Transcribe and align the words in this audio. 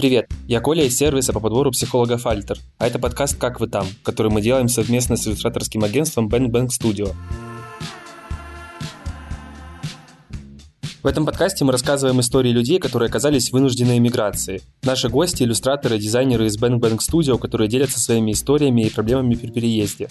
Привет, 0.00 0.30
я 0.48 0.60
Коля 0.60 0.84
из 0.84 0.96
сервиса 0.96 1.34
по 1.34 1.40
подбору 1.40 1.72
психологов 1.72 2.26
Альтер, 2.26 2.56
а 2.78 2.86
это 2.86 2.98
подкаст 2.98 3.36
«Как 3.36 3.60
вы 3.60 3.66
там», 3.66 3.86
который 4.02 4.32
мы 4.32 4.40
делаем 4.40 4.66
совместно 4.66 5.14
с 5.14 5.28
иллюстраторским 5.28 5.84
агентством 5.84 6.26
Bang 6.26 6.46
Bang 6.46 6.68
Studio. 6.68 7.14
В 11.02 11.06
этом 11.06 11.26
подкасте 11.26 11.66
мы 11.66 11.72
рассказываем 11.72 12.18
истории 12.20 12.48
людей, 12.48 12.78
которые 12.78 13.08
оказались 13.08 13.50
в 13.50 13.52
вынужденной 13.52 13.98
эмиграции. 13.98 14.62
Наши 14.84 15.10
гости– 15.10 15.42
иллюстраторы, 15.44 15.98
дизайнеры 15.98 16.46
из 16.46 16.56
Bang 16.58 16.78
Bang 16.78 16.96
Studio, 16.96 17.38
которые 17.38 17.68
делятся 17.68 18.00
своими 18.00 18.32
историями 18.32 18.86
и 18.86 18.90
проблемами 18.90 19.34
при 19.34 19.50
переезде. 19.50 20.08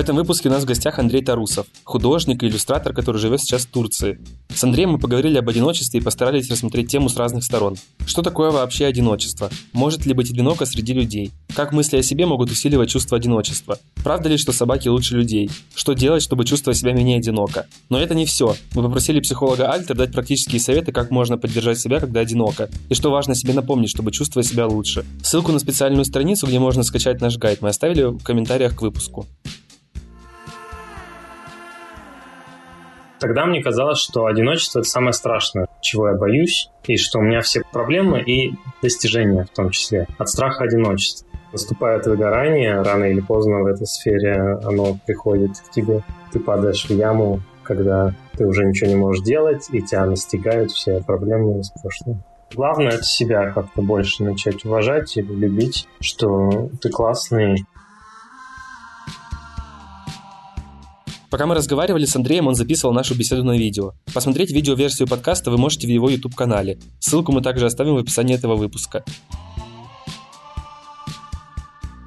Этом 0.00 0.16
выпуске 0.16 0.48
у 0.48 0.52
нас 0.52 0.64
в 0.64 0.66
гостях 0.66 0.98
Андрей 0.98 1.22
Тарусов, 1.22 1.66
художник 1.84 2.42
и 2.42 2.46
иллюстратор, 2.46 2.94
который 2.94 3.18
живет 3.18 3.40
сейчас 3.40 3.66
в 3.66 3.70
Турции. 3.70 4.18
С 4.48 4.64
Андреем 4.64 4.92
мы 4.92 4.98
поговорили 4.98 5.38
об 5.38 5.48
одиночестве 5.48 6.00
и 6.00 6.02
постарались 6.02 6.50
рассмотреть 6.50 6.90
тему 6.90 7.08
с 7.08 7.16
разных 7.16 7.44
сторон. 7.44 7.76
Что 8.06 8.22
такое 8.22 8.50
вообще 8.50 8.86
одиночество? 8.86 9.50
Может 9.72 10.06
ли 10.06 10.14
быть 10.14 10.30
одиноко 10.30 10.64
среди 10.64 10.94
людей? 10.94 11.32
Как 11.54 11.72
мысли 11.72 11.98
о 11.98 12.02
себе 12.02 12.26
могут 12.26 12.50
усиливать 12.50 12.88
чувство 12.88 13.18
одиночества? 13.18 13.78
Правда 14.02 14.30
ли, 14.30 14.38
что 14.38 14.52
собаки 14.52 14.88
лучше 14.88 15.16
людей? 15.16 15.50
Что 15.74 15.92
делать, 15.92 16.22
чтобы 16.22 16.44
чувствовать 16.44 16.78
себя 16.78 16.92
менее 16.92 17.18
одиноко? 17.18 17.66
Но 17.90 18.00
это 18.00 18.14
не 18.14 18.24
все. 18.24 18.56
Мы 18.74 18.82
попросили 18.82 19.20
психолога 19.20 19.70
Альтер 19.70 19.96
дать 19.96 20.12
практические 20.12 20.60
советы, 20.60 20.92
как 20.92 21.10
можно 21.10 21.36
поддержать 21.36 21.78
себя, 21.78 22.00
когда 22.00 22.20
одиноко, 22.20 22.70
и 22.88 22.94
что 22.94 23.10
важно 23.10 23.34
себе 23.34 23.52
напомнить, 23.52 23.90
чтобы 23.90 24.12
чувствовать 24.12 24.48
себя 24.48 24.66
лучше. 24.66 25.04
Ссылку 25.22 25.52
на 25.52 25.58
специальную 25.58 26.04
страницу, 26.06 26.46
где 26.46 26.58
можно 26.58 26.82
скачать 26.82 27.20
наш 27.20 27.36
гайд, 27.36 27.60
мы 27.60 27.68
оставили 27.68 28.04
в 28.04 28.22
комментариях 28.22 28.76
к 28.76 28.82
выпуску. 28.82 29.26
Тогда 33.20 33.44
мне 33.44 33.62
казалось, 33.62 33.98
что 33.98 34.24
одиночество— 34.24 34.78
это 34.80 34.88
самое 34.88 35.12
страшное, 35.12 35.68
чего 35.82 36.08
я 36.08 36.14
боюсь, 36.14 36.70
и 36.84 36.96
что 36.96 37.18
у 37.18 37.22
меня 37.22 37.42
все 37.42 37.62
проблемы 37.70 38.20
и 38.22 38.54
достижения 38.82 39.44
в 39.44 39.50
том 39.50 39.70
числе 39.70 40.06
от 40.18 40.28
страха 40.28 40.64
одиночества. 40.64 41.28
Наступает 41.52 42.06
выгорание, 42.06 42.80
рано 42.80 43.04
или 43.04 43.20
поздно 43.20 43.60
в 43.60 43.66
этой 43.66 43.86
сфере 43.86 44.58
оно 44.64 44.96
приходит 45.06 45.58
к 45.58 45.70
тебе. 45.70 46.02
Ты 46.32 46.40
падаешь 46.40 46.86
в 46.86 46.90
яму, 46.90 47.42
когда 47.62 48.14
ты 48.36 48.46
уже 48.46 48.64
ничего 48.64 48.88
не 48.88 48.96
можешь 48.96 49.22
делать, 49.22 49.68
и 49.70 49.82
тебя 49.82 50.06
настигают 50.06 50.70
все 50.70 51.02
проблемы 51.02 51.60
из 51.60 51.70
прошлого. 51.70 52.24
Главное 52.54 52.92
это 52.92 53.04
себя 53.04 53.50
как-то 53.50 53.82
больше 53.82 54.24
начать 54.24 54.64
уважать 54.64 55.16
и 55.16 55.22
любить, 55.22 55.86
что 56.00 56.68
ты 56.80 56.88
классный, 56.88 57.64
Пока 61.30 61.46
мы 61.46 61.54
разговаривали 61.54 62.06
с 62.06 62.16
Андреем, 62.16 62.48
он 62.48 62.56
записывал 62.56 62.92
нашу 62.92 63.14
беседу 63.14 63.44
на 63.44 63.56
видео. 63.56 63.92
Посмотреть 64.12 64.50
видеоверсию 64.50 65.06
подкаста 65.06 65.52
вы 65.52 65.58
можете 65.58 65.86
в 65.86 65.90
его 65.90 66.10
YouTube-канале. 66.10 66.80
Ссылку 66.98 67.30
мы 67.30 67.40
также 67.40 67.66
оставим 67.66 67.94
в 67.94 67.98
описании 67.98 68.34
этого 68.34 68.56
выпуска. 68.56 69.04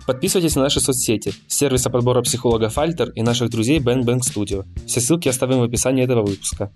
Подписывайтесь 0.05 0.57
на 0.57 0.63
наши 0.63 0.81
соцсети, 0.81 1.33
сервиса 1.47 1.89
подбора 1.89 2.21
психологов 2.21 2.77
Альтер 2.77 3.11
и 3.11 3.21
наших 3.21 3.49
друзей 3.49 3.79
Bang 3.79 4.03
Bang 4.03 4.19
Studio. 4.19 4.65
Все 4.85 4.99
ссылки 4.99 5.29
оставим 5.29 5.59
в 5.59 5.63
описании 5.63 6.03
этого 6.03 6.25
выпуска. 6.25 6.73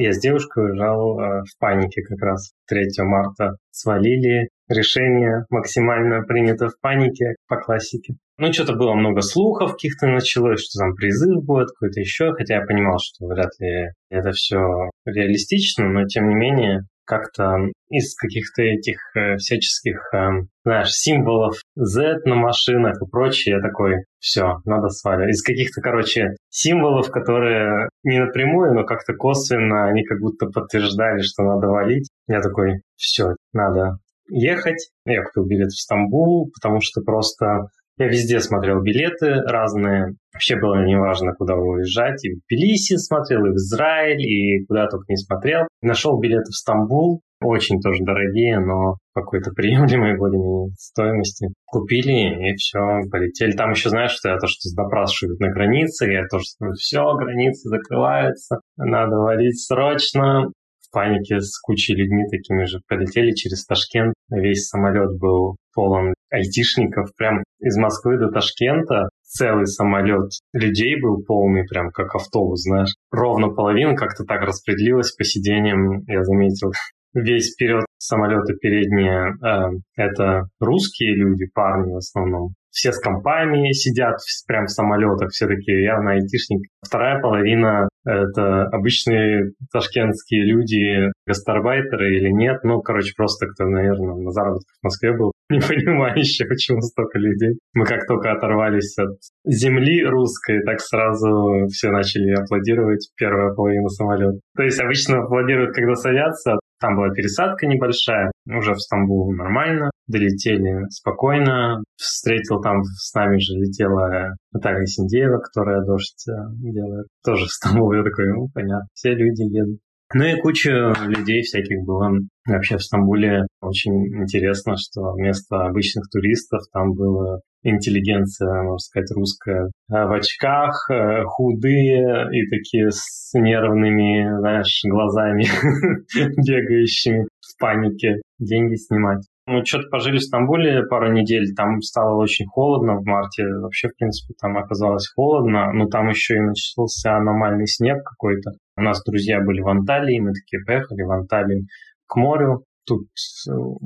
Я 0.00 0.12
с 0.12 0.20
девушкой 0.20 0.66
уезжал 0.66 1.18
э, 1.18 1.42
в 1.42 1.58
панике 1.58 2.02
как 2.02 2.22
раз 2.22 2.52
3 2.68 2.86
марта. 2.98 3.56
Свалили, 3.72 4.48
решение 4.68 5.44
максимально 5.50 6.22
принято 6.22 6.68
в 6.68 6.78
панике 6.80 7.34
по 7.48 7.56
классике. 7.56 8.14
Ну, 8.38 8.52
что-то 8.52 8.74
было 8.74 8.94
много 8.94 9.22
слухов 9.22 9.72
каких-то 9.72 10.06
началось, 10.06 10.60
что 10.60 10.78
там 10.78 10.94
призыв 10.94 11.44
будет 11.44 11.70
какой-то 11.72 11.98
еще, 11.98 12.32
хотя 12.32 12.58
я 12.58 12.64
понимал, 12.64 12.98
что 13.02 13.26
вряд 13.26 13.50
ли 13.58 13.88
это 14.08 14.30
все 14.30 14.60
реалистично, 15.04 15.88
но 15.88 16.06
тем 16.06 16.28
не 16.28 16.36
менее 16.36 16.82
как-то 17.08 17.56
из 17.88 18.14
каких-то 18.14 18.62
этих 18.62 18.98
э, 19.16 19.36
всяческих, 19.38 19.98
э, 20.14 20.28
знаешь, 20.64 20.92
символов 20.92 21.56
Z 21.74 22.18
на 22.26 22.34
машинах 22.34 23.00
и 23.00 23.10
прочее, 23.10 23.56
я 23.56 23.62
такой, 23.62 24.04
все, 24.18 24.58
надо 24.66 24.88
сваливать. 24.90 25.30
Из 25.30 25.42
каких-то, 25.42 25.80
короче, 25.80 26.36
символов, 26.50 27.10
которые 27.10 27.88
не 28.04 28.20
напрямую, 28.20 28.74
но 28.74 28.84
как-то 28.84 29.14
косвенно, 29.14 29.88
они 29.88 30.04
как 30.04 30.20
будто 30.20 30.46
подтверждали, 30.46 31.22
что 31.22 31.42
надо 31.42 31.68
валить. 31.68 32.08
Я 32.28 32.42
такой, 32.42 32.82
все, 32.96 33.34
надо 33.54 33.98
ехать. 34.28 34.90
Я 35.06 35.22
купил 35.24 35.46
билет 35.46 35.70
в 35.70 35.80
Стамбул, 35.80 36.50
потому 36.52 36.80
что 36.82 37.00
просто 37.00 37.68
я 37.98 38.06
везде 38.06 38.40
смотрел 38.40 38.80
билеты 38.80 39.42
разные. 39.42 40.14
Вообще 40.32 40.56
было 40.56 40.84
неважно, 40.84 41.32
куда 41.34 41.56
уезжать. 41.56 42.24
И 42.24 42.30
в 42.30 42.40
Тбилиси 42.46 42.96
смотрел, 42.96 43.44
и 43.46 43.50
в 43.50 43.54
Израиль, 43.54 44.22
и 44.22 44.64
куда 44.66 44.86
только 44.86 45.06
не 45.08 45.16
смотрел. 45.16 45.66
Нашел 45.82 46.18
билеты 46.20 46.50
в 46.50 46.54
Стамбул. 46.54 47.22
Очень 47.40 47.80
тоже 47.80 48.02
дорогие, 48.04 48.58
но 48.58 48.96
какой-то 49.14 49.50
приемлемой 49.56 50.16
более 50.16 50.70
стоимости. 50.76 51.48
Купили 51.66 52.50
и 52.50 52.54
все, 52.56 52.78
полетели. 53.10 53.52
Там 53.52 53.70
еще 53.70 53.90
знаешь, 53.90 54.12
что 54.12 54.30
это 54.30 54.46
что 54.46 54.68
допрашивают 54.76 55.40
на 55.40 55.50
границе. 55.50 56.10
Я 56.10 56.26
тоже 56.28 56.44
все, 56.76 57.02
границы 57.16 57.68
закрываются, 57.68 58.60
надо 58.76 59.16
валить 59.16 59.60
срочно 59.60 60.50
в 60.88 60.92
панике 60.92 61.40
с 61.40 61.58
кучей 61.58 61.94
людьми 61.94 62.24
такими 62.30 62.64
же 62.64 62.80
полетели 62.88 63.32
через 63.32 63.64
Ташкент. 63.66 64.14
Весь 64.30 64.68
самолет 64.68 65.18
был 65.18 65.56
полон 65.74 66.14
айтишников. 66.30 67.14
Прям 67.16 67.42
из 67.60 67.76
Москвы 67.76 68.18
до 68.18 68.30
Ташкента 68.30 69.08
целый 69.22 69.66
самолет 69.66 70.30
людей 70.52 71.00
был 71.00 71.22
полный, 71.24 71.66
прям 71.66 71.90
как 71.90 72.14
автобус, 72.14 72.62
знаешь. 72.62 72.94
Ровно 73.10 73.48
половина 73.48 73.94
как-то 73.94 74.24
так 74.24 74.42
распределилась 74.42 75.12
по 75.12 75.24
сиденьям, 75.24 76.02
я 76.06 76.24
заметил. 76.24 76.72
Весь 77.14 77.54
вперед 77.54 77.84
самолета 77.98 78.54
передние 78.54 79.34
э, 79.42 79.80
это 79.96 80.48
русские 80.60 81.14
люди, 81.16 81.46
парни 81.52 81.92
в 81.92 81.96
основном 81.96 82.54
все 82.78 82.92
с 82.92 83.00
компами 83.00 83.72
сидят 83.72 84.18
прям 84.46 84.66
в 84.66 84.70
самолетах, 84.70 85.30
все 85.30 85.48
такие 85.48 85.82
явно 85.82 86.12
айтишник. 86.12 86.68
Вторая 86.80 87.20
половина— 87.20 87.88
это 88.06 88.66
обычные 88.66 89.50
ташкентские 89.72 90.44
люди, 90.44 91.10
гастарбайтеры 91.26 92.16
или 92.16 92.30
нет. 92.30 92.62
Ну, 92.62 92.80
короче, 92.80 93.12
просто 93.16 93.48
кто, 93.48 93.64
наверное, 93.64 94.14
на 94.14 94.30
заработках 94.30 94.76
в 94.80 94.84
Москве 94.84 95.12
был, 95.12 95.32
не 95.50 95.58
понимающий, 95.58 96.46
почему 96.46 96.80
столько 96.80 97.18
людей. 97.18 97.58
Мы 97.74 97.84
как 97.84 98.06
только 98.06 98.30
оторвались 98.30 98.96
от 98.96 99.18
земли 99.44 100.04
русской, 100.04 100.62
так 100.64 100.78
сразу 100.80 101.66
все 101.66 101.90
начали 101.90 102.30
аплодировать 102.30 103.10
первая 103.16 103.54
половина 103.54 103.88
самолета. 103.88 104.38
То 104.56 104.62
есть 104.62 104.80
обычно 104.80 105.24
аплодируют, 105.24 105.74
когда 105.74 105.96
садятся, 105.96 106.58
там 106.80 106.96
была 106.96 107.10
пересадка 107.10 107.66
небольшая, 107.66 108.30
уже 108.46 108.72
в 108.74 108.80
Стамбул 108.80 109.32
нормально, 109.34 109.90
долетели 110.06 110.88
спокойно. 110.90 111.82
Встретил 111.96 112.60
там 112.60 112.82
с 112.84 113.12
нами 113.14 113.38
же 113.38 113.54
летела 113.54 114.36
Наталья 114.52 114.84
Синдеева, 114.84 115.38
которая 115.38 115.84
дождь 115.84 116.26
э, 116.28 116.32
делает. 116.52 117.06
Тоже 117.24 117.46
в 117.46 117.50
Стамбул. 117.50 117.92
Я 117.92 118.04
такой, 118.04 118.28
ну, 118.28 118.48
понятно, 118.54 118.86
все 118.94 119.10
люди 119.14 119.42
едут. 119.42 119.80
Ну 120.14 120.24
и 120.24 120.40
куча 120.40 120.94
людей 121.06 121.42
всяких 121.42 121.84
было. 121.84 122.10
Вообще 122.46 122.78
в 122.78 122.82
Стамбуле 122.82 123.42
очень 123.60 124.22
интересно, 124.22 124.74
что 124.78 125.12
вместо 125.12 125.66
обычных 125.66 126.08
туристов 126.10 126.62
там 126.72 126.94
была 126.94 127.40
интеллигенция, 127.62 128.62
можно 128.62 128.78
сказать, 128.78 129.10
русская. 129.14 129.70
А 129.90 130.06
в 130.06 130.12
очках, 130.12 130.88
э, 130.90 131.24
худые 131.26 132.28
и 132.32 132.48
такие 132.48 132.90
с 132.90 133.32
нервными, 133.34 134.38
знаешь, 134.38 134.80
глазами 134.84 135.44
бегающими 136.16 137.27
в 137.48 137.60
панике 137.60 138.20
деньги 138.38 138.74
снимать. 138.74 139.26
Мы 139.46 139.64
что-то 139.64 139.88
пожили 139.88 140.18
в 140.18 140.22
Стамбуле 140.22 140.82
пару 140.84 141.10
недель, 141.10 141.54
там 141.56 141.80
стало 141.80 142.20
очень 142.20 142.46
холодно 142.46 142.96
в 142.96 143.04
марте. 143.04 143.46
Вообще, 143.46 143.88
в 143.88 143.96
принципе, 143.96 144.34
там 144.38 144.58
оказалось 144.58 145.10
холодно, 145.14 145.72
но 145.72 145.86
там 145.86 146.08
еще 146.08 146.36
и 146.36 146.40
начался 146.40 147.16
аномальный 147.16 147.66
снег 147.66 148.04
какой-то. 148.04 148.50
У 148.76 148.82
нас 148.82 149.02
друзья 149.04 149.40
были 149.40 149.62
в 149.62 149.68
Анталии, 149.68 150.20
мы 150.20 150.32
такие 150.32 150.62
поехали 150.64 151.02
в 151.02 151.10
Анталию 151.10 151.62
к 152.06 152.16
морю. 152.16 152.64
Тут, 152.86 153.06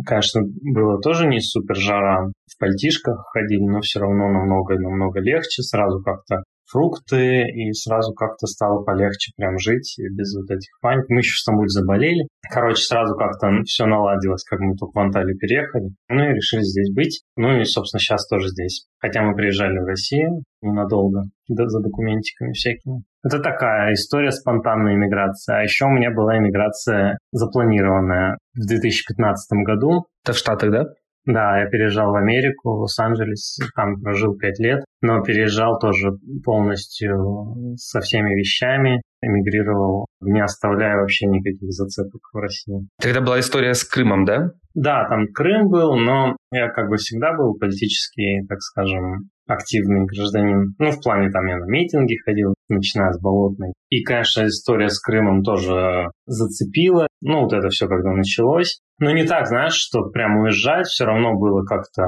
конечно, 0.06 0.43
было 0.62 1.00
тоже 1.00 1.26
не 1.26 1.41
супер 1.41 1.76
жара. 1.76 2.31
В 2.47 2.58
пальтишках 2.58 3.25
ходили, 3.32 3.65
но 3.65 3.81
все 3.81 4.00
равно 4.00 4.29
намного-намного 4.29 5.20
легче. 5.20 5.62
Сразу 5.62 6.03
как-то 6.03 6.43
фрукты, 6.73 7.43
и 7.43 7.73
сразу 7.73 8.15
как-то 8.15 8.47
стало 8.47 8.83
полегче 8.83 9.33
прям 9.37 9.59
жить 9.59 9.95
без 9.99 10.35
вот 10.35 10.51
этих 10.51 10.71
паник. 10.81 11.05
Мы 11.09 11.19
еще 11.19 11.35
в 11.35 11.41
Стамбуле 11.41 11.69
заболели. 11.69 12.27
Короче, 12.51 12.83
сразу 12.83 13.15
как-то 13.15 13.49
все 13.65 13.87
наладилось, 13.87 14.45
как 14.45 14.61
мы 14.61 14.75
только 14.77 14.99
в 14.99 15.03
Анталию 15.03 15.37
переехали. 15.39 15.91
Ну 16.09 16.25
и 16.25 16.35
решили 16.35 16.63
здесь 16.63 16.93
быть. 16.95 17.23
Ну 17.37 17.61
и, 17.61 17.65
собственно, 17.65 18.01
сейчас 18.01 18.27
тоже 18.27 18.49
здесь. 18.49 18.87
Хотя 18.99 19.23
мы 19.23 19.35
приезжали 19.35 19.79
в 19.79 19.85
Россию 19.85 20.43
ненадолго 20.63 21.25
за 21.49 21.81
документиками 21.81 22.53
всякими. 22.53 23.03
Это 23.25 23.39
такая 23.39 23.93
история 23.93 24.31
спонтанной 24.31 24.95
иммиграции. 24.95 25.55
А 25.55 25.63
еще 25.63 25.85
у 25.87 25.91
меня 25.91 26.11
была 26.11 26.39
иммиграция 26.39 27.19
запланированная 27.33 28.39
в 28.55 28.67
2015 28.67 29.65
году. 29.65 30.07
Это 30.25 30.33
в 30.33 30.39
Штатах, 30.39 30.71
да? 30.71 30.85
Да, 31.25 31.59
я 31.61 31.67
переезжал 31.67 32.11
в 32.11 32.17
Америку, 32.17 32.77
в 32.77 32.81
Лос-Анджелес, 32.81 33.59
там 33.77 34.01
прожил 34.01 34.37
пять 34.37 34.59
лет, 34.59 34.85
но 35.01 35.23
переезжал 35.23 35.79
тоже 35.79 36.11
полностью 36.45 37.77
со 37.77 38.01
всеми 38.01 38.35
вещами, 38.35 39.03
эмигрировал, 39.23 40.07
не 40.21 40.43
оставляя 40.43 40.97
вообще 40.97 41.27
никаких 41.27 41.71
зацепок 41.71 42.23
в 42.33 42.39
России. 42.39 42.89
Тогда 43.01 43.21
была 43.21 43.39
история 43.39 43.75
с 43.75 43.85
Крымом, 43.85 44.25
да? 44.25 44.51
Да, 44.75 45.07
там 45.09 45.27
Крым 45.33 45.69
был, 45.69 45.97
но 45.97 46.37
я 46.51 46.69
как 46.71 46.89
бы 46.89 46.97
всегда 46.97 47.37
был 47.37 47.57
политически, 47.59 48.45
так 48.49 48.61
скажем, 48.61 49.31
активный 49.47 50.06
гражданин. 50.06 50.75
Ну, 50.79 50.91
в 50.91 51.03
плане 51.03 51.31
там 51.31 51.47
я 51.47 51.59
на 51.59 51.67
митинги 51.67 52.17
ходил, 52.25 52.55
начиная 52.69 53.12
с 53.12 53.21
Болотной. 53.21 53.73
И, 53.91 54.03
конечно, 54.03 54.47
история 54.47 54.89
с 54.89 55.00
Крымом 55.00 55.43
тоже 55.43 56.11
зацепила. 56.27 57.06
Ну, 57.21 57.43
вот 57.43 57.53
это 57.53 57.69
все 57.69 57.87
когда 57.87 58.12
началось. 58.12 58.81
Но 58.99 59.11
не 59.11 59.25
так, 59.25 59.49
знаешь, 59.49 59.75
что 59.75 60.11
прям 60.11 60.39
уезжать 60.39 60.87
все 60.87 61.05
равно 61.05 61.35
было 61.35 61.65
как-то 61.65 62.05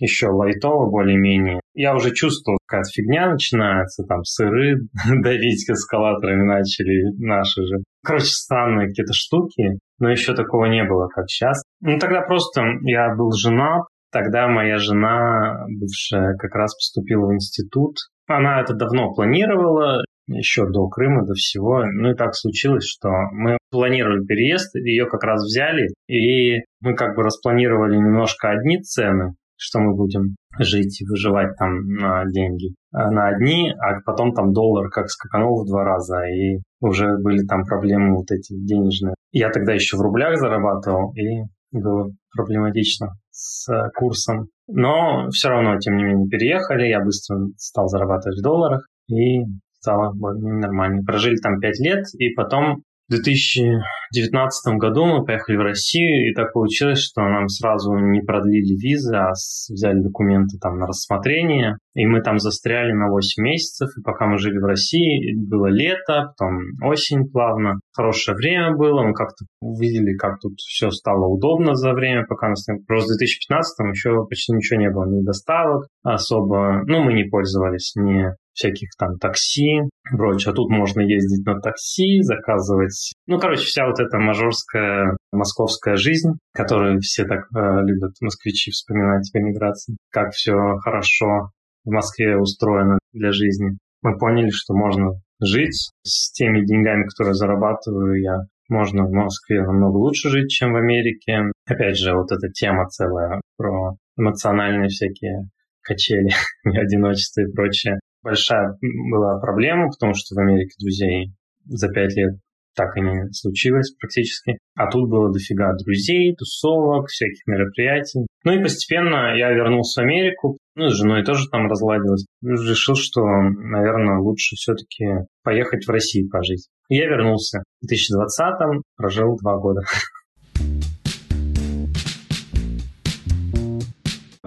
еще 0.00 0.28
лайтово 0.28 0.88
более-менее. 0.88 1.60
Я 1.74 1.94
уже 1.94 2.12
чувствовал, 2.12 2.58
какая-то 2.66 2.90
фигня 2.90 3.30
начинается, 3.30 4.04
там 4.04 4.22
сыры 4.22 4.76
давить 5.22 5.68
эскалаторами 5.68 6.44
начали 6.44 7.12
наши 7.18 7.62
же. 7.62 7.76
Короче, 8.04 8.26
странные 8.26 8.88
какие-то 8.88 9.12
штуки, 9.12 9.78
но 9.98 10.10
еще 10.10 10.34
такого 10.34 10.66
не 10.66 10.84
было, 10.84 11.08
как 11.08 11.28
сейчас. 11.28 11.62
Ну, 11.80 11.98
тогда 11.98 12.20
просто 12.20 12.62
я 12.82 13.14
был 13.16 13.32
женат, 13.32 13.86
Тогда 14.12 14.48
моя 14.48 14.78
жена, 14.78 15.66
бывшая, 15.68 16.36
как 16.36 16.54
раз 16.54 16.74
поступила 16.74 17.26
в 17.26 17.34
институт. 17.34 17.96
Она 18.26 18.60
это 18.60 18.74
давно 18.74 19.12
планировала, 19.12 20.02
еще 20.28 20.66
до 20.68 20.88
Крыма, 20.88 21.24
до 21.24 21.34
всего. 21.34 21.84
Ну 21.84 22.10
и 22.10 22.14
так 22.14 22.34
случилось, 22.34 22.84
что 22.84 23.08
мы 23.32 23.58
планировали 23.70 24.24
переезд, 24.24 24.74
ее 24.76 25.06
как 25.06 25.22
раз 25.24 25.44
взяли, 25.44 25.88
и 26.08 26.62
мы 26.80 26.94
как 26.94 27.16
бы 27.16 27.22
распланировали 27.22 27.96
немножко 27.96 28.50
одни 28.50 28.80
цены, 28.80 29.34
что 29.56 29.80
мы 29.80 29.94
будем 29.94 30.36
жить 30.58 31.00
и 31.00 31.06
выживать 31.06 31.56
там 31.58 31.86
на 31.86 32.24
деньги, 32.26 32.74
а 32.92 33.10
на 33.10 33.28
одни, 33.28 33.72
а 33.78 34.00
потом 34.04 34.32
там 34.32 34.52
доллар 34.52 34.88
как 34.88 35.08
скаканул 35.08 35.62
в 35.62 35.68
два 35.68 35.84
раза, 35.84 36.24
и 36.24 36.60
уже 36.80 37.16
были 37.18 37.46
там 37.46 37.64
проблемы 37.64 38.16
вот 38.16 38.30
эти 38.30 38.54
денежные. 38.54 39.14
Я 39.32 39.50
тогда 39.50 39.74
еще 39.74 39.96
в 39.96 40.00
рублях 40.00 40.38
зарабатывал, 40.38 41.12
и 41.14 41.44
было 41.72 42.10
проблематично 42.34 43.10
с 43.36 43.68
курсом. 43.94 44.48
Но 44.66 45.28
все 45.30 45.48
равно, 45.48 45.78
тем 45.78 45.96
не 45.96 46.04
менее, 46.04 46.28
переехали. 46.28 46.88
Я 46.88 47.00
быстро 47.00 47.38
стал 47.58 47.86
зарабатывать 47.88 48.38
в 48.38 48.42
долларах 48.42 48.88
и 49.08 49.44
стало 49.78 50.12
более-менее 50.14 50.60
нормально. 50.60 51.02
Прожили 51.06 51.36
там 51.36 51.60
пять 51.60 51.78
лет, 51.78 52.04
и 52.18 52.34
потом 52.34 52.82
в 53.08 53.12
2019 53.12 54.78
году 54.78 55.04
мы 55.06 55.24
поехали 55.24 55.56
в 55.56 55.60
Россию, 55.60 56.30
и 56.30 56.34
так 56.34 56.52
получилось, 56.52 56.98
что 56.98 57.22
нам 57.22 57.48
сразу 57.48 57.94
не 57.94 58.20
продлили 58.20 58.74
визы, 58.76 59.14
а 59.14 59.30
взяли 59.30 60.00
документы 60.00 60.58
там 60.60 60.78
на 60.78 60.86
рассмотрение, 60.86 61.76
и 61.94 62.04
мы 62.04 62.20
там 62.20 62.38
застряли 62.38 62.92
на 62.92 63.08
8 63.08 63.42
месяцев, 63.42 63.90
и 63.96 64.02
пока 64.02 64.26
мы 64.26 64.38
жили 64.38 64.58
в 64.58 64.64
России, 64.64 65.36
было 65.36 65.66
лето, 65.66 66.32
потом 66.36 66.58
осень 66.82 67.30
плавно, 67.30 67.80
хорошее 67.94 68.36
время 68.36 68.76
было, 68.76 69.02
мы 69.02 69.14
как-то 69.14 69.44
увидели, 69.60 70.16
как 70.16 70.40
тут 70.40 70.58
все 70.58 70.90
стало 70.90 71.26
удобно 71.26 71.74
за 71.74 71.92
время, 71.92 72.24
пока 72.28 72.48
нас... 72.48 72.66
Просто 72.88 73.14
в 73.14 73.18
2015 73.18 73.94
еще 73.94 74.26
почти 74.28 74.52
ничего 74.52 74.80
не 74.80 74.90
было, 74.90 75.04
ни 75.06 75.24
доставок 75.24 75.86
особо, 76.02 76.82
ну, 76.86 77.04
мы 77.04 77.12
не 77.12 77.24
пользовались 77.24 77.92
ни 77.94 78.26
всяких 78.56 78.88
там 78.98 79.18
такси, 79.18 79.82
прочее. 80.10 80.52
А 80.52 80.54
тут 80.54 80.70
можно 80.70 81.00
ездить 81.00 81.46
на 81.46 81.60
такси, 81.60 82.22
заказывать. 82.22 83.12
Ну, 83.26 83.38
короче, 83.38 83.64
вся 83.64 83.86
вот 83.86 84.00
эта 84.00 84.18
мажорская 84.18 85.16
московская 85.30 85.96
жизнь, 85.96 86.32
которую 86.52 87.00
все 87.00 87.24
так 87.24 87.44
э, 87.54 87.82
любят 87.84 88.14
москвичи 88.20 88.70
вспоминать 88.70 89.30
в 89.30 89.36
эмиграции, 89.36 89.96
как 90.10 90.32
все 90.32 90.54
хорошо 90.82 91.50
в 91.84 91.90
Москве 91.90 92.36
устроено 92.36 92.98
для 93.12 93.30
жизни. 93.30 93.76
Мы 94.02 94.18
поняли, 94.18 94.50
что 94.50 94.74
можно 94.74 95.20
жить 95.40 95.90
с 96.02 96.32
теми 96.32 96.64
деньгами, 96.64 97.04
которые 97.04 97.34
зарабатываю 97.34 98.20
я. 98.20 98.38
Можно 98.68 99.04
в 99.04 99.12
Москве 99.12 99.62
намного 99.62 99.96
лучше 99.98 100.30
жить, 100.30 100.50
чем 100.50 100.72
в 100.72 100.76
Америке. 100.76 101.52
Опять 101.66 101.98
же, 101.98 102.14
вот 102.14 102.32
эта 102.32 102.50
тема 102.50 102.88
целая 102.88 103.40
про 103.56 103.96
эмоциональные 104.18 104.88
всякие 104.88 105.50
качели, 105.82 106.30
одиночество 106.64 107.42
и 107.42 107.52
прочее 107.52 108.00
большая 108.26 108.76
была 108.82 109.38
проблема, 109.38 109.88
потому 109.88 110.14
что 110.14 110.34
в 110.34 110.38
Америке 110.38 110.74
друзей 110.80 111.32
за 111.64 111.88
пять 111.88 112.14
лет 112.16 112.34
так 112.74 112.96
и 112.96 113.00
не 113.00 113.32
случилось 113.32 113.94
практически. 113.98 114.58
А 114.74 114.90
тут 114.90 115.08
было 115.08 115.32
дофига 115.32 115.72
друзей, 115.72 116.34
тусовок, 116.36 117.08
всяких 117.08 117.46
мероприятий. 117.46 118.26
Ну 118.44 118.52
и 118.52 118.62
постепенно 118.62 119.34
я 119.34 119.50
вернулся 119.50 120.02
в 120.02 120.04
Америку, 120.04 120.58
ну, 120.74 120.88
с 120.88 120.96
женой 120.96 121.24
тоже 121.24 121.48
там 121.50 121.68
разладилось. 121.68 122.26
Решил, 122.42 122.94
что, 122.94 123.22
наверное, 123.22 124.18
лучше 124.18 124.56
все-таки 124.56 125.06
поехать 125.42 125.86
в 125.86 125.90
Россию 125.90 126.28
пожить. 126.28 126.68
Я 126.90 127.06
вернулся. 127.06 127.62
В 127.80 127.86
2020-м 127.86 128.82
прожил 128.96 129.38
два 129.38 129.56
года. 129.56 129.80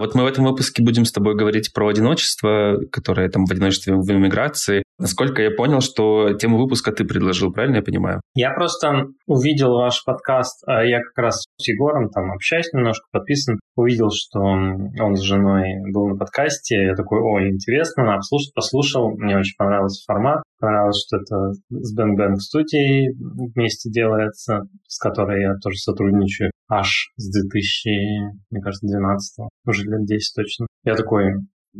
Вот 0.00 0.14
мы 0.14 0.22
в 0.22 0.26
этом 0.26 0.46
выпуске 0.46 0.82
будем 0.82 1.04
с 1.04 1.12
тобой 1.12 1.34
говорить 1.34 1.74
про 1.74 1.86
одиночество, 1.86 2.78
которое 2.90 3.28
там 3.28 3.44
в 3.44 3.52
одиночестве 3.52 3.94
в 3.94 4.10
иммиграции. 4.10 4.82
Насколько 5.00 5.40
я 5.40 5.50
понял, 5.50 5.80
что 5.80 6.34
тему 6.34 6.58
выпуска 6.58 6.92
ты 6.92 7.04
предложил, 7.04 7.50
правильно 7.50 7.76
я 7.76 7.82
понимаю? 7.82 8.20
Я 8.34 8.52
просто 8.52 9.06
увидел 9.26 9.72
ваш 9.72 10.04
подкаст, 10.04 10.62
а 10.66 10.84
я 10.84 11.00
как 11.00 11.16
раз 11.16 11.46
с 11.56 11.68
Егором 11.68 12.10
там 12.10 12.30
общаюсь 12.30 12.70
немножко, 12.74 13.06
подписан, 13.10 13.58
увидел, 13.76 14.10
что 14.12 14.40
он 14.40 15.16
с 15.16 15.20
женой 15.20 15.64
был 15.90 16.08
на 16.08 16.16
подкасте, 16.16 16.84
я 16.84 16.94
такой, 16.94 17.18
ой, 17.20 17.48
интересно, 17.48 18.04
надо 18.04 18.20
послушал, 18.54 19.16
мне 19.16 19.38
очень 19.38 19.56
понравился 19.56 20.04
формат, 20.06 20.42
понравилось, 20.58 21.02
что 21.06 21.16
это 21.16 21.52
с 21.70 21.94
Бен 21.94 22.34
в 22.34 22.42
студии 22.42 23.10
вместе 23.54 23.90
делается, 23.90 24.64
с 24.86 24.98
которой 24.98 25.40
я 25.40 25.54
тоже 25.62 25.78
сотрудничаю 25.78 26.50
аж 26.68 27.10
с 27.16 27.30
2000, 27.30 27.88
мне 28.50 28.60
кажется, 28.60 28.86
12 28.86 29.48
уже 29.66 29.84
лет 29.84 30.04
10 30.04 30.34
точно. 30.36 30.66
Я 30.84 30.94
такой, 30.94 31.32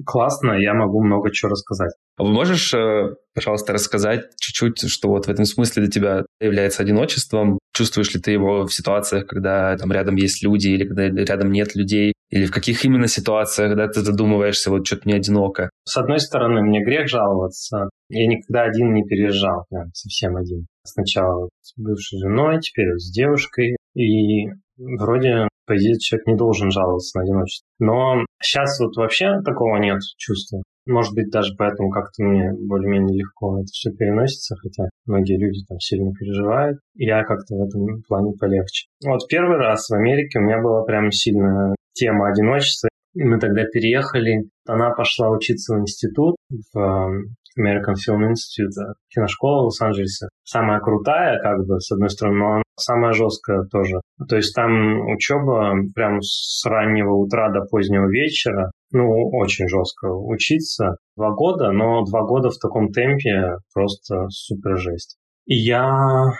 классно, 0.06 0.52
я 0.52 0.74
могу 0.74 1.02
много 1.02 1.30
чего 1.32 1.50
рассказать. 1.50 1.92
А 2.16 2.22
вы 2.22 2.32
можешь, 2.32 2.74
э, 2.74 3.14
пожалуйста, 3.34 3.72
рассказать 3.72 4.26
чуть-чуть, 4.38 4.90
что 4.90 5.08
вот 5.08 5.26
в 5.26 5.30
этом 5.30 5.44
смысле 5.44 5.82
для 5.82 5.90
тебя 5.90 6.26
является 6.40 6.82
одиночеством? 6.82 7.58
Чувствуешь 7.74 8.12
ли 8.14 8.20
ты 8.20 8.32
его 8.32 8.66
в 8.66 8.72
ситуациях, 8.74 9.26
когда 9.26 9.76
там 9.76 9.90
рядом 9.92 10.16
есть 10.16 10.42
люди 10.42 10.68
или 10.68 10.86
когда 10.86 11.08
рядом 11.08 11.50
нет 11.50 11.74
людей? 11.74 12.12
Или 12.30 12.46
в 12.46 12.52
каких 12.52 12.84
именно 12.84 13.08
ситуациях, 13.08 13.70
когда 13.70 13.88
ты 13.88 14.00
задумываешься, 14.02 14.70
вот 14.70 14.86
что-то 14.86 15.02
мне 15.06 15.16
одиноко? 15.16 15.70
С 15.84 15.96
одной 15.96 16.20
стороны, 16.20 16.62
мне 16.62 16.84
грех 16.84 17.08
жаловаться. 17.08 17.88
Я 18.08 18.26
никогда 18.26 18.62
один 18.62 18.94
не 18.94 19.02
переезжал, 19.02 19.64
прям 19.70 19.92
совсем 19.94 20.36
один. 20.36 20.66
Сначала 20.84 21.48
с 21.62 21.72
бывшей 21.76 22.18
женой, 22.20 22.60
теперь 22.60 22.96
с 22.96 23.10
девушкой. 23.10 23.76
И 23.94 24.46
вроде, 24.76 25.48
по 25.66 25.76
идее, 25.76 25.98
человек 25.98 26.26
не 26.26 26.36
должен 26.36 26.70
жаловаться 26.70 27.18
на 27.18 27.24
одиночество. 27.24 27.66
Но 27.78 28.24
сейчас 28.42 28.78
вот 28.80 28.96
вообще 28.96 29.40
такого 29.44 29.76
нет 29.78 30.00
чувства. 30.18 30.62
Может 30.86 31.14
быть, 31.14 31.30
даже 31.30 31.54
поэтому 31.56 31.90
как-то 31.90 32.24
мне 32.24 32.52
более-менее 32.52 33.16
легко 33.18 33.58
это 33.58 33.66
все 33.66 33.90
переносится, 33.92 34.56
хотя 34.56 34.88
многие 35.06 35.38
люди 35.38 35.60
там 35.68 35.78
сильно 35.78 36.10
переживают. 36.12 36.78
Я 36.94 37.22
как-то 37.22 37.54
в 37.54 37.62
этом 37.62 38.02
плане 38.08 38.32
полегче. 38.38 38.86
Вот 39.04 39.20
первый 39.28 39.58
раз 39.58 39.88
в 39.88 39.94
Америке 39.94 40.38
у 40.38 40.42
меня 40.42 40.60
была 40.60 40.82
прям 40.84 41.10
сильная 41.12 41.74
тема 41.92 42.28
одиночества. 42.28 42.89
Мы 43.14 43.38
тогда 43.38 43.64
переехали. 43.64 44.48
Она 44.66 44.90
пошла 44.90 45.30
учиться 45.30 45.74
в 45.74 45.80
институт 45.80 46.36
в 46.72 47.24
American 47.58 47.94
Film 47.94 48.30
Institute, 48.30 48.94
киношкола 49.08 49.62
в 49.62 49.64
Лос-Анджелесе. 49.66 50.28
Самая 50.44 50.80
крутая, 50.80 51.40
как 51.40 51.66
бы, 51.66 51.80
с 51.80 51.90
одной 51.90 52.10
стороны, 52.10 52.38
но 52.38 52.46
она 52.54 52.62
самая 52.78 53.12
жесткая 53.12 53.64
тоже. 53.64 54.00
То 54.28 54.36
есть 54.36 54.54
там 54.54 55.08
учеба 55.10 55.74
прям 55.94 56.20
с 56.22 56.64
раннего 56.66 57.14
утра 57.14 57.50
до 57.50 57.62
позднего 57.62 58.08
вечера, 58.08 58.70
ну, 58.92 59.08
очень 59.32 59.68
жестко 59.68 60.06
учиться. 60.06 60.96
Два 61.16 61.32
года, 61.32 61.72
но 61.72 62.04
два 62.04 62.22
года 62.22 62.50
в 62.50 62.58
таком 62.58 62.90
темпе 62.90 63.56
просто 63.74 64.28
супер 64.30 64.78
жесть. 64.78 65.16
И 65.46 65.54
я, 65.54 66.30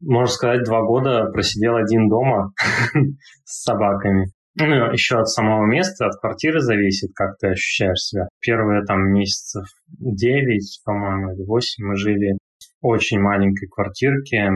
можно 0.00 0.32
сказать, 0.32 0.64
два 0.64 0.82
года 0.82 1.30
просидел 1.32 1.76
один 1.76 2.08
дома 2.08 2.52
с 3.44 3.62
собаками. 3.64 4.32
Ну, 4.60 4.92
еще 4.92 5.18
от 5.18 5.28
самого 5.28 5.66
места, 5.66 6.06
от 6.06 6.20
квартиры 6.20 6.60
зависит, 6.60 7.10
как 7.14 7.38
ты 7.38 7.48
ощущаешь 7.48 7.98
себя. 7.98 8.28
Первые 8.40 8.84
там 8.84 9.12
месяцев 9.12 9.64
9, 10.00 10.80
по-моему, 10.84 11.32
или 11.32 11.44
8 11.44 11.84
мы 11.84 11.96
жили 11.96 12.38
очень 12.80 13.20
маленькой 13.20 13.68
квартирке, 13.68 14.50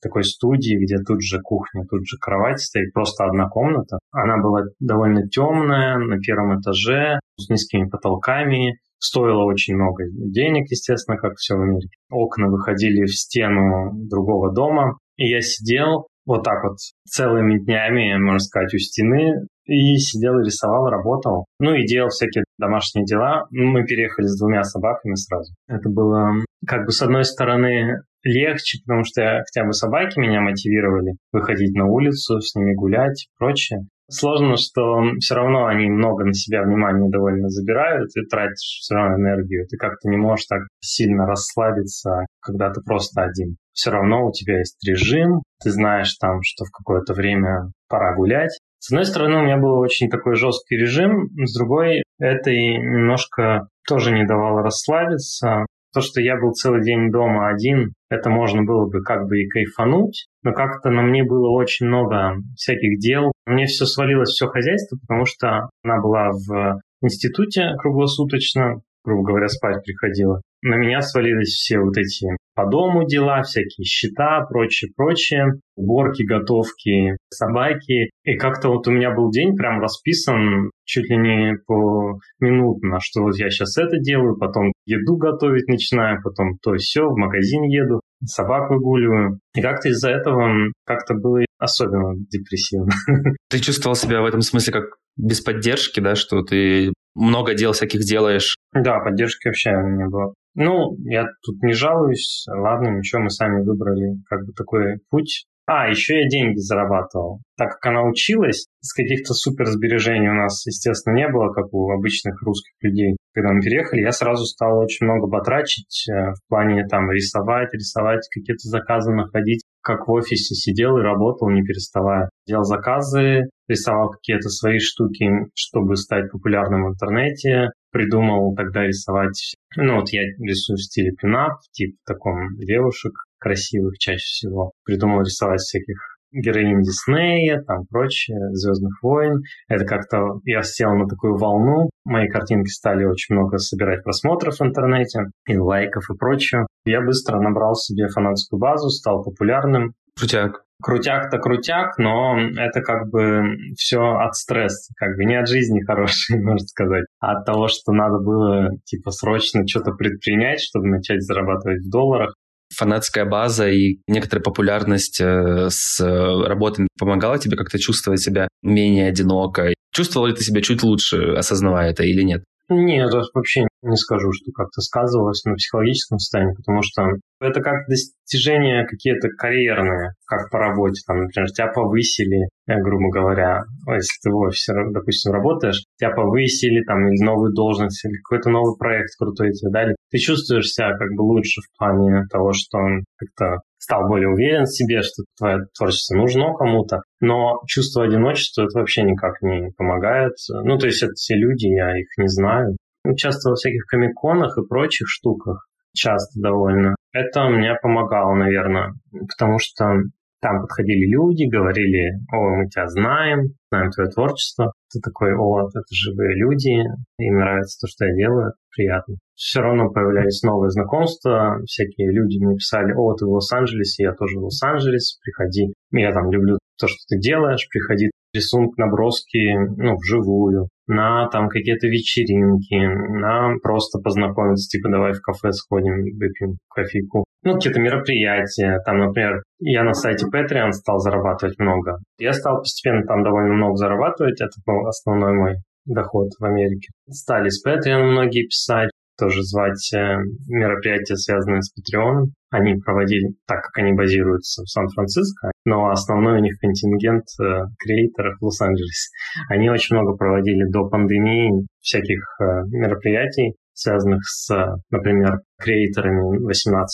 такой 0.00 0.24
студии, 0.24 0.82
где 0.82 0.98
тут 0.98 1.22
же 1.22 1.40
кухня, 1.42 1.84
тут 1.88 2.06
же 2.06 2.16
кровать 2.18 2.60
стоит, 2.60 2.92
просто 2.92 3.24
одна 3.24 3.48
комната. 3.48 3.98
Она 4.10 4.38
была 4.38 4.62
довольно 4.80 5.28
темная, 5.28 5.98
на 5.98 6.18
первом 6.18 6.60
этаже, 6.60 7.18
с 7.38 7.48
низкими 7.48 7.88
потолками, 7.88 8.78
стоило 8.98 9.44
очень 9.44 9.74
много 9.74 10.04
денег, 10.08 10.70
естественно, 10.70 11.18
как 11.18 11.36
все 11.36 11.56
в 11.56 11.62
Америке. 11.62 11.96
Окна 12.10 12.48
выходили 12.48 13.04
в 13.04 13.14
стену 13.14 13.90
другого 13.94 14.52
дома, 14.52 14.98
и 15.16 15.28
я 15.28 15.40
сидел 15.40 16.06
вот 16.26 16.44
так 16.44 16.62
вот 16.64 16.78
целыми 17.06 17.58
днями, 17.58 18.16
можно 18.18 18.38
сказать, 18.38 18.72
у 18.74 18.78
стены, 18.78 19.46
и 19.64 19.96
сидел, 19.96 20.38
рисовал, 20.40 20.88
работал. 20.88 21.46
Ну 21.60 21.74
и 21.74 21.86
делал 21.86 22.08
всякие 22.08 22.44
домашние 22.58 23.04
дела. 23.04 23.46
Мы 23.50 23.84
переехали 23.84 24.26
с 24.26 24.38
двумя 24.38 24.64
собаками 24.64 25.14
сразу. 25.14 25.54
Это 25.68 25.88
было 25.88 26.32
как 26.66 26.84
бы 26.84 26.92
с 26.92 27.02
одной 27.02 27.24
стороны 27.24 28.02
легче, 28.24 28.78
потому 28.84 29.04
что 29.04 29.42
хотя 29.46 29.66
бы 29.66 29.72
собаки 29.72 30.18
меня 30.18 30.40
мотивировали 30.40 31.16
выходить 31.32 31.74
на 31.74 31.86
улицу, 31.86 32.40
с 32.40 32.54
ними 32.54 32.74
гулять 32.74 33.24
и 33.24 33.38
прочее. 33.38 33.86
Сложно, 34.10 34.56
что 34.56 35.02
все 35.20 35.34
равно 35.34 35.66
они 35.66 35.88
много 35.88 36.24
на 36.24 36.34
себя 36.34 36.62
внимания 36.62 37.08
довольно 37.08 37.48
забирают 37.48 38.10
и 38.16 38.26
тратишь 38.26 38.80
все 38.80 38.94
равно 38.94 39.16
энергию. 39.16 39.66
Ты 39.68 39.76
как-то 39.76 40.08
не 40.08 40.16
можешь 40.16 40.46
так 40.46 40.62
сильно 40.80 41.26
расслабиться, 41.26 42.26
когда 42.40 42.70
ты 42.70 42.82
просто 42.82 43.22
один. 43.22 43.56
Все 43.72 43.90
равно 43.90 44.26
у 44.26 44.32
тебя 44.32 44.58
есть 44.58 44.76
режим, 44.86 45.42
ты 45.62 45.70
знаешь 45.70 46.14
там, 46.16 46.40
что 46.42 46.64
в 46.64 46.70
какое-то 46.70 47.14
время 47.14 47.70
пора 47.88 48.14
гулять. 48.14 48.58
С 48.78 48.90
одной 48.90 49.04
стороны, 49.04 49.38
у 49.38 49.44
меня 49.44 49.58
был 49.58 49.78
очень 49.78 50.10
такой 50.10 50.34
жесткий 50.34 50.76
режим, 50.76 51.28
с 51.44 51.56
другой, 51.56 52.02
это 52.18 52.50
и 52.50 52.76
немножко 52.76 53.68
тоже 53.86 54.12
не 54.12 54.26
давало 54.26 54.62
расслабиться. 54.62 55.66
То, 55.94 56.00
что 56.00 56.20
я 56.20 56.36
был 56.36 56.52
целый 56.52 56.82
день 56.82 57.10
дома 57.10 57.48
один, 57.48 57.92
это 58.10 58.30
можно 58.30 58.64
было 58.64 58.86
бы 58.86 59.02
как 59.02 59.26
бы 59.28 59.40
и 59.40 59.48
кайфануть, 59.48 60.26
но 60.42 60.52
как-то 60.52 60.90
на 60.90 61.02
мне 61.02 61.24
было 61.24 61.50
очень 61.50 61.86
много 61.86 62.36
всяких 62.56 62.98
дел. 62.98 63.32
Мне 63.46 63.66
все 63.66 63.86
свалилось, 63.86 64.30
все 64.30 64.46
хозяйство, 64.46 64.98
потому 64.98 65.24
что 65.24 65.70
она 65.82 66.00
была 66.00 66.30
в 66.30 66.80
институте 67.02 67.74
круглосуточно, 67.78 68.80
грубо 69.04 69.28
говоря, 69.28 69.48
спать 69.48 69.84
приходила. 69.84 70.40
На 70.62 70.76
меня 70.76 71.00
свалились 71.00 71.54
все 71.54 71.80
вот 71.80 71.96
эти 71.96 72.36
по 72.54 72.66
дому 72.66 73.04
дела, 73.06 73.42
всякие 73.42 73.84
счета, 73.84 74.46
прочее, 74.48 74.92
прочее, 74.94 75.54
уборки, 75.74 76.22
готовки, 76.22 77.16
собаки. 77.30 78.10
И 78.24 78.36
как-то 78.36 78.68
вот 78.68 78.86
у 78.86 78.92
меня 78.92 79.12
был 79.12 79.30
день 79.30 79.56
прям 79.56 79.80
расписан 79.80 80.70
чуть 80.84 81.08
ли 81.08 81.16
не 81.16 81.54
по 81.66 82.18
минутно, 82.38 82.98
что 83.00 83.22
вот 83.22 83.36
я 83.38 83.50
сейчас 83.50 83.78
это 83.78 83.98
делаю, 83.98 84.36
потом 84.38 84.72
еду 84.84 85.16
готовить 85.16 85.66
начинаю, 85.66 86.22
потом 86.22 86.58
то 86.62 86.74
все, 86.76 87.08
в 87.08 87.16
магазин 87.16 87.62
еду, 87.64 88.00
собак 88.24 88.70
выгуливаю. 88.70 89.38
И 89.54 89.62
как-то 89.62 89.88
из-за 89.88 90.10
этого 90.10 90.72
как-то 90.86 91.14
было 91.14 91.44
особенно 91.58 92.14
депрессивно. 92.30 92.92
Ты 93.48 93.60
чувствовал 93.60 93.94
себя 93.94 94.20
в 94.20 94.26
этом 94.26 94.42
смысле 94.42 94.72
как 94.72 94.84
без 95.16 95.40
поддержки, 95.40 96.00
да, 96.00 96.14
что 96.14 96.42
ты 96.42 96.92
много 97.14 97.54
дел 97.54 97.72
всяких 97.72 98.00
делаешь? 98.00 98.56
Да, 98.72 98.98
поддержки 99.00 99.46
вообще 99.46 99.70
не 99.70 100.08
было. 100.08 100.34
Ну, 100.54 100.96
я 101.04 101.24
тут 101.44 101.62
не 101.62 101.72
жалуюсь. 101.72 102.44
Ладно, 102.48 102.96
ничего, 102.96 103.22
мы 103.22 103.30
сами 103.30 103.64
выбрали 103.64 104.22
как 104.28 104.46
бы 104.46 104.52
такой 104.52 104.98
путь. 105.10 105.46
А, 105.66 105.88
еще 105.88 106.20
я 106.20 106.28
деньги 106.28 106.58
зарабатывал. 106.58 107.40
Так 107.56 107.74
как 107.74 107.86
она 107.86 108.02
училась, 108.02 108.66
с 108.80 108.92
каких-то 108.92 109.32
супер 109.32 109.66
сбережений 109.66 110.28
у 110.28 110.34
нас, 110.34 110.66
естественно, 110.66 111.14
не 111.14 111.28
было, 111.28 111.52
как 111.52 111.72
у 111.72 111.92
обычных 111.92 112.42
русских 112.42 112.72
людей. 112.80 113.16
Когда 113.32 113.52
мы 113.52 113.60
переехали, 113.60 114.00
я 114.00 114.10
сразу 114.10 114.44
стал 114.44 114.80
очень 114.80 115.06
много 115.06 115.28
потрачить 115.30 116.06
э, 116.10 116.32
в 116.32 116.48
плане 116.48 116.84
там 116.88 117.10
рисовать, 117.12 117.72
рисовать, 117.74 118.28
какие-то 118.28 118.68
заказы 118.68 119.12
находить. 119.12 119.62
Как 119.82 120.08
в 120.08 120.10
офисе 120.10 120.54
сидел 120.54 120.98
и 120.98 121.02
работал, 121.02 121.48
не 121.48 121.62
переставая. 121.62 122.28
Делал 122.46 122.64
заказы, 122.64 123.48
рисовал 123.68 124.10
какие-то 124.10 124.48
свои 124.48 124.78
штуки, 124.80 125.30
чтобы 125.54 125.96
стать 125.96 126.30
популярным 126.32 126.86
в 126.86 126.90
интернете. 126.90 127.70
Придумал 127.92 128.54
тогда 128.56 128.84
рисовать, 128.84 129.54
ну 129.76 129.96
вот 129.96 130.10
я 130.10 130.22
рисую 130.38 130.78
в 130.78 130.82
стиле 130.82 131.12
пинап, 131.12 131.60
типа 131.72 131.96
таком 132.06 132.56
девушек 132.56 133.12
красивых 133.38 133.98
чаще 133.98 134.24
всего. 134.24 134.72
Придумал 134.84 135.20
рисовать 135.20 135.60
всяких 135.60 136.12
героинь 136.32 136.80
Диснея, 136.80 137.62
там 137.62 137.84
прочее, 137.90 138.38
Звездных 138.52 139.02
войн. 139.02 139.42
Это 139.68 139.84
как-то 139.84 140.40
я 140.44 140.62
сел 140.62 140.94
на 140.94 141.06
такую 141.06 141.36
волну. 141.36 141.90
Мои 142.04 142.28
картинки 142.28 142.68
стали 142.68 143.04
очень 143.04 143.34
много 143.34 143.58
собирать 143.58 144.02
просмотров 144.02 144.58
в 144.58 144.62
интернете, 144.62 145.24
и 145.46 145.56
лайков 145.56 146.10
и 146.10 146.16
прочее. 146.16 146.66
Я 146.84 147.02
быстро 147.02 147.38
набрал 147.40 147.74
себе 147.74 148.08
фанатскую 148.08 148.58
базу, 148.58 148.88
стал 148.88 149.22
популярным. 149.22 149.92
Крутяк 150.18 150.62
крутяк-то 150.82 151.38
крутяк, 151.38 151.96
но 151.96 152.38
это 152.38 152.82
как 152.82 153.08
бы 153.08 153.56
все 153.76 154.00
от 154.00 154.34
стресса, 154.34 154.92
как 154.96 155.16
бы 155.16 155.24
не 155.24 155.36
от 155.36 155.48
жизни 155.48 155.80
хорошей, 155.86 156.42
можно 156.42 156.66
сказать, 156.66 157.04
от 157.22 157.46
того, 157.46 157.68
что 157.68 157.92
надо 157.92 158.18
было 158.18 158.70
типа 158.84 159.12
срочно 159.12 159.66
что-то 159.66 159.92
предпринять, 159.92 160.60
чтобы 160.60 160.88
начать 160.88 161.22
зарабатывать 161.22 161.86
в 161.86 161.90
долларах. 161.90 162.34
Фанатская 162.74 163.24
база 163.24 163.68
и 163.68 163.98
некоторая 164.08 164.42
популярность 164.42 165.20
э, 165.20 165.68
с 165.70 166.00
работой 166.00 166.88
помогала 166.98 167.38
тебе 167.38 167.56
как-то 167.56 167.78
чувствовать 167.78 168.20
себя 168.20 168.48
менее 168.62 169.08
одиноко? 169.08 169.72
Чувствовал 169.94 170.26
ли 170.26 170.34
ты 170.34 170.42
себя 170.42 170.62
чуть 170.62 170.82
лучше, 170.82 171.34
осознавая 171.34 171.90
это 171.90 172.02
или 172.02 172.22
нет? 172.22 172.42
Нет, 172.74 173.10
вообще 173.34 173.66
не 173.82 173.96
скажу, 173.96 174.30
что 174.32 174.52
как-то 174.52 174.80
сказывалось 174.80 175.44
на 175.44 175.54
психологическом 175.54 176.18
состоянии, 176.18 176.54
потому 176.54 176.82
что 176.82 177.02
это 177.40 177.60
как 177.60 177.86
достижения 177.88 178.86
какие-то 178.86 179.28
карьерные, 179.36 180.12
как 180.26 180.50
по 180.50 180.58
работе. 180.58 181.02
Там, 181.06 181.22
например, 181.22 181.50
тебя 181.50 181.66
повысили, 181.68 182.48
э, 182.68 182.80
грубо 182.80 183.10
говоря, 183.10 183.62
если 183.88 184.18
ты 184.22 184.30
в 184.30 184.36
офисе, 184.36 184.72
допустим, 184.92 185.32
работаешь, 185.32 185.84
тебя 185.98 186.10
повысили, 186.10 186.84
там, 186.84 187.08
или 187.08 187.24
новую 187.24 187.52
должность, 187.52 188.04
или 188.04 188.14
какой-то 188.22 188.50
новый 188.50 188.76
проект 188.78 189.10
крутой 189.18 189.52
тебе 189.52 189.70
дали. 189.72 189.96
Ты 190.10 190.18
чувствуешь 190.18 190.68
себя 190.68 190.96
как 190.96 191.10
бы 191.16 191.22
лучше 191.22 191.60
в 191.60 191.78
плане 191.78 192.22
того, 192.30 192.52
что 192.52 192.78
как-то 193.18 193.62
стал 193.82 194.06
более 194.06 194.28
уверен 194.28 194.64
в 194.64 194.74
себе, 194.74 195.02
что 195.02 195.24
твое 195.36 195.66
творчество 195.76 196.14
нужно 196.16 196.54
кому-то, 196.54 197.02
но 197.20 197.60
чувство 197.66 198.04
одиночества 198.04 198.62
это 198.62 198.78
вообще 198.78 199.02
никак 199.02 199.42
не 199.42 199.72
помогает. 199.76 200.34
Ну, 200.48 200.78
то 200.78 200.86
есть 200.86 201.02
это 201.02 201.14
все 201.14 201.34
люди, 201.34 201.66
я 201.66 201.98
их 201.98 202.06
не 202.16 202.28
знаю. 202.28 202.76
Участвовал 203.04 203.56
в 203.56 203.58
всяких 203.58 203.84
комиконах 203.90 204.56
и 204.56 204.66
прочих 204.68 205.08
штуках, 205.08 205.66
часто 205.92 206.40
довольно. 206.40 206.94
Это 207.12 207.48
мне 207.48 207.74
помогало, 207.82 208.34
наверное, 208.34 208.92
потому 209.10 209.58
что 209.58 209.96
там 210.40 210.60
подходили 210.60 211.10
люди, 211.10 211.50
говорили, 211.50 212.18
о, 212.32 212.56
мы 212.56 212.68
тебя 212.68 212.88
знаем, 212.88 213.54
знаем 213.70 213.90
твое 213.90 214.10
творчество. 214.10 214.72
Ты 214.92 215.00
такой, 215.00 215.34
о, 215.34 215.68
это 215.68 215.82
живые 215.90 216.36
люди, 216.36 216.70
им 217.18 217.34
нравится 217.34 217.78
то, 217.80 217.90
что 217.90 218.06
я 218.06 218.14
делаю, 218.14 218.52
приятно. 218.74 219.16
Все 219.42 219.60
равно 219.60 219.90
появлялись 219.90 220.44
новые 220.44 220.70
знакомства, 220.70 221.58
всякие 221.66 222.12
люди 222.12 222.38
мне 222.38 222.54
писали, 222.54 222.92
о, 222.92 223.12
ты 223.14 223.26
в 223.26 223.30
Лос-Анджелесе, 223.30 224.04
я 224.04 224.12
тоже 224.12 224.38
в 224.38 224.44
Лос-Анджелесе, 224.44 225.18
приходи. 225.20 225.74
Я 225.90 226.12
там 226.12 226.30
люблю 226.30 226.58
то, 226.78 226.86
что 226.86 226.98
ты 227.08 227.18
делаешь, 227.18 227.66
приходи 227.68 228.12
рисунок, 228.32 228.78
наброски, 228.78 229.58
ну, 229.82 229.96
вживую, 229.96 230.68
на 230.86 231.28
там 231.30 231.48
какие-то 231.48 231.88
вечеринки, 231.88 232.86
на 233.18 233.56
просто 233.60 233.98
познакомиться, 233.98 234.68
типа 234.68 234.88
давай 234.88 235.12
в 235.12 235.20
кафе 235.20 235.50
сходим, 235.50 236.04
выпьем 236.16 236.58
кофейку. 236.70 237.24
Ну, 237.42 237.54
какие-то 237.54 237.80
мероприятия, 237.80 238.78
там, 238.86 238.98
например, 238.98 239.42
я 239.58 239.82
на 239.82 239.92
сайте 239.92 240.26
Patreon 240.32 240.70
стал 240.70 241.00
зарабатывать 241.00 241.58
много. 241.58 241.98
Я 242.20 242.32
стал 242.32 242.58
постепенно 242.58 243.02
там 243.08 243.24
довольно 243.24 243.54
много 243.54 243.74
зарабатывать, 243.74 244.40
это 244.40 244.54
был 244.64 244.86
основной 244.86 245.32
мой 245.32 245.54
доход 245.84 246.28
в 246.38 246.44
Америке. 246.44 246.90
Стали 247.10 247.48
с 247.48 247.66
Patreon 247.66 248.04
многие 248.04 248.46
писать, 248.46 248.90
тоже 249.22 249.42
звать 249.44 249.92
э, 249.94 250.16
мероприятия, 250.48 251.14
связанные 251.14 251.62
с 251.62 251.70
Patreon. 251.70 252.26
Они 252.50 252.74
проводили, 252.74 253.34
так 253.46 253.62
как 253.62 253.78
они 253.78 253.92
базируются 253.92 254.62
в 254.62 254.68
Сан-Франциско, 254.68 255.52
но 255.64 255.90
основной 255.90 256.40
у 256.40 256.42
них 256.42 256.58
контингент 256.60 257.24
э, 257.40 257.62
креаторов 257.78 258.34
в 258.40 258.44
Лос-Анджелесе. 258.44 259.10
Они 259.48 259.70
очень 259.70 259.96
много 259.96 260.16
проводили 260.16 260.64
до 260.70 260.88
пандемии 260.88 261.66
всяких 261.80 262.20
э, 262.40 262.44
мероприятий, 262.72 263.54
связанных 263.74 264.20
с, 264.24 264.48
например, 264.90 265.40
креаторами 265.58 266.38
18+, 266.46 266.84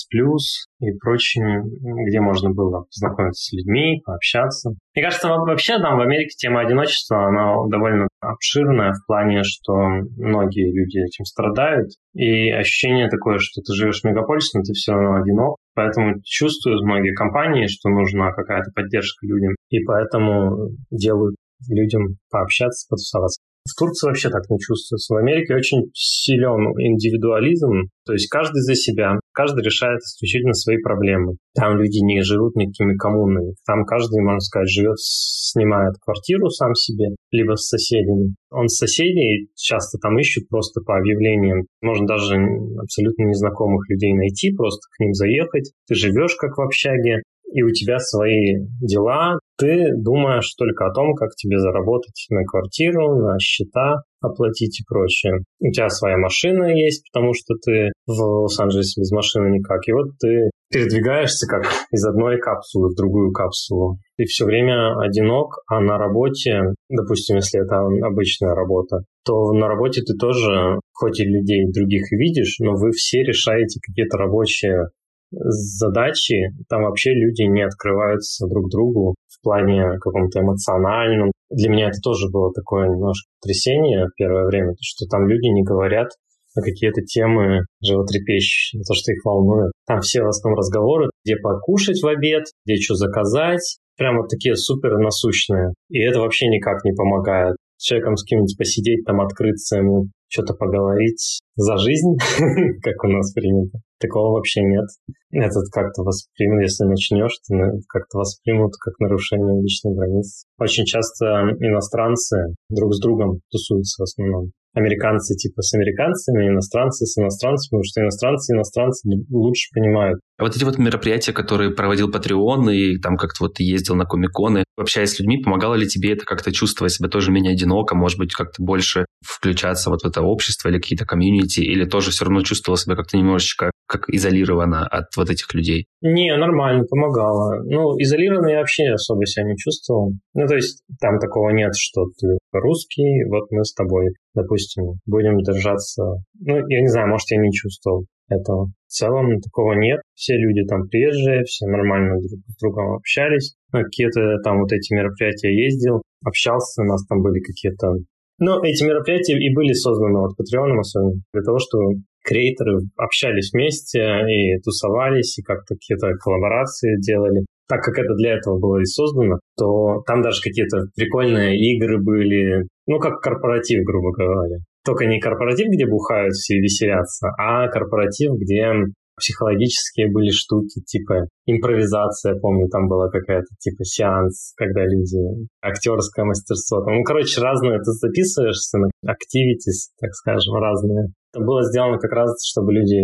и 0.80 0.92
прочими, 0.98 1.62
где 2.08 2.20
можно 2.20 2.50
было 2.50 2.84
познакомиться 2.84 3.42
с 3.42 3.52
людьми, 3.52 4.00
пообщаться. 4.04 4.70
Мне 4.94 5.04
кажется, 5.04 5.28
вообще 5.28 5.78
там 5.78 5.98
в 5.98 6.00
Америке 6.00 6.34
тема 6.36 6.60
одиночества, 6.60 7.28
она 7.28 7.54
довольно 7.68 8.08
обширная 8.20 8.92
в 8.92 9.06
плане, 9.06 9.42
что 9.42 9.72
многие 10.16 10.72
люди 10.72 10.98
этим 10.98 11.24
страдают, 11.24 11.90
и 12.14 12.50
ощущение 12.50 13.08
такое, 13.08 13.38
что 13.38 13.62
ты 13.62 13.72
живешь 13.74 14.00
в 14.00 14.04
мегаполисе, 14.04 14.58
но 14.58 14.62
ты 14.62 14.72
все 14.72 14.92
равно 14.92 15.22
одинок, 15.22 15.56
поэтому 15.74 16.20
чувствуют 16.24 16.82
многие 16.82 17.14
компании, 17.14 17.66
что 17.66 17.88
нужна 17.88 18.32
какая-то 18.32 18.70
поддержка 18.74 19.26
людям, 19.26 19.54
и 19.70 19.80
поэтому 19.84 20.70
делают 20.90 21.36
людям 21.68 22.18
пообщаться, 22.30 22.86
потусоваться. 22.88 23.40
В 23.68 23.78
Турции 23.78 24.08
вообще 24.08 24.30
так 24.30 24.48
не 24.48 24.58
чувствуется. 24.58 25.14
В 25.14 25.18
Америке 25.18 25.54
очень 25.54 25.90
силен 25.92 26.72
индивидуализм, 26.78 27.90
то 28.06 28.12
есть 28.14 28.28
каждый 28.28 28.62
за 28.62 28.74
себя, 28.74 29.20
каждый 29.32 29.62
решает 29.64 30.00
исключительно 30.00 30.54
свои 30.54 30.78
проблемы. 30.78 31.36
Там 31.54 31.76
люди 31.76 31.98
не 32.02 32.22
живут 32.22 32.56
никакими 32.56 32.96
коммунами. 32.96 33.54
Там 33.66 33.84
каждый, 33.84 34.22
можно 34.22 34.40
сказать, 34.40 34.70
живет, 34.70 34.96
снимает 34.98 35.94
квартиру 36.02 36.48
сам 36.48 36.74
себе, 36.74 37.14
либо 37.30 37.56
с 37.56 37.68
соседями. 37.68 38.34
Он 38.50 38.68
с 38.68 38.76
соседей 38.76 39.50
часто 39.56 39.98
там 39.98 40.18
ищут 40.18 40.48
просто 40.48 40.80
по 40.80 40.96
объявлениям. 40.96 41.66
Можно 41.82 42.06
даже 42.06 42.36
абсолютно 42.80 43.24
незнакомых 43.24 43.88
людей 43.90 44.14
найти, 44.14 44.54
просто 44.54 44.80
к 44.96 45.00
ним 45.00 45.12
заехать. 45.12 45.72
Ты 45.86 45.94
живешь 45.94 46.36
как 46.36 46.56
в 46.56 46.62
общаге, 46.62 47.22
и 47.52 47.62
у 47.62 47.70
тебя 47.70 47.98
свои 47.98 48.66
дела, 48.80 49.38
ты 49.58 49.90
думаешь 49.96 50.54
только 50.56 50.86
о 50.86 50.94
том, 50.94 51.14
как 51.14 51.30
тебе 51.34 51.58
заработать 51.58 52.26
на 52.30 52.44
квартиру, 52.44 53.16
на 53.16 53.38
счета, 53.40 54.02
оплатить 54.20 54.80
и 54.80 54.84
прочее. 54.88 55.42
У 55.60 55.70
тебя 55.72 55.88
своя 55.88 56.16
машина 56.16 56.66
есть, 56.74 57.04
потому 57.12 57.34
что 57.34 57.54
ты 57.64 57.90
в 58.06 58.20
Лос-Анджелесе 58.20 59.00
без 59.00 59.10
машины 59.10 59.50
никак. 59.50 59.80
И 59.86 59.92
вот 59.92 60.16
ты 60.20 60.50
передвигаешься 60.70 61.46
как 61.48 61.64
из 61.90 62.06
одной 62.06 62.38
капсулы 62.38 62.90
в 62.90 62.96
другую 62.96 63.32
капсулу. 63.32 63.98
Ты 64.16 64.24
все 64.24 64.44
время 64.44 64.96
одинок, 65.00 65.58
а 65.68 65.80
на 65.80 65.98
работе, 65.98 66.74
допустим, 66.88 67.36
если 67.36 67.60
это 67.60 67.80
обычная 68.06 68.54
работа, 68.54 68.98
то 69.24 69.52
на 69.52 69.66
работе 69.66 70.02
ты 70.02 70.14
тоже, 70.14 70.78
хоть 70.92 71.20
и 71.20 71.24
людей 71.24 71.66
других 71.72 72.12
видишь, 72.12 72.58
но 72.60 72.74
вы 72.74 72.92
все 72.92 73.22
решаете 73.22 73.80
какие-то 73.84 74.18
рабочие 74.18 74.88
задачи, 75.30 76.52
там 76.68 76.82
вообще 76.82 77.10
люди 77.10 77.42
не 77.42 77.62
открываются 77.62 78.46
друг 78.46 78.70
другу 78.70 79.14
в 79.40 79.44
плане 79.44 79.98
каком-то 80.00 80.40
эмоциональном. 80.40 81.32
Для 81.50 81.70
меня 81.70 81.88
это 81.88 81.98
тоже 82.02 82.28
было 82.30 82.52
такое 82.52 82.88
немножко 82.88 83.26
потрясение 83.40 84.06
в 84.06 84.14
первое 84.16 84.46
время, 84.46 84.74
что 84.80 85.06
там 85.06 85.28
люди 85.28 85.46
не 85.46 85.62
говорят 85.62 86.08
на 86.56 86.62
какие-то 86.62 87.02
темы 87.02 87.60
животрепещущие, 87.82 88.82
то, 88.82 88.94
что 88.94 89.12
их 89.12 89.24
волнует. 89.24 89.72
Там 89.86 90.00
все 90.00 90.22
в 90.22 90.28
основном 90.28 90.58
разговоры, 90.58 91.08
где 91.24 91.36
покушать 91.36 92.02
в 92.02 92.06
обед, 92.06 92.44
где 92.64 92.76
что 92.80 92.94
заказать, 92.94 93.78
прям 93.96 94.16
вот 94.16 94.28
такие 94.28 94.56
супер 94.56 94.98
насущные. 94.98 95.72
И 95.90 96.00
это 96.00 96.20
вообще 96.20 96.48
никак 96.48 96.84
не 96.84 96.92
помогает. 96.92 97.56
С 97.76 97.84
человеком 97.84 98.16
с 98.16 98.24
кем-нибудь 98.24 98.56
посидеть, 98.58 99.04
там 99.04 99.20
открыться 99.20 99.78
ему, 99.78 100.08
что-то 100.28 100.54
поговорить 100.54 101.40
за 101.56 101.76
жизнь, 101.78 102.16
как 102.82 103.04
у 103.04 103.08
нас 103.08 103.32
принято. 103.32 103.78
Такого 104.00 104.34
вообще 104.34 104.62
нет. 104.62 104.86
Этот 105.30 105.70
как-то 105.72 106.02
воспримут, 106.02 106.62
если 106.62 106.84
начнешь, 106.84 107.36
то 107.48 107.54
как-то 107.88 108.18
воспримут 108.18 108.72
как 108.80 108.98
нарушение 109.00 109.60
личных 109.60 109.96
границ. 109.96 110.44
Очень 110.58 110.84
часто 110.84 111.50
иностранцы 111.58 112.54
друг 112.70 112.94
с 112.94 113.00
другом 113.00 113.40
тусуются 113.50 114.02
в 114.02 114.04
основном 114.04 114.52
американцы 114.74 115.34
типа 115.34 115.62
с 115.62 115.74
американцами, 115.74 116.48
иностранцы 116.48 117.04
с 117.06 117.18
иностранцами, 117.18 117.70
потому 117.70 117.84
что 117.84 118.00
иностранцы 118.00 118.54
иностранцы 118.54 119.08
лучше 119.30 119.68
понимают. 119.74 120.20
А 120.38 120.44
вот 120.44 120.56
эти 120.56 120.64
вот 120.64 120.78
мероприятия, 120.78 121.32
которые 121.32 121.70
проводил 121.70 122.10
Patreon, 122.10 122.72
и 122.72 122.98
там 122.98 123.16
как-то 123.16 123.44
вот 123.44 123.58
ездил 123.58 123.96
на 123.96 124.04
комиконы, 124.04 124.64
общаясь 124.76 125.10
с 125.10 125.18
людьми, 125.18 125.42
помогало 125.42 125.74
ли 125.74 125.86
тебе 125.86 126.12
это 126.12 126.24
как-то 126.24 126.52
чувствовать 126.52 126.92
себя 126.92 127.08
тоже 127.08 127.32
менее 127.32 127.52
одиноко, 127.52 127.96
может 127.96 128.18
быть, 128.18 128.32
как-то 128.32 128.62
больше 128.62 129.06
включаться 129.24 129.90
вот 129.90 130.02
в 130.02 130.06
это 130.06 130.22
общество 130.22 130.68
или 130.68 130.78
какие-то 130.78 131.04
комьюнити, 131.04 131.60
или 131.60 131.84
тоже 131.84 132.10
все 132.10 132.24
равно 132.24 132.42
чувствовал 132.42 132.76
себя 132.76 132.94
как-то 132.94 133.16
немножечко 133.16 133.72
как 133.88 134.08
изолированно 134.08 134.86
от 134.86 135.06
вот 135.16 135.30
этих 135.30 135.52
людей? 135.54 135.86
Не, 136.02 136.36
нормально, 136.36 136.84
помогало. 136.84 137.62
Ну, 137.64 137.96
изолированно 137.98 138.48
я 138.48 138.58
вообще 138.58 138.90
особо 138.92 139.26
себя 139.26 139.46
не 139.46 139.56
чувствовал. 139.56 140.12
Ну, 140.34 140.46
то 140.46 140.54
есть 140.54 140.82
там 141.00 141.18
такого 141.18 141.50
нет, 141.50 141.72
что 141.74 142.04
ты 142.20 142.38
русский, 142.52 143.24
вот 143.28 143.50
мы 143.50 143.64
с 143.64 143.72
тобой, 143.72 144.10
допустим, 144.34 145.00
будем 145.06 145.38
держаться. 145.38 146.04
Ну, 146.38 146.56
я 146.68 146.80
не 146.82 146.88
знаю, 146.88 147.08
может, 147.08 147.30
я 147.30 147.38
не 147.38 147.50
чувствовал 147.50 148.04
этого. 148.28 148.66
В 148.86 148.92
целом 148.92 149.40
такого 149.40 149.72
нет. 149.72 150.00
Все 150.14 150.36
люди 150.36 150.66
там 150.68 150.86
приезжие, 150.88 151.44
все 151.44 151.66
нормально 151.66 152.20
друг 152.20 152.40
с 152.46 152.60
другом 152.60 152.94
общались. 152.96 153.54
На 153.72 153.84
какие-то 153.84 154.38
там 154.44 154.60
вот 154.60 154.70
эти 154.70 154.92
мероприятия 154.92 155.54
ездил, 155.54 156.02
общался, 156.24 156.82
у 156.82 156.84
нас 156.84 157.06
там 157.06 157.22
были 157.22 157.40
какие-то 157.40 157.94
но 158.38 158.62
эти 158.62 158.84
мероприятия 158.84 159.34
и 159.34 159.52
были 159.52 159.72
созданы 159.72 160.20
вот 160.20 160.36
Patreon 160.38 160.78
особенно 160.78 161.20
для 161.32 161.42
того, 161.42 161.58
чтобы 161.58 162.02
креаторы 162.28 162.80
общались 162.96 163.50
вместе 163.52 164.00
и 164.28 164.60
тусовались, 164.60 165.38
и 165.38 165.42
как-то 165.42 165.74
какие-то 165.74 166.12
коллаборации 166.22 167.00
делали. 167.00 167.46
Так 167.68 167.82
как 167.82 167.98
это 167.98 168.14
для 168.14 168.34
этого 168.36 168.58
было 168.58 168.78
и 168.80 168.84
создано, 168.84 169.38
то 169.56 170.02
там 170.06 170.22
даже 170.22 170.40
какие-то 170.42 170.88
прикольные 170.94 171.56
игры 171.56 172.02
были, 172.02 172.66
ну, 172.86 172.98
как 172.98 173.20
корпоратив, 173.20 173.84
грубо 173.84 174.12
говоря. 174.12 174.58
Только 174.84 175.06
не 175.06 175.20
корпоратив, 175.20 175.68
где 175.68 175.86
бухают 175.86 176.32
все 176.32 176.56
и 176.56 176.60
веселятся, 176.60 177.28
а 177.38 177.68
корпоратив, 177.68 178.32
где 178.38 178.72
психологические 179.18 180.10
были 180.10 180.30
штуки, 180.30 180.80
типа 180.86 181.28
импровизация, 181.46 182.38
помню, 182.40 182.68
там 182.68 182.88
была 182.88 183.10
какая-то 183.10 183.48
типа 183.58 183.84
сеанс, 183.84 184.52
когда 184.56 184.84
люди, 184.84 185.18
актерское 185.60 186.24
мастерство, 186.24 186.82
там, 186.82 186.94
ну, 186.94 187.02
короче, 187.02 187.40
разное, 187.40 187.78
ты 187.78 187.90
записываешься 187.92 188.78
на 188.78 188.88
activities, 189.04 189.90
так 190.00 190.14
скажем, 190.14 190.54
разные. 190.54 191.08
Это 191.32 191.44
было 191.44 191.62
сделано 191.64 191.98
как 191.98 192.12
раз, 192.12 192.44
чтобы 192.44 192.72
люди 192.72 192.98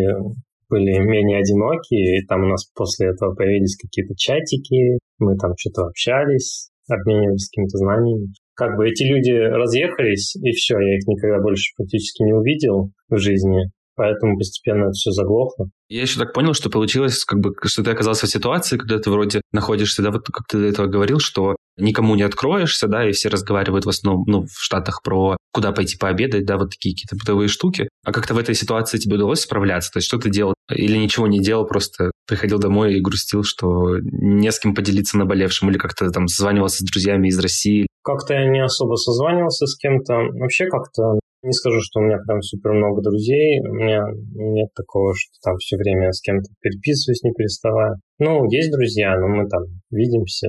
были 0.69 0.99
менее 0.99 1.39
одиноки, 1.39 1.95
и 1.95 2.27
там 2.27 2.45
у 2.45 2.49
нас 2.49 2.65
после 2.75 3.09
этого 3.09 3.35
появились 3.35 3.77
какие-то 3.77 4.15
чатики, 4.17 4.99
мы 5.19 5.37
там 5.37 5.53
что-то 5.59 5.83
общались, 5.87 6.71
обменивались 6.89 7.49
какими-то 7.49 7.79
знаниями. 7.79 8.33
Как 8.55 8.77
бы 8.77 8.89
эти 8.89 9.05
люди 9.05 9.33
разъехались, 9.33 10.37
и 10.37 10.51
все, 10.53 10.79
я 10.79 10.97
их 10.97 11.07
никогда 11.07 11.43
больше 11.43 11.73
практически 11.77 12.23
не 12.23 12.33
увидел 12.33 12.91
в 13.09 13.19
жизни 13.19 13.71
поэтому 13.97 14.37
постепенно 14.37 14.85
это 14.85 14.93
все 14.93 15.11
заглохло. 15.11 15.67
Я 15.89 16.03
еще 16.03 16.19
так 16.19 16.33
понял, 16.33 16.55
что 16.55 16.71
получилось, 16.71 17.25
как 17.25 17.41
бы, 17.41 17.53
что 17.65 17.83
ты 17.83 17.91
оказался 17.91 18.27
в 18.27 18.31
ситуации, 18.31 18.77
когда 18.77 18.99
ты 18.99 19.11
вроде 19.11 19.41
находишься, 19.53 20.03
да, 20.03 20.11
вот 20.11 20.27
как 20.27 20.47
ты 20.49 20.59
до 20.59 20.67
этого 20.67 20.87
говорил, 20.87 21.19
что 21.21 21.57
никому 21.77 22.15
не 22.15 22.23
откроешься, 22.23 22.89
да, 22.89 23.09
и 23.09 23.13
все 23.13 23.29
разговаривают 23.29 23.85
в 23.85 23.89
основном, 23.89 24.25
ну, 24.27 24.43
в 24.43 24.63
Штатах 24.63 25.03
про 25.03 25.37
куда 25.53 25.73
пойти 25.73 25.97
пообедать, 25.97 26.45
да, 26.45 26.57
вот 26.57 26.71
такие 26.71 26.95
какие-то 26.95 27.17
бытовые 27.17 27.49
штуки. 27.49 27.89
А 28.05 28.13
как-то 28.13 28.35
в 28.35 28.39
этой 28.39 28.55
ситуации 28.55 28.99
тебе 28.99 29.17
удалось 29.17 29.41
справляться? 29.41 29.91
То 29.93 29.99
есть 29.99 30.09
что 30.09 30.19
ты 30.19 30.31
делал? 30.31 30.55
Или 30.71 30.97
ничего 30.97 31.27
не 31.27 31.41
делал, 31.41 31.67
просто 31.67 32.11
приходил 32.27 32.59
домой 32.59 32.95
и 32.95 33.01
грустил, 33.01 33.45
что 33.45 33.99
не 34.01 34.51
с 34.51 34.59
кем 34.59 34.75
поделиться 34.75 35.19
наболевшим, 35.19 35.71
или 35.71 35.79
как-то 35.79 36.11
там 36.11 36.27
созванивался 36.27 36.79
с 36.79 36.91
друзьями 36.91 37.29
из 37.29 37.39
России? 37.39 37.87
Как-то 38.03 38.35
я 38.35 38.49
не 38.49 38.63
особо 38.63 38.97
созванивался 38.97 39.67
с 39.67 39.77
кем-то. 39.77 40.15
Вообще 40.39 40.67
как-то 40.67 41.19
не 41.43 41.53
скажу, 41.53 41.79
что 41.83 42.01
у 42.01 42.03
меня 42.03 42.19
прям 42.27 42.41
супер 42.41 42.73
много 42.73 43.03
друзей. 43.03 43.61
У 43.61 43.75
меня 43.75 44.03
нет 44.35 44.69
такого, 44.75 45.13
что 45.15 45.33
там 45.43 45.57
все 45.59 45.77
время 45.77 46.11
с 46.11 46.21
кем-то 46.21 46.49
переписываюсь, 46.61 47.23
не 47.23 47.33
переставая. 47.33 47.97
Ну, 48.19 48.51
есть 48.51 48.73
друзья, 48.73 49.19
но 49.19 49.29
мы 49.29 49.49
там 49.49 49.63
видимся, 49.91 50.49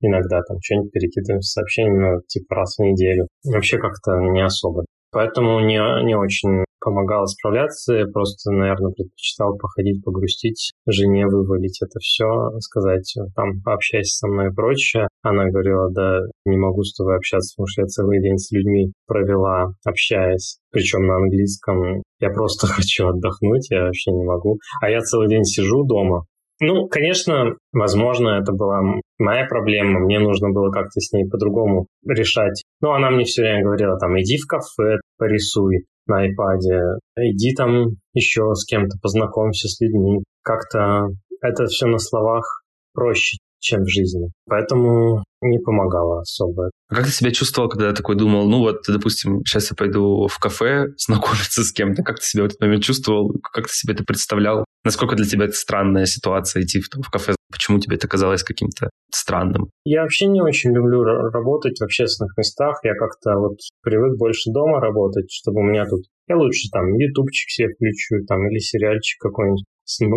иногда 0.00 0.40
там 0.42 0.58
что-нибудь 0.62 0.92
перекидываем 0.92 1.42
сообщения, 1.42 1.90
ну, 1.90 2.20
типа 2.26 2.56
раз 2.56 2.76
в 2.76 2.82
неделю. 2.82 3.28
Вообще 3.44 3.78
как-то 3.78 4.18
не 4.32 4.44
особо. 4.44 4.84
Поэтому 5.12 5.60
не, 5.60 5.80
не 6.04 6.16
очень 6.16 6.64
помогало 6.80 7.26
справляться. 7.26 7.94
Я 7.94 8.06
просто, 8.06 8.50
наверное, 8.50 8.92
предпочитал 8.92 9.56
походить, 9.58 10.02
погрустить, 10.02 10.72
жене 10.86 11.26
вывалить 11.26 11.80
это 11.82 11.98
все, 12.00 12.26
сказать, 12.60 13.14
там, 13.36 13.60
пообщайся 13.62 14.16
со 14.16 14.28
мной 14.28 14.48
и 14.48 14.54
прочее. 14.54 15.08
Она 15.22 15.50
говорила, 15.50 15.90
да, 15.92 16.20
не 16.46 16.56
могу 16.56 16.82
с 16.82 16.94
тобой 16.94 17.16
общаться, 17.16 17.54
потому 17.56 17.66
что 17.68 17.82
я 17.82 17.86
целый 17.86 18.22
день 18.22 18.38
с 18.38 18.50
людьми 18.50 18.92
провела, 19.06 19.72
общаясь, 19.84 20.58
причем 20.70 21.06
на 21.06 21.16
английском. 21.16 22.02
Я 22.20 22.30
просто 22.30 22.66
хочу 22.68 23.08
отдохнуть, 23.08 23.70
я 23.70 23.84
вообще 23.84 24.12
не 24.12 24.24
могу. 24.24 24.58
А 24.80 24.90
я 24.90 25.00
целый 25.00 25.28
день 25.28 25.44
сижу 25.44 25.84
дома, 25.84 26.24
ну, 26.60 26.88
конечно, 26.88 27.56
возможно, 27.72 28.38
это 28.40 28.52
была 28.52 28.80
моя 29.18 29.46
проблема. 29.46 30.00
Мне 30.00 30.18
нужно 30.18 30.50
было 30.50 30.70
как-то 30.70 31.00
с 31.00 31.12
ней 31.12 31.28
по-другому 31.28 31.86
решать. 32.06 32.62
Но 32.80 32.92
она 32.92 33.10
мне 33.10 33.24
все 33.24 33.42
время 33.42 33.64
говорила, 33.64 33.98
там, 33.98 34.18
иди 34.20 34.36
в 34.36 34.46
кафе, 34.46 34.98
порисуй 35.18 35.86
на 36.06 36.26
iPad, 36.26 36.98
иди 37.16 37.54
там 37.54 37.86
еще 38.12 38.54
с 38.54 38.64
кем-то 38.66 38.98
познакомься 39.02 39.68
с 39.68 39.80
людьми. 39.80 40.22
Как-то 40.42 41.08
это 41.40 41.64
все 41.66 41.86
на 41.86 41.98
словах 41.98 42.62
проще, 42.92 43.38
чем 43.60 43.82
в 43.82 43.88
жизни. 43.88 44.30
Поэтому 44.46 45.22
не 45.42 45.58
помогало 45.58 46.20
особо. 46.20 46.70
А 46.88 46.94
как 46.94 47.06
ты 47.06 47.12
себя 47.12 47.30
чувствовал, 47.30 47.68
когда 47.68 47.92
такой 47.92 48.16
думал, 48.16 48.48
ну 48.48 48.58
вот, 48.58 48.80
допустим, 48.88 49.44
сейчас 49.44 49.70
я 49.70 49.76
пойду 49.76 50.26
в 50.26 50.38
кафе 50.38 50.88
знакомиться 50.98 51.62
с 51.62 51.72
кем-то, 51.72 52.02
как 52.02 52.18
ты 52.18 52.26
себя 52.26 52.42
в 52.42 52.46
этот 52.46 52.60
момент 52.60 52.82
чувствовал, 52.82 53.32
как 53.52 53.68
ты 53.68 53.72
себе 53.72 53.94
это 53.94 54.04
представлял? 54.04 54.64
Насколько 54.84 55.14
для 55.14 55.26
тебя 55.26 55.44
это 55.44 55.54
странная 55.54 56.06
ситуация 56.06 56.62
идти 56.62 56.80
в, 56.80 56.88
в 56.88 57.10
кафе? 57.10 57.34
Почему 57.52 57.78
тебе 57.78 57.96
это 57.96 58.08
казалось 58.08 58.42
каким-то 58.42 58.90
странным? 59.12 59.70
Я 59.84 60.02
вообще 60.02 60.26
не 60.26 60.40
очень 60.40 60.72
люблю 60.72 61.02
работать 61.02 61.78
в 61.78 61.84
общественных 61.84 62.36
местах. 62.38 62.78
Я 62.82 62.94
как-то 62.94 63.36
вот 63.36 63.56
привык 63.82 64.18
больше 64.18 64.50
дома 64.52 64.80
работать, 64.80 65.30
чтобы 65.30 65.60
у 65.60 65.64
меня 65.64 65.86
тут... 65.86 66.00
Я 66.28 66.36
лучше 66.36 66.68
там 66.72 66.94
ютубчик 66.94 67.50
себе 67.50 67.68
включу, 67.74 68.24
там, 68.26 68.48
или 68.48 68.58
сериальчик 68.58 69.20
какой-нибудь 69.20 69.64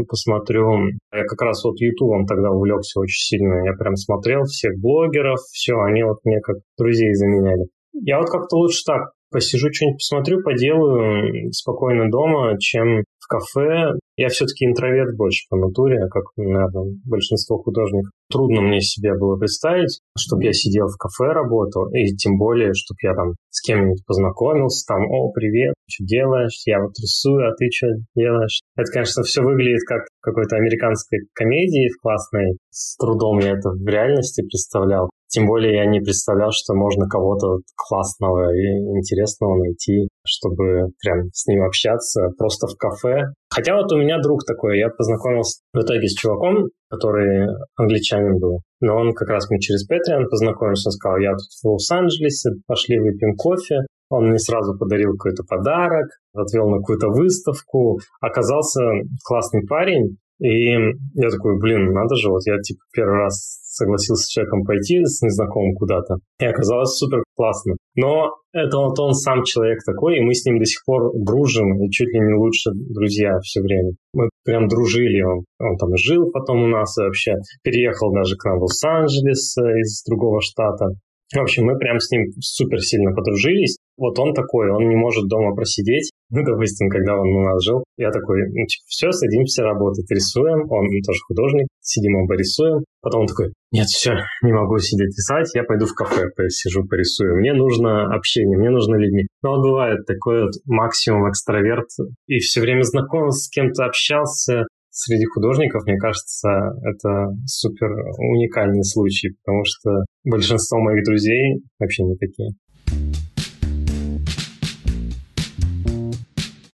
посмотрю. 0.08 0.90
Я 1.12 1.24
как 1.24 1.42
раз 1.42 1.64
вот 1.64 1.80
Ютубом 1.80 2.26
тогда 2.26 2.52
увлекся 2.52 3.00
очень 3.00 3.38
сильно. 3.38 3.66
Я 3.66 3.74
прям 3.74 3.96
смотрел 3.96 4.44
всех 4.44 4.80
блогеров, 4.80 5.40
все, 5.52 5.76
они 5.76 6.04
вот 6.04 6.20
мне 6.24 6.40
как 6.42 6.58
друзей 6.78 7.14
заменяли. 7.14 7.68
Я 7.94 8.20
вот 8.20 8.30
как-то 8.30 8.58
лучше 8.58 8.84
так 8.86 9.12
посижу, 9.34 9.68
что-нибудь 9.74 9.98
посмотрю, 9.98 10.44
поделаю 10.44 11.52
спокойно 11.52 12.10
дома, 12.10 12.58
чем 12.60 13.04
в 13.20 13.28
кафе. 13.28 13.98
Я 14.16 14.30
все-таки 14.30 14.66
интроверт 14.66 15.18
больше 15.18 15.46
по 15.50 15.58
натуре, 15.58 16.08
как, 16.12 16.24
наверное, 16.38 16.96
большинство 17.04 17.58
художников. 17.58 18.12
Трудно 18.32 18.62
мне 18.62 18.80
себе 18.80 19.18
было 19.18 19.38
представить, 19.38 20.00
чтобы 20.18 20.44
я 20.44 20.54
сидел 20.54 20.88
в 20.88 20.98
кафе, 20.98 21.34
работал, 21.34 21.90
и 21.94 22.16
тем 22.16 22.38
более, 22.38 22.74
чтобы 22.74 22.98
я 23.02 23.16
там 23.16 23.34
с 23.50 23.62
кем-нибудь 23.66 24.06
познакомился, 24.06 24.86
там, 24.88 25.02
о, 25.10 25.32
привет, 25.32 25.74
что 25.90 26.06
делаешь? 26.06 26.62
Я 26.66 26.82
вот 26.82 26.94
рисую, 27.00 27.48
а 27.48 27.56
ты 27.56 27.68
что 27.72 27.88
делаешь? 28.16 28.62
Это, 28.76 28.92
конечно, 28.92 29.24
все 29.24 29.42
выглядит 29.42 29.82
как 29.88 30.06
какой-то 30.22 30.56
американской 30.56 31.20
комедии 31.34 31.90
в 31.90 32.02
классной. 32.02 32.58
С 32.70 32.96
трудом 32.98 33.40
я 33.40 33.52
это 33.52 33.70
в 33.70 33.88
реальности 33.88 34.42
представлял 34.42 35.10
Тем 35.34 35.48
более 35.48 35.78
я 35.78 35.86
не 35.88 36.00
представлял, 36.00 36.52
что 36.52 36.76
можно 36.76 37.08
кого-то 37.08 37.58
классного 37.76 38.54
и 38.54 38.62
интересного 38.96 39.58
найти, 39.58 40.08
чтобы 40.24 40.94
прям 41.02 41.26
с 41.34 41.48
ним 41.48 41.64
общаться 41.64 42.30
просто 42.38 42.68
в 42.68 42.78
кафе. 42.78 43.34
Хотя 43.50 43.76
вот 43.76 43.92
у 43.92 43.98
меня 43.98 44.22
друг 44.22 44.46
такой, 44.46 44.78
я 44.78 44.90
познакомился 44.90 45.62
в 45.74 45.80
итоге 45.80 46.08
с 46.08 46.14
чуваком, 46.14 46.70
который 46.88 47.48
англичанин 47.76 48.38
был. 48.38 48.62
Но 48.80 48.96
он 48.96 49.14
как 49.14 49.30
раз 49.30 49.50
мне 49.50 49.60
через 49.60 49.90
Patreon 49.90 50.30
познакомился, 50.30 50.90
он 50.90 50.92
сказал, 50.92 51.18
я 51.18 51.32
тут 51.32 51.50
в 51.64 51.68
Лос-Анджелесе, 51.68 52.52
пошли 52.68 53.00
выпьем 53.00 53.36
кофе. 53.36 53.78
Он 54.10 54.30
мне 54.30 54.38
сразу 54.38 54.78
подарил 54.78 55.14
какой-то 55.18 55.44
подарок, 55.50 56.10
отвел 56.36 56.70
на 56.70 56.78
какую-то 56.78 57.08
выставку. 57.08 57.98
Оказался 58.22 58.82
классный 59.26 59.66
парень, 59.66 60.18
и 60.40 60.74
я 61.16 61.30
такой, 61.32 61.58
блин, 61.60 61.92
надо 61.92 62.16
же, 62.18 62.30
вот 62.30 62.42
я 62.46 62.60
типа 62.62 62.82
первый 62.94 63.18
раз 63.18 63.63
согласился 63.74 64.24
с 64.24 64.30
человеком 64.30 64.64
пойти 64.64 65.04
с 65.04 65.22
незнакомым 65.22 65.76
куда-то. 65.76 66.18
И 66.40 66.46
оказалось 66.46 66.96
супер 66.96 67.24
классно. 67.36 67.76
Но 67.96 68.32
это 68.54 68.78
вот 68.78 69.00
он 69.00 69.14
сам 69.14 69.44
человек 69.44 69.80
такой, 69.86 70.18
и 70.18 70.22
мы 70.22 70.34
с 70.34 70.46
ним 70.46 70.60
до 70.60 70.66
сих 70.66 70.84
пор 70.86 71.12
дружим, 71.16 71.84
и 71.84 71.90
чуть 71.90 72.14
ли 72.14 72.20
не 72.20 72.38
лучше 72.38 72.72
друзья 72.74 73.40
все 73.42 73.62
время. 73.62 73.94
Мы 74.14 74.30
прям 74.46 74.68
дружили, 74.68 75.22
он, 75.22 75.46
он 75.60 75.78
там 75.78 75.96
жил 75.98 76.32
потом 76.32 76.64
у 76.64 76.68
нас 76.68 76.96
вообще, 76.98 77.36
переехал 77.64 78.14
даже 78.14 78.36
к 78.36 78.46
нам 78.46 78.60
в 78.60 78.64
Лос-Анджелес 78.64 79.58
э, 79.58 79.62
из 79.82 80.04
другого 80.08 80.42
штата. 80.42 80.90
В 81.34 81.40
общем, 81.40 81.66
мы 81.66 81.78
прям 81.78 82.00
с 82.00 82.12
ним 82.12 82.32
супер 82.40 82.80
сильно 82.80 83.12
подружились. 83.14 83.78
Вот 83.98 84.18
он 84.20 84.34
такой, 84.34 84.72
он 84.72 84.88
не 84.88 84.96
может 84.96 85.28
дома 85.28 85.56
просидеть. 85.56 86.12
Ну, 86.30 86.44
допустим, 86.44 86.90
когда 86.90 87.14
он 87.14 87.28
у 87.28 87.44
нас 87.44 87.64
жил, 87.64 87.84
я 87.98 88.10
такой, 88.12 88.42
ну, 88.50 88.66
типа, 88.66 88.86
все, 88.88 89.12
садимся 89.12 89.64
работать, 89.64 90.10
рисуем. 90.10 90.70
Он 90.72 90.88
тоже 91.06 91.20
художник, 91.28 91.68
сидим 91.82 92.16
оба 92.16 92.34
рисуем. 92.36 92.84
Потом 93.02 93.22
он 93.22 93.28
такой, 93.28 93.54
нет, 93.72 93.88
все, 93.88 94.14
не 94.42 94.54
могу 94.54 94.78
сидеть 94.80 95.16
рисовать, 95.18 95.54
я 95.54 95.64
пойду 95.64 95.86
в 95.86 95.94
кафе 95.94 96.30
посижу, 96.36 96.88
порисую. 96.88 97.38
Мне 97.38 97.54
нужно 97.54 98.14
общение, 98.16 98.58
мне 98.58 98.70
нужно 98.70 98.96
людьми. 98.96 99.28
Но 99.44 99.52
вот 99.52 99.62
бывает 99.62 100.06
такой 100.06 100.44
вот 100.44 100.54
максимум 100.66 101.30
экстраверт, 101.30 101.90
и 102.28 102.40
все 102.40 102.62
время 102.62 102.84
знаком 102.84 103.30
с 103.30 103.50
кем-то 103.50 103.86
общался, 103.86 104.66
среди 104.94 105.26
художников, 105.26 105.84
мне 105.86 105.98
кажется, 105.98 106.50
это 106.84 107.36
супер 107.48 107.90
уникальный 108.20 108.84
случай, 108.84 109.30
потому 109.44 109.64
что 109.66 110.06
большинство 110.24 110.80
моих 110.80 111.04
друзей 111.04 111.64
вообще 111.80 112.04
не 112.04 112.16
такие. 112.16 112.52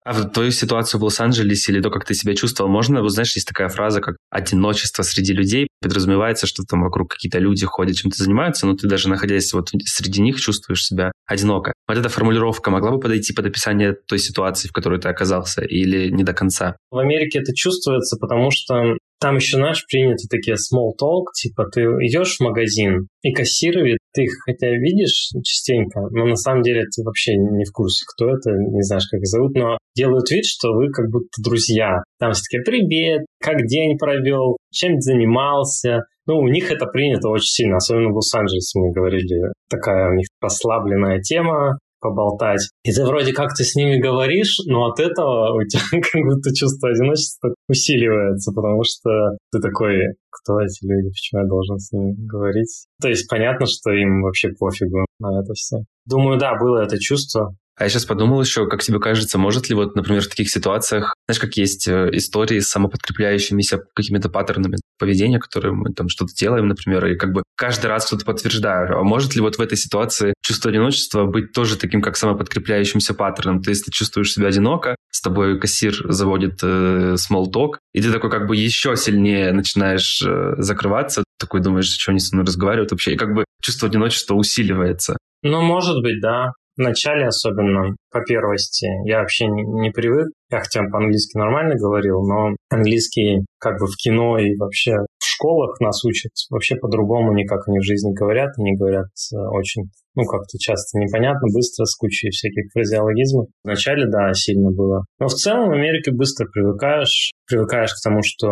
А 0.06 0.13
в 0.13 0.30
твою 0.30 0.52
ситуацию 0.52 1.02
в 1.02 1.04
Лос-Анджелесе 1.04 1.72
или 1.72 1.82
то, 1.82 1.89
как 1.89 2.06
ты 2.06 2.13
себя 2.13 2.36
чувствовал, 2.36 2.70
можно, 2.70 3.02
вот 3.02 3.10
знаешь, 3.10 3.34
есть 3.36 3.48
такая 3.48 3.70
фраза, 3.70 4.02
как 4.02 4.18
одиночество 4.30 5.02
среди 5.02 5.34
людей. 5.34 5.68
Подразумевается, 5.82 6.46
что 6.46 6.63
там 6.63 6.84
вокруг 6.84 7.10
какие-то 7.10 7.39
люди 7.39 7.65
ходят, 7.65 7.98
чем-то 7.98 8.24
занимаются, 8.24 8.68
но 8.68 8.76
ты 8.76 8.88
даже 8.88 9.10
находясь 9.10 9.52
вот 9.52 9.72
среди 9.86 10.22
них 10.22 10.39
чувствуешь 10.39 10.86
себя 10.86 11.12
одиноко. 11.26 11.74
Вот 11.88 11.98
эта 11.98 12.08
формулировка 12.10 12.70
могла 12.70 12.91
бы 12.91 13.00
подойти 13.00 13.34
под 13.34 13.48
описание 13.48 13.94
той 13.94 14.20
ситуации, 14.20 14.68
в 14.68 14.74
которой 14.74 15.00
ты 15.00 15.10
оказался, 15.10 15.63
или 15.63 16.10
не 16.10 16.24
до 16.24 16.34
конца? 16.34 16.78
В 16.91 17.00
Америке 17.00 17.39
это 17.39 17.54
чувствуется, 17.56 18.18
потому 18.18 18.52
что 18.52 18.98
там 19.19 19.38
еще, 19.38 19.58
знаешь, 19.58 19.86
приняты 19.89 20.28
такие 20.30 20.56
small 20.56 20.91
talk, 20.99 21.32
типа 21.34 21.65
ты 21.71 21.82
идешь 21.82 22.38
в 22.38 22.41
магазин, 22.41 23.08
и 23.21 23.34
кассиры, 23.34 23.97
ты 24.13 24.23
их 24.23 24.32
хотя 24.45 24.69
видишь 24.69 25.30
частенько, 25.43 26.01
но 26.12 26.25
на 26.25 26.36
самом 26.36 26.62
деле 26.62 26.84
ты 26.84 27.04
вообще 27.04 27.36
не 27.36 27.65
в 27.65 27.71
курсе, 27.71 28.06
кто 28.08 28.30
это, 28.30 28.51
не 28.51 28.82
знаешь, 28.82 29.08
как 29.10 29.19
их 29.19 29.28
зовут, 29.28 29.56
но 29.56 29.78
делают 29.95 30.30
вид, 30.32 30.45
что 30.45 30.73
вы 30.73 30.91
как 30.91 31.10
будто 31.10 31.30
друзья. 31.43 32.04
Там 32.19 32.34
все 32.34 32.43
таки 32.49 32.63
привет, 32.63 33.25
как 33.41 33.65
день 33.65 33.97
провел, 33.97 34.58
чем 34.71 34.99
занимался. 34.99 36.04
Ну, 36.28 36.38
у 36.39 36.47
них 36.47 36.71
это 36.71 36.88
принято 36.88 37.30
очень 37.30 37.49
сильно, 37.49 37.78
особенно 37.78 38.10
в 38.10 38.15
Лос-Анджелесе, 38.15 38.80
мне 38.80 38.91
говорили, 38.91 39.51
такая 39.69 40.10
у 40.10 40.15
них 40.15 40.28
расслабленная 40.41 41.21
тема, 41.21 41.78
поболтать. 42.06 42.70
И 42.84 42.91
ты 42.91 43.04
вроде 43.06 43.34
как 43.34 43.56
ты 43.56 43.63
с 43.63 43.76
ними 43.76 44.00
говоришь, 44.00 44.60
но 44.68 44.88
от 44.88 45.00
этого 45.00 45.56
у 45.56 45.63
тебя 45.63 45.82
как 46.12 46.22
будто 46.24 46.54
чувство 46.54 46.89
одиночества 46.89 47.54
усиливается, 47.68 48.52
потому 48.54 48.82
что 48.84 49.10
ты 49.52 49.60
такой, 49.60 49.96
кто 50.30 50.60
эти 50.62 50.86
люди, 50.86 51.10
почему 51.10 51.41
я 51.41 51.48
должен 51.48 51.78
с 51.78 51.91
ними 51.91 52.13
говорить? 52.28 52.86
То 53.02 53.10
есть 53.10 53.30
понятно, 53.30 53.65
что 53.65 53.91
им 53.91 54.22
вообще 54.22 54.50
пофигу 54.50 55.06
на 55.20 55.41
это 55.41 55.54
все. 55.54 55.78
Думаю, 56.06 56.39
да, 56.39 56.56
было 56.60 56.84
это 56.84 57.00
чувство. 57.00 57.56
А 57.78 57.84
я 57.84 57.90
сейчас 57.90 58.06
подумал 58.06 58.42
еще, 58.42 58.68
как 58.68 58.82
тебе 58.82 59.00
кажется, 59.00 59.38
может 59.38 59.68
ли 59.68 59.76
вот, 59.76 59.96
например, 59.96 60.22
в 60.22 60.28
таких 60.28 60.50
ситуациях, 60.50 61.14
знаешь, 61.28 61.42
как 61.42 61.58
есть 61.58 61.88
э, 61.88 62.10
истории 62.14 62.60
с 62.60 62.70
самоподкрепляющимися 62.70 63.82
какими-то 63.94 64.30
паттернами 64.30 64.78
поведения, 64.98 65.40
которые 65.40 65.74
мы 65.74 65.94
там 65.94 66.08
что-то 66.08 66.34
делаем, 66.34 66.70
например, 66.70 67.06
и 67.06 67.18
как 67.18 67.34
бы 67.34 67.44
каждый 67.58 67.88
раз 67.88 68.08
что-то 68.08 68.24
подтверждаю. 68.24 68.98
А 68.98 69.04
может 69.04 69.36
ли 69.36 69.42
вот 69.42 69.58
в 69.58 69.62
этой 69.62 69.78
ситуации 69.78 70.34
чувство 70.42 70.72
одиночества 70.72 71.26
быть 71.26 71.52
тоже 71.52 71.78
таким, 71.78 72.02
как 72.02 72.16
самоподкрепляющимся 72.16 73.14
паттерном? 73.14 73.62
То 73.62 73.72
есть 73.72 73.86
ты 73.86 73.92
чувствуешь 73.92 74.32
себя 74.32 74.48
одиноко, 74.48 74.96
с 75.12 75.22
тобой 75.22 75.60
кассир 75.60 75.94
заводит 76.14 76.60
э, 76.64 77.16
small 77.16 77.52
talk, 77.54 77.78
и 77.94 78.02
ты 78.02 78.12
такой 78.12 78.32
как 78.32 78.48
бы 78.48 78.56
еще 78.56 78.96
сильнее 78.96 79.52
начинаешь 79.52 80.22
э, 80.26 80.54
закрываться, 80.60 81.26
такой 81.38 81.62
думаешь, 81.62 81.90
что 81.90 82.12
они 82.12 82.20
со 82.20 82.36
мной 82.36 82.46
разговаривают 82.46 82.92
вообще, 82.92 83.14
и 83.14 83.18
как 83.18 83.34
бы 83.34 83.44
чувство 83.62 83.90
одиночества 83.90 84.36
усиливается. 84.36 85.18
Ну, 85.44 85.62
может 85.62 86.02
быть, 86.02 86.22
да. 86.22 86.54
В 86.78 86.82
начале 86.82 87.28
особенно, 87.28 87.96
по 88.12 88.22
первости, 88.22 88.88
я 89.08 89.20
вообще 89.20 89.48
не, 89.48 89.64
не 89.64 89.92
привык. 89.92 90.28
Я 90.52 90.60
хотя 90.60 90.84
по-английски 90.84 91.38
нормально 91.38 91.76
говорил, 91.76 92.22
но 92.22 92.56
английский 92.70 93.46
как 93.60 93.80
бы 93.80 93.88
в 93.88 93.96
кино 93.96 94.38
и 94.38 94.56
вообще 94.58 94.92
в 95.18 95.26
школах 95.26 95.80
нас 95.80 96.04
учат 96.04 96.32
вообще 96.50 96.76
по-другому, 96.76 97.34
не 97.34 97.46
как 97.46 97.68
они 97.68 97.80
в 97.80 97.84
жизни 97.84 98.14
говорят. 98.14 98.52
Они 98.58 98.76
говорят 98.76 99.08
э, 99.34 99.38
очень, 99.38 99.84
ну, 100.16 100.24
как-то 100.26 100.58
часто 100.60 101.00
непонятно, 101.00 101.48
быстро, 101.54 101.86
с 101.86 101.96
кучей 101.96 102.30
всяких 102.30 102.72
фразеологизмов. 102.74 103.48
Вначале, 103.64 104.08
да, 104.08 104.34
сильно 104.34 104.70
было. 104.72 105.06
Но 105.20 105.28
в 105.28 105.34
целом 105.34 105.70
в 105.70 105.74
Америке 105.74 106.12
быстро 106.12 106.46
привыкаешь. 106.52 107.32
Привыкаешь 107.48 107.94
к 107.94 108.04
тому, 108.04 108.20
что 108.22 108.50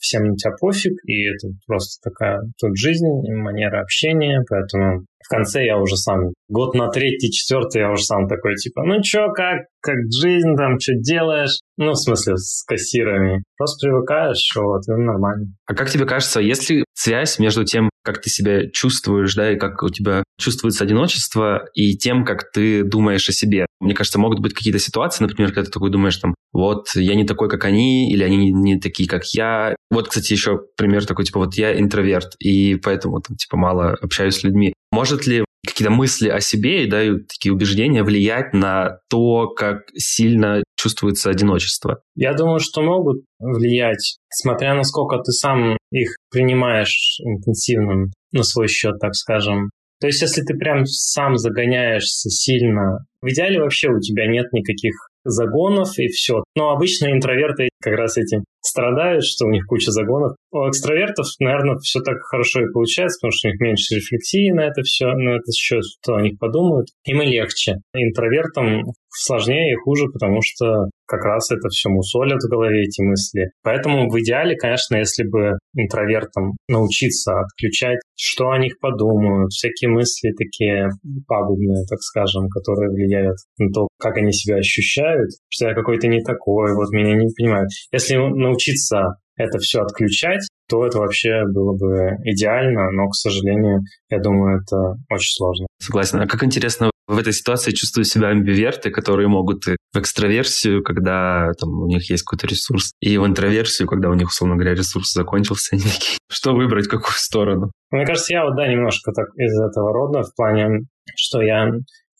всем 0.00 0.24
на 0.24 0.36
тебя 0.36 0.52
пофиг, 0.58 0.92
и 1.06 1.30
это 1.30 1.54
просто 1.66 2.10
такая 2.10 2.40
тут 2.58 2.76
жизнь, 2.76 3.06
манера 3.28 3.82
общения, 3.82 4.42
поэтому 4.48 5.04
в 5.22 5.28
конце 5.28 5.64
я 5.64 5.78
уже 5.78 5.96
сам, 5.96 6.32
год 6.48 6.74
на 6.74 6.88
третий, 6.88 7.30
четвертый 7.30 7.82
я 7.82 7.90
уже 7.90 8.02
сам 8.02 8.26
такой, 8.26 8.54
типа, 8.56 8.82
ну 8.84 9.00
чё, 9.02 9.30
как, 9.32 9.66
как 9.80 9.96
жизнь 10.10 10.56
там, 10.56 10.80
что 10.80 10.94
делаешь? 10.94 11.60
Ну, 11.76 11.92
в 11.92 11.96
смысле, 11.96 12.36
с 12.36 12.64
кассирами. 12.64 13.42
Просто 13.56 13.86
привыкаешь, 13.86 14.50
вот, 14.56 14.80
это 14.88 14.96
нормально. 14.96 15.46
А 15.66 15.74
как 15.74 15.90
тебе 15.90 16.06
кажется, 16.06 16.40
есть 16.40 16.68
ли 16.70 16.84
связь 16.94 17.38
между 17.38 17.64
тем, 17.64 17.90
как 18.02 18.20
ты 18.20 18.30
себя 18.30 18.68
чувствуешь, 18.70 19.34
да, 19.34 19.52
и 19.52 19.56
как 19.56 19.82
у 19.82 19.88
тебя 19.88 20.24
чувствуется 20.38 20.84
одиночество, 20.84 21.66
и 21.74 21.96
тем, 21.96 22.24
как 22.24 22.50
ты 22.50 22.84
думаешь 22.84 23.28
о 23.28 23.32
себе? 23.32 23.66
Мне 23.80 23.94
кажется, 23.94 24.18
могут 24.18 24.40
быть 24.40 24.54
какие-то 24.54 24.78
ситуации, 24.78 25.24
например, 25.24 25.52
когда 25.52 25.66
ты 25.66 25.70
такой 25.70 25.90
думаешь, 25.90 26.16
там, 26.16 26.34
вот, 26.52 26.88
я 26.94 27.14
не 27.14 27.24
такой, 27.24 27.48
как 27.48 27.64
они, 27.64 28.12
или 28.12 28.24
они 28.24 28.50
не, 28.50 28.78
такие, 28.78 29.08
как 29.08 29.24
я. 29.34 29.74
Вот, 29.90 30.08
кстати, 30.08 30.32
еще 30.32 30.60
пример 30.76 31.06
такой, 31.06 31.24
типа, 31.24 31.40
вот 31.40 31.54
я 31.54 31.78
интроверт, 31.78 32.34
и 32.38 32.76
поэтому, 32.76 33.20
там, 33.20 33.36
типа, 33.36 33.56
мало 33.56 33.96
общаюсь 34.00 34.36
с 34.36 34.44
людьми. 34.44 34.74
Может 34.92 35.26
ли 35.26 35.44
какие-то 35.66 35.92
мысли 35.92 36.28
о 36.28 36.40
себе 36.40 36.84
и 36.84 36.90
да, 36.90 37.02
и 37.02 37.18
такие 37.18 37.52
убеждения 37.52 38.02
влиять 38.02 38.52
на 38.52 38.98
то, 39.08 39.48
как 39.48 39.82
сильно 39.94 40.62
чувствуется 40.76 41.30
одиночество? 41.30 42.02
Я 42.14 42.34
думаю, 42.34 42.60
что 42.60 42.82
могут 42.82 43.22
влиять, 43.38 44.18
смотря 44.32 44.74
насколько 44.74 45.18
ты 45.18 45.32
сам 45.32 45.76
их 45.90 46.16
принимаешь 46.30 47.18
интенсивно 47.20 48.10
на 48.32 48.42
свой 48.42 48.68
счет, 48.68 48.98
так 49.00 49.14
скажем. 49.14 49.70
То 50.00 50.06
есть, 50.06 50.22
если 50.22 50.42
ты 50.42 50.54
прям 50.54 50.86
сам 50.86 51.36
загоняешься 51.36 52.30
сильно, 52.30 53.04
в 53.20 53.28
идеале 53.28 53.60
вообще 53.60 53.90
у 53.90 54.00
тебя 54.00 54.26
нет 54.26 54.50
никаких 54.52 54.94
загонов 55.24 55.98
и 55.98 56.08
все. 56.08 56.42
Но 56.56 56.70
обычно 56.70 57.12
интроверты 57.12 57.68
как 57.80 57.94
раз 57.94 58.16
этим 58.16 58.44
страдают, 58.62 59.24
что 59.24 59.46
у 59.46 59.50
них 59.50 59.64
куча 59.66 59.90
загонов. 59.90 60.36
У 60.52 60.68
экстравертов, 60.68 61.26
наверное, 61.38 61.78
все 61.78 62.00
так 62.00 62.18
хорошо 62.22 62.60
и 62.60 62.72
получается, 62.72 63.18
потому 63.20 63.32
что 63.32 63.48
у 63.48 63.52
них 63.52 63.60
меньше 63.60 63.94
рефлексии 63.94 64.50
на 64.52 64.66
это 64.66 64.82
все, 64.82 65.06
на 65.06 65.36
это 65.36 65.52
счет, 65.52 65.82
что 66.02 66.14
о 66.14 66.22
них 66.22 66.38
подумают. 66.38 66.88
Им 67.04 67.22
и 67.22 67.26
легче. 67.26 67.76
Интровертам 67.94 68.92
сложнее 69.12 69.72
и 69.72 69.76
хуже, 69.76 70.06
потому 70.12 70.40
что 70.42 70.88
как 71.06 71.24
раз 71.24 71.50
это 71.50 71.68
все 71.68 71.88
мусолят 71.88 72.40
в 72.40 72.48
голове, 72.48 72.84
эти 72.84 73.02
мысли. 73.02 73.50
Поэтому 73.62 74.08
в 74.08 74.20
идеале, 74.20 74.56
конечно, 74.56 74.96
если 74.96 75.24
бы 75.24 75.58
интровертам 75.76 76.52
научиться 76.68 77.40
отключать, 77.40 77.98
что 78.14 78.50
о 78.50 78.58
них 78.58 78.78
подумают, 78.80 79.50
всякие 79.50 79.90
мысли 79.90 80.30
такие 80.38 80.88
пагубные, 81.26 81.84
так 81.88 81.98
скажем, 82.00 82.48
которые 82.48 82.90
влияют 82.90 83.38
на 83.58 83.72
то, 83.72 83.88
как 83.98 84.18
они 84.18 84.32
себя 84.32 84.56
ощущают, 84.56 85.30
что 85.48 85.68
я 85.68 85.74
какой-то 85.74 86.06
не 86.06 86.22
такой, 86.22 86.74
вот 86.74 86.90
меня 86.92 87.14
не 87.16 87.28
понимают. 87.36 87.69
Если 87.92 88.16
научиться 88.16 89.16
это 89.36 89.58
все 89.58 89.80
отключать, 89.80 90.46
то 90.68 90.86
это 90.86 90.98
вообще 90.98 91.44
было 91.46 91.72
бы 91.76 92.16
идеально, 92.24 92.90
но, 92.92 93.08
к 93.08 93.14
сожалению, 93.14 93.80
я 94.10 94.20
думаю, 94.20 94.60
это 94.60 94.94
очень 95.10 95.32
сложно. 95.34 95.66
Согласен. 95.78 96.20
А 96.20 96.26
как 96.26 96.44
интересно 96.44 96.90
в 97.10 97.18
этой 97.18 97.32
ситуации 97.32 97.72
чувствуют 97.72 98.06
себя 98.06 98.28
амбиверты, 98.28 98.90
которые 98.90 99.26
могут 99.26 99.64
в 99.66 99.98
экстраверсию, 99.98 100.84
когда 100.84 101.50
там 101.58 101.70
у 101.70 101.86
них 101.86 102.08
есть 102.08 102.22
какой-то 102.22 102.46
ресурс, 102.46 102.92
и 103.00 103.18
в 103.18 103.26
интроверсию, 103.26 103.88
когда 103.88 104.10
у 104.10 104.14
них, 104.14 104.28
условно 104.28 104.54
говоря, 104.54 104.74
ресурс 104.74 105.12
закончился. 105.12 105.76
Что 106.30 106.52
выбрать, 106.52 106.86
какую 106.86 107.14
сторону? 107.16 107.72
Мне 107.90 108.06
кажется, 108.06 108.32
я 108.32 108.44
вот, 108.44 108.54
да, 108.54 108.68
немножко 108.68 109.10
так 109.12 109.26
из 109.36 109.58
этого 109.60 109.92
рода, 109.92 110.22
в 110.22 110.34
плане, 110.36 110.82
что 111.16 111.42
я 111.42 111.68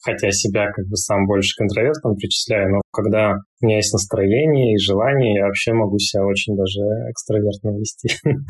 хотя 0.02 0.30
себя 0.30 0.70
как 0.72 0.86
бы 0.86 0.96
сам 0.96 1.26
больше 1.26 1.54
к 1.56 1.62
интровертам 1.62 2.16
причисляю, 2.16 2.70
но 2.70 2.80
когда 2.92 3.36
у 3.62 3.66
меня 3.66 3.76
есть 3.76 3.92
настроение 3.92 4.74
и 4.74 4.78
желание, 4.78 5.34
я 5.34 5.46
вообще 5.46 5.72
могу 5.72 5.98
себя 5.98 6.24
очень 6.24 6.56
даже 6.56 6.80
экстравертно 7.10 7.78
вести. 7.78 8.08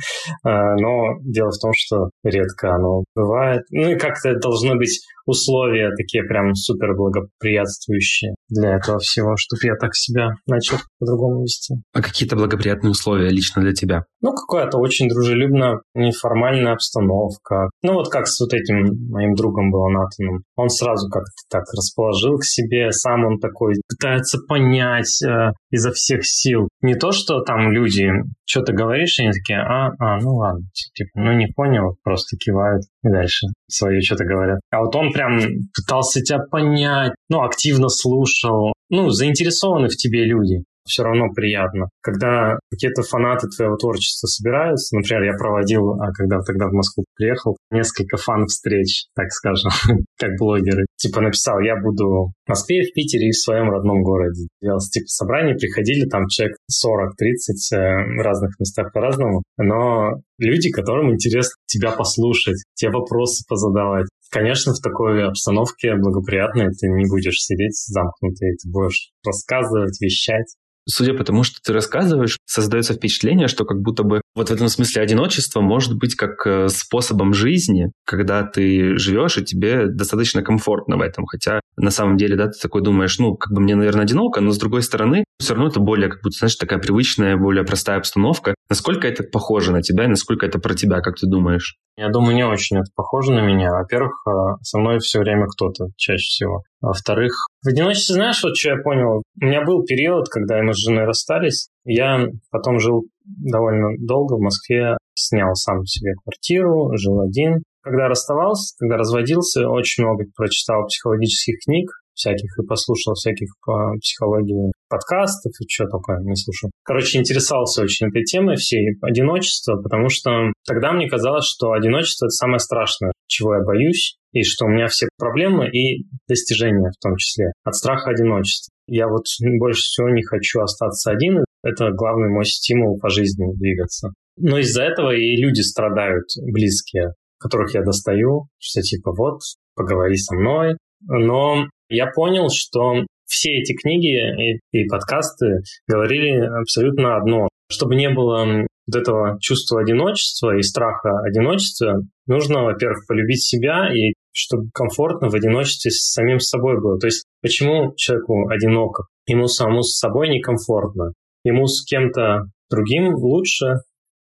А, 0.44 0.74
но 0.76 1.18
дело 1.22 1.50
в 1.50 1.60
том, 1.60 1.72
что 1.74 2.10
редко 2.24 2.74
оно 2.74 3.04
бывает. 3.14 3.62
Ну 3.70 3.90
и 3.90 3.98
как-то 3.98 4.34
должны 4.38 4.76
быть 4.76 5.00
условия 5.26 5.90
такие 5.96 6.22
прям 6.24 6.54
супер 6.54 6.94
благоприятствующие 6.94 8.34
для 8.50 8.76
этого 8.76 8.98
всего, 8.98 9.34
чтобы 9.36 9.60
я 9.64 9.74
так 9.76 9.94
себя 9.94 10.30
начал 10.46 10.78
по-другому 10.98 11.42
вести. 11.42 11.74
А 11.92 12.02
какие-то 12.02 12.36
благоприятные 12.36 12.90
условия 12.90 13.30
лично 13.30 13.62
для 13.62 13.72
тебя? 13.72 14.04
Ну, 14.20 14.32
какая-то 14.32 14.78
очень 14.78 15.08
дружелюбная, 15.08 15.80
неформальная 15.94 16.72
обстановка. 16.72 17.70
Ну, 17.82 17.94
вот 17.94 18.10
как 18.10 18.26
с 18.26 18.40
вот 18.40 18.52
этим 18.52 19.10
моим 19.10 19.34
другом 19.34 19.70
было 19.70 19.88
Натаном. 19.88 20.42
Он 20.56 20.68
сразу 20.68 21.08
как-то 21.08 21.30
так 21.48 21.64
расположил 21.74 22.38
к 22.38 22.44
себе, 22.44 22.90
сам 22.92 23.24
он 23.24 23.38
такой 23.38 23.74
пытается 23.88 24.38
понять 24.46 25.22
э, 25.22 25.52
изо 25.70 25.92
всех 25.92 26.26
сил. 26.26 26.68
Не 26.82 26.94
то, 26.94 27.12
что 27.12 27.40
там 27.42 27.70
люди 27.70 28.10
что-то 28.44 28.72
говоришь, 28.72 29.18
и 29.18 29.22
они 29.22 29.32
такие, 29.32 29.60
а, 29.60 29.90
а, 29.98 30.18
ну 30.20 30.34
ладно, 30.34 30.66
типа, 30.94 31.10
ну 31.14 31.32
не 31.32 31.46
понял, 31.46 31.96
просто 32.02 32.36
кивают 32.36 32.82
и 33.04 33.08
дальше 33.08 33.46
свое 33.72 34.00
что-то 34.00 34.24
говорят. 34.24 34.60
А 34.70 34.80
вот 34.80 34.94
он 34.96 35.12
прям 35.12 35.40
пытался 35.74 36.20
тебя 36.20 36.38
понять, 36.50 37.12
ну, 37.28 37.42
активно 37.42 37.88
слушал, 37.88 38.72
ну, 38.88 39.10
заинтересованы 39.10 39.88
в 39.88 39.96
тебе 39.96 40.24
люди 40.24 40.64
все 40.84 41.02
равно 41.02 41.32
приятно. 41.34 41.88
Когда 42.02 42.58
какие-то 42.70 43.02
фанаты 43.02 43.48
твоего 43.48 43.76
творчества 43.76 44.26
собираются, 44.26 44.96
например, 44.96 45.24
я 45.24 45.32
проводил, 45.38 46.00
а 46.00 46.12
когда 46.12 46.40
тогда 46.40 46.66
в 46.66 46.72
Москву 46.72 47.04
приехал, 47.16 47.56
несколько 47.70 48.16
фан-встреч, 48.16 49.06
так 49.14 49.30
скажем, 49.30 49.70
как 50.18 50.30
блогеры. 50.38 50.86
Типа 50.96 51.20
написал, 51.20 51.60
я 51.60 51.76
буду 51.76 52.32
в 52.44 52.48
Москве, 52.48 52.82
в 52.82 52.92
Питере 52.94 53.28
и 53.28 53.32
в 53.32 53.38
своем 53.38 53.70
родном 53.70 54.02
городе. 54.02 54.48
Делал 54.62 54.78
типа 54.78 55.06
собрания, 55.06 55.54
приходили 55.54 56.08
там 56.08 56.26
человек 56.28 56.56
40-30 56.70 57.76
э, 57.76 57.76
в 58.18 58.22
разных 58.22 58.58
местах 58.58 58.92
по-разному, 58.92 59.42
но 59.56 60.20
люди, 60.38 60.70
которым 60.70 61.12
интересно 61.12 61.54
тебя 61.66 61.92
послушать, 61.92 62.62
те 62.74 62.90
вопросы 62.90 63.44
позадавать. 63.48 64.06
Конечно, 64.30 64.72
в 64.72 64.80
такой 64.80 65.26
обстановке 65.26 65.96
благоприятной 65.96 66.68
ты 66.70 66.88
не 66.88 67.08
будешь 67.08 67.42
сидеть 67.42 67.76
замкнутый, 67.86 68.56
ты 68.62 68.70
будешь 68.70 69.10
рассказывать, 69.24 70.00
вещать 70.00 70.54
судя 70.90 71.14
по 71.14 71.24
тому, 71.24 71.42
что 71.42 71.56
ты 71.64 71.72
рассказываешь, 71.72 72.38
создается 72.44 72.94
впечатление, 72.94 73.48
что 73.48 73.64
как 73.64 73.80
будто 73.80 74.02
бы 74.02 74.20
вот 74.34 74.50
в 74.50 74.52
этом 74.52 74.68
смысле 74.68 75.02
одиночество 75.02 75.60
может 75.60 75.96
быть 75.96 76.14
как 76.14 76.46
э, 76.46 76.68
способом 76.68 77.32
жизни, 77.32 77.92
когда 78.04 78.42
ты 78.42 78.96
живешь, 78.96 79.38
и 79.38 79.44
тебе 79.44 79.86
достаточно 79.86 80.42
комфортно 80.42 80.96
в 80.96 81.00
этом. 81.00 81.24
Хотя 81.26 81.60
на 81.80 81.90
самом 81.90 82.16
деле, 82.16 82.36
да, 82.36 82.46
ты 82.46 82.58
такой 82.60 82.82
думаешь, 82.82 83.18
ну, 83.18 83.36
как 83.36 83.52
бы 83.52 83.60
мне, 83.60 83.74
наверное, 83.74 84.04
одиноко, 84.04 84.40
но 84.40 84.50
с 84.50 84.58
другой 84.58 84.82
стороны, 84.82 85.24
все 85.38 85.54
равно 85.54 85.68
это 85.68 85.80
более, 85.80 86.08
как 86.08 86.22
будто, 86.22 86.38
знаешь, 86.38 86.56
такая 86.56 86.78
привычная, 86.78 87.36
более 87.36 87.64
простая 87.64 87.98
обстановка. 87.98 88.54
Насколько 88.68 89.08
это 89.08 89.24
похоже 89.24 89.72
на 89.72 89.82
тебя 89.82 90.04
и 90.04 90.08
насколько 90.08 90.46
это 90.46 90.58
про 90.58 90.74
тебя, 90.74 91.00
как 91.00 91.16
ты 91.16 91.26
думаешь? 91.26 91.76
Я 91.96 92.08
думаю, 92.08 92.34
не 92.34 92.44
очень 92.44 92.78
это 92.78 92.90
похоже 92.94 93.32
на 93.32 93.40
меня. 93.40 93.70
Во-первых, 93.72 94.12
э, 94.26 94.30
со 94.62 94.78
мной 94.78 94.98
все 95.00 95.18
время 95.18 95.46
кто-то, 95.46 95.86
чаще 95.96 96.24
всего. 96.24 96.62
Во-вторых, 96.80 97.32
в 97.62 97.68
одиночестве, 97.68 98.14
знаешь, 98.14 98.42
вот 98.42 98.56
что 98.56 98.70
я 98.70 98.76
понял? 98.82 99.22
У 99.40 99.44
меня 99.44 99.64
был 99.64 99.84
период, 99.84 100.28
когда 100.28 100.62
мы 100.62 100.72
с 100.72 100.78
женой 100.78 101.04
расстались. 101.04 101.68
Я 101.84 102.26
потом 102.50 102.78
жил 102.78 103.06
довольно 103.24 103.96
долго 103.98 104.34
в 104.34 104.40
Москве, 104.40 104.96
снял 105.14 105.54
сам 105.54 105.84
себе 105.84 106.12
квартиру, 106.22 106.90
жил 106.96 107.20
один. 107.20 107.62
Когда 107.82 108.08
расставался, 108.08 108.74
когда 108.78 108.96
разводился, 108.96 109.68
очень 109.68 110.04
много 110.04 110.24
прочитал 110.36 110.86
психологических 110.86 111.64
книг, 111.64 111.90
всяких 112.14 112.58
и 112.58 112.66
послушал 112.66 113.14
всяких 113.14 113.48
по 113.64 113.94
психологии 114.00 114.72
подкастов 114.88 115.52
и 115.60 115.64
что 115.68 115.86
такое 115.86 116.20
не 116.20 116.36
слушал. 116.36 116.70
Короче, 116.84 117.18
интересовался 117.18 117.82
очень 117.82 118.08
этой 118.08 118.24
темой 118.24 118.56
всей 118.56 118.96
одиночества, 119.00 119.76
потому 119.76 120.08
что 120.10 120.52
тогда 120.66 120.92
мне 120.92 121.08
казалось, 121.08 121.46
что 121.46 121.72
одиночество— 121.72 122.26
это 122.26 122.30
самое 122.30 122.58
страшное, 122.58 123.12
чего 123.26 123.54
я 123.54 123.62
боюсь, 123.62 124.16
и 124.32 124.42
что 124.42 124.66
у 124.66 124.68
меня 124.68 124.88
все 124.88 125.08
проблемы 125.16 125.68
и 125.70 126.06
достижения 126.28 126.90
в 126.90 127.02
том 127.02 127.16
числе 127.16 127.52
от 127.64 127.74
страха 127.74 128.10
одиночества. 128.10 128.70
Я 128.86 129.06
вот 129.08 129.24
больше 129.58 129.82
всего 129.82 130.10
не 130.10 130.22
хочу 130.22 130.60
остаться 130.60 131.10
один. 131.10 131.44
Это 131.62 131.90
главный 131.92 132.28
мой 132.28 132.44
стимул 132.44 132.98
по 132.98 133.08
жизни 133.08 133.46
двигаться. 133.54 134.12
Но 134.36 134.58
из-за 134.58 134.82
этого 134.82 135.14
и 135.14 135.36
люди 135.36 135.60
страдают 135.60 136.26
близкие, 136.42 137.12
которых 137.40 137.74
я 137.74 137.82
достаю, 137.82 138.46
что 138.58 138.82
типа 138.82 139.12
вот, 139.12 139.40
поговори 139.74 140.16
со 140.16 140.36
мной. 140.36 140.76
Но 141.08 141.66
я 141.88 142.06
понял, 142.06 142.48
что 142.50 143.04
все 143.24 143.52
эти 143.52 143.74
книги 143.74 144.14
и, 144.14 144.60
и 144.72 144.88
подкасты 144.88 145.62
говорили 145.88 146.40
абсолютно 146.60 147.16
одно. 147.16 147.48
Чтобы 147.70 147.94
не 147.94 148.10
было 148.10 148.66
вот 148.86 149.00
этого 149.00 149.38
чувства 149.40 149.80
одиночества 149.80 150.56
и 150.56 150.62
страха 150.62 151.20
одиночества, 151.20 152.02
нужно, 152.26 152.64
во-первых, 152.64 153.06
полюбить 153.06 153.42
себя 153.42 153.88
и 153.94 154.12
чтобы 154.32 154.68
комфортно 154.72 155.28
в 155.28 155.34
одиночестве 155.34 155.90
с 155.90 156.12
самим 156.12 156.40
собой 156.40 156.80
было. 156.80 156.98
То 156.98 157.06
есть 157.06 157.24
почему 157.40 157.94
человеку 157.96 158.48
одиноко? 158.48 159.04
Ему 159.26 159.46
самому 159.46 159.82
с 159.82 159.98
собой 159.98 160.28
некомфортно. 160.28 161.12
Ему 161.44 161.66
с 161.66 161.84
кем-то 161.84 162.44
другим 162.70 163.14
лучше 163.14 163.76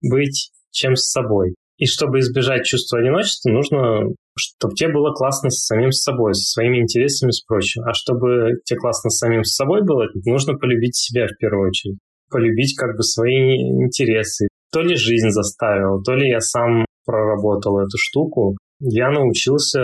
быть, 0.01 0.51
чем 0.71 0.95
с 0.95 1.09
собой. 1.09 1.55
И 1.81 1.87
чтобы 1.87 2.19
избежать 2.19 2.63
чувства 2.63 2.99
одиночества, 2.99 3.49
нужно, 3.49 4.13
чтобы 4.37 4.75
тебе 4.75 4.93
было 4.93 5.13
классно 5.13 5.49
с 5.49 5.65
самим 5.65 5.91
собой, 5.91 6.35
со 6.35 6.43
своими 6.43 6.77
интересами, 6.77 7.31
с 7.31 7.41
прочим. 7.41 7.81
А 7.81 7.93
чтобы 7.95 8.61
тебе 8.65 8.77
классно 8.77 9.09
с 9.09 9.17
самим 9.17 9.43
с 9.43 9.55
собой 9.55 9.81
было, 9.81 10.05
нужно 10.23 10.53
полюбить 10.53 10.95
себя 10.95 11.25
в 11.25 11.35
первую 11.39 11.69
очередь. 11.69 11.97
Полюбить 12.29 12.77
как 12.77 12.95
бы 12.95 13.01
свои 13.01 13.55
интересы. 13.83 14.47
То 14.71 14.81
ли 14.81 14.95
жизнь 14.95 15.29
заставила, 15.31 15.99
то 16.03 16.13
ли 16.13 16.29
я 16.29 16.39
сам 16.39 16.85
проработал 17.03 17.79
эту 17.79 17.97
штуку. 17.97 18.55
Я 18.79 19.09
научился 19.09 19.79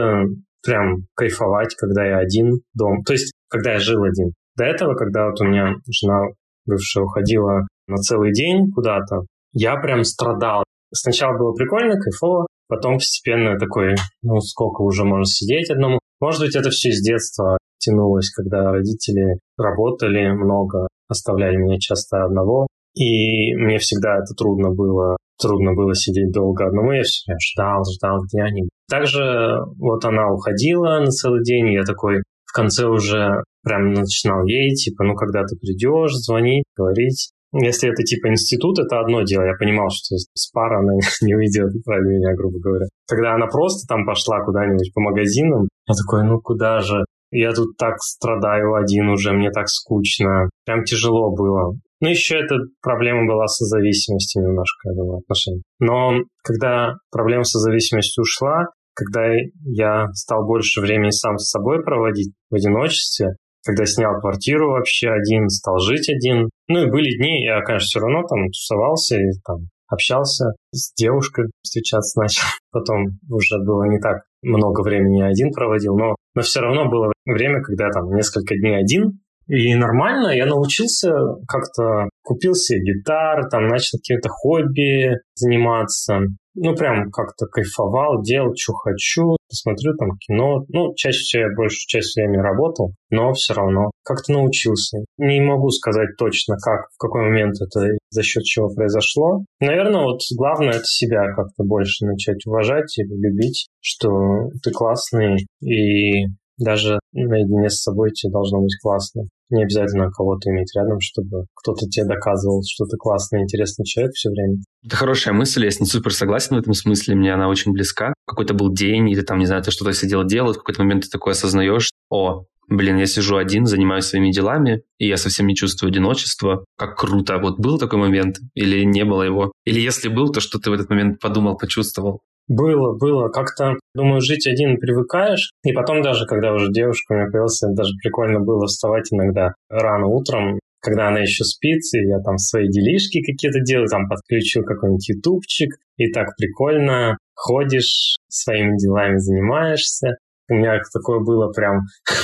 прям 0.63 1.07
кайфовать, 1.15 1.73
когда 1.73 2.05
я 2.05 2.19
один 2.19 2.61
дом. 2.75 3.01
То 3.05 3.13
есть, 3.13 3.33
когда 3.49 3.73
я 3.73 3.79
жил 3.79 4.03
один. 4.03 4.33
До 4.55 4.65
этого, 4.65 4.93
когда 4.93 5.29
вот 5.29 5.41
у 5.41 5.45
меня 5.45 5.73
жена 5.89 6.27
бывшая 6.67 7.05
уходила 7.05 7.67
на 7.87 7.97
целый 7.97 8.33
день 8.33 8.71
куда-то, 8.71 9.21
я 9.53 9.77
прям 9.77 10.03
страдал. 10.03 10.63
Сначала 10.93 11.37
было 11.37 11.53
прикольно, 11.53 11.99
кайфово, 11.99 12.47
потом 12.67 12.95
постепенно 12.95 13.57
такой, 13.57 13.95
ну 14.21 14.39
сколько 14.39 14.81
уже 14.81 15.03
можно 15.03 15.25
сидеть 15.25 15.69
одному. 15.69 15.99
Может 16.19 16.41
быть, 16.41 16.55
это 16.55 16.69
все 16.69 16.91
с 16.91 17.01
детства 17.01 17.57
тянулось, 17.79 18.31
когда 18.31 18.71
родители 18.71 19.39
работали 19.57 20.31
много, 20.31 20.87
оставляли 21.07 21.57
меня 21.57 21.77
часто 21.79 22.23
одного. 22.23 22.67
И 22.95 23.53
мне 23.55 23.77
всегда 23.77 24.17
это 24.17 24.33
трудно 24.35 24.71
было. 24.71 25.17
Трудно 25.39 25.73
было 25.75 25.93
сидеть 25.93 26.31
долго 26.31 26.65
одному. 26.65 26.91
Я 26.93 27.03
все 27.03 27.31
ждал, 27.39 27.83
ждал, 27.85 28.21
они. 28.41 28.69
Также 28.89 29.59
вот 29.77 30.03
она 30.03 30.31
уходила 30.31 30.99
на 30.99 31.11
целый 31.11 31.43
день, 31.43 31.67
и 31.67 31.73
я 31.73 31.83
такой 31.83 32.23
в 32.45 32.53
конце 32.53 32.87
уже 32.87 33.43
прям 33.63 33.93
начинал 33.93 34.45
ей, 34.45 34.73
типа, 34.73 35.03
ну, 35.03 35.13
когда 35.15 35.43
ты 35.43 35.57
придешь, 35.57 36.13
звонить, 36.13 36.63
говорить. 36.75 37.31
Если 37.53 37.89
это 37.89 38.03
типа 38.03 38.27
институт, 38.27 38.79
это 38.79 38.99
одно 38.99 39.23
дело. 39.23 39.43
Я 39.43 39.53
понимал, 39.57 39.87
что 39.89 40.15
с 40.17 40.51
пары 40.51 40.77
она 40.77 40.93
не 41.21 41.35
уйдет 41.35 41.71
ради 41.85 42.07
меня, 42.07 42.35
грубо 42.35 42.59
говоря. 42.59 42.85
Когда 43.07 43.35
она 43.35 43.47
просто 43.47 43.87
там 43.87 44.05
пошла 44.05 44.43
куда-нибудь 44.43 44.93
по 44.93 45.01
магазинам, 45.01 45.67
я 45.87 45.93
такой, 45.95 46.23
ну 46.27 46.39
куда 46.41 46.79
же? 46.79 47.05
Я 47.31 47.51
тут 47.51 47.75
так 47.77 47.97
страдаю 47.99 48.75
один 48.75 49.09
уже, 49.09 49.33
мне 49.33 49.51
так 49.51 49.67
скучно. 49.67 50.49
Прям 50.65 50.83
тяжело 50.83 51.35
было. 51.35 51.73
Ну, 51.99 52.09
еще 52.09 52.37
эта 52.37 52.55
проблема 52.81 53.25
была 53.25 53.47
со 53.47 53.65
зависимостью 53.65 54.43
немножко, 54.43 54.89
я 54.89 54.95
думаю, 54.95 55.19
отношений. 55.19 55.63
Но 55.79 56.13
когда 56.43 56.93
проблема 57.11 57.43
со 57.43 57.59
зависимостью 57.59 58.21
ушла, 58.21 58.67
когда 58.93 59.27
я 59.63 60.07
стал 60.13 60.45
больше 60.45 60.79
времени 60.79 61.09
сам 61.09 61.37
с 61.37 61.49
собой 61.49 61.83
проводить 61.83 62.33
в 62.49 62.55
одиночестве, 62.55 63.35
когда 63.65 63.85
снял 63.85 64.19
квартиру 64.19 64.71
вообще 64.71 65.09
один, 65.09 65.49
стал 65.49 65.79
жить 65.79 66.09
один. 66.09 66.49
Ну 66.67 66.83
и 66.83 66.91
были 66.91 67.17
дни, 67.17 67.43
я, 67.43 67.61
конечно, 67.61 67.85
все 67.85 67.99
равно 67.99 68.23
там 68.27 68.47
тусовался 68.47 69.17
и 69.17 69.31
там 69.45 69.67
общался 69.87 70.53
с 70.71 70.93
девушкой, 70.95 71.45
встречаться 71.61 72.19
начал. 72.19 72.43
Потом 72.71 73.05
уже 73.29 73.57
было 73.65 73.83
не 73.89 73.99
так 73.99 74.23
много 74.41 74.81
времени 74.81 75.21
один 75.21 75.51
проводил, 75.51 75.97
но, 75.97 76.15
но 76.35 76.41
все 76.41 76.61
равно 76.61 76.89
было 76.89 77.11
время, 77.25 77.61
когда 77.61 77.89
там 77.89 78.09
несколько 78.13 78.55
дней 78.55 78.77
один, 78.77 79.19
и 79.47 79.73
нормально, 79.75 80.35
я 80.35 80.45
научился 80.45 81.09
как-то, 81.47 82.09
купил 82.21 82.53
себе 82.53 82.81
гитар, 82.81 83.47
там 83.49 83.67
начал 83.67 83.97
какие-то 83.97 84.27
хобби 84.29 85.11
заниматься. 85.35 86.19
Ну, 86.59 86.75
прям 86.75 87.11
как-то 87.11 87.45
кайфовал, 87.45 88.21
делал, 88.23 88.53
что 88.57 88.73
хочу, 88.73 89.37
смотрю 89.49 89.95
там 89.95 90.17
кино. 90.17 90.65
Ну, 90.69 90.93
чаще 90.95 91.19
всего 91.19 91.43
я 91.43 91.55
большую 91.55 91.87
часть 91.87 92.15
времени 92.15 92.37
работал, 92.37 92.93
но 93.09 93.31
все 93.33 93.53
равно 93.53 93.91
как-то 94.03 94.33
научился. 94.33 94.99
Не 95.17 95.39
могу 95.41 95.69
сказать 95.69 96.09
точно, 96.17 96.55
как, 96.57 96.87
в 96.93 96.97
какой 96.97 97.29
момент 97.29 97.55
это 97.61 97.87
за 98.09 98.23
счет 98.23 98.43
чего 98.43 98.69
произошло. 98.73 99.43
Наверное, 99.59 100.03
вот 100.03 100.19
главное 100.35 100.73
это 100.73 100.85
себя 100.85 101.33
как-то 101.35 101.63
больше 101.63 102.05
начать 102.05 102.45
уважать 102.47 102.97
и 102.97 103.03
любить, 103.03 103.67
что 103.79 104.49
ты 104.63 104.71
классный 104.71 105.45
и 105.61 106.25
даже 106.57 106.99
наедине 107.13 107.69
с 107.69 107.83
собой 107.83 108.11
тебе 108.11 108.31
должно 108.31 108.61
быть 108.61 108.77
классно. 108.81 109.23
Не 109.49 109.63
обязательно 109.63 110.11
кого-то 110.11 110.49
иметь 110.49 110.75
рядом, 110.75 110.99
чтобы 110.99 111.45
кто-то 111.55 111.87
тебе 111.87 112.05
доказывал, 112.05 112.63
что 112.67 112.85
ты 112.85 112.97
классный, 112.97 113.41
интересный 113.43 113.85
человек 113.85 114.13
все 114.13 114.29
время. 114.29 114.57
Это 114.83 114.95
хорошая 114.95 115.33
мысль, 115.33 115.63
я 115.63 115.71
с 115.71 115.79
ней 115.79 115.85
супер 115.85 116.13
согласен 116.13 116.55
в 116.55 116.59
этом 116.59 116.73
смысле, 116.73 117.15
мне 117.15 117.33
она 117.33 117.47
очень 117.47 117.71
близка. 117.71 118.13
Какой-то 118.25 118.53
был 118.53 118.73
день, 118.73 119.09
или 119.09 119.21
там, 119.21 119.39
не 119.39 119.45
знаю, 119.45 119.63
ты 119.63 119.71
что-то 119.71 119.93
сидел 119.93 120.25
делал, 120.25 120.53
в 120.53 120.57
какой-то 120.57 120.81
момент 120.81 121.05
ты 121.05 121.09
такой 121.09 121.31
осознаешь, 121.31 121.91
о, 122.09 122.43
блин, 122.67 122.97
я 122.97 123.05
сижу 123.05 123.37
один, 123.37 123.65
занимаюсь 123.65 124.05
своими 124.05 124.31
делами, 124.31 124.81
и 124.97 125.07
я 125.07 125.17
совсем 125.17 125.47
не 125.47 125.55
чувствую 125.55 125.89
одиночества. 125.89 126.65
Как 126.77 126.97
круто. 126.97 127.37
Вот 127.37 127.59
был 127.59 127.77
такой 127.77 127.99
момент 127.99 128.37
или 128.53 128.83
не 128.83 129.05
было 129.05 129.23
его? 129.23 129.51
Или 129.65 129.79
если 129.79 130.09
был, 130.09 130.31
то 130.31 130.41
что 130.41 130.59
ты 130.59 130.69
в 130.69 130.73
этот 130.73 130.89
момент 130.89 131.19
подумал, 131.19 131.57
почувствовал? 131.57 132.21
Было, 132.47 132.97
было. 132.97 133.29
Как-то, 133.29 133.73
думаю, 133.93 134.21
жить 134.21 134.47
один 134.47 134.77
привыкаешь. 134.77 135.51
И 135.63 135.73
потом 135.73 136.01
даже, 136.01 136.25
когда 136.25 136.53
уже 136.53 136.71
девушка 136.71 137.13
у 137.13 137.15
меня 137.15 137.25
появилась, 137.25 137.59
даже 137.61 137.93
прикольно 138.01 138.39
было 138.39 138.67
вставать 138.67 139.11
иногда 139.11 139.53
рано 139.69 140.07
утром, 140.07 140.59
когда 140.79 141.09
она 141.09 141.19
еще 141.19 141.43
спит, 141.43 141.81
и 141.93 142.07
я 142.07 142.19
там 142.19 142.37
свои 142.37 142.69
делишки 142.69 143.21
какие-то 143.21 143.59
делаю, 143.59 143.89
там 143.89 144.07
подключил 144.07 144.63
какой-нибудь 144.63 145.09
ютубчик, 145.09 145.75
и 145.97 146.11
так 146.11 146.27
прикольно 146.37 147.17
ходишь, 147.35 148.17
своими 148.29 148.77
делами 148.77 149.17
занимаешься. 149.17 150.15
У 150.49 150.53
меня 150.53 150.79
такое 150.93 151.19
было 151.19 151.51
прям 151.51 151.81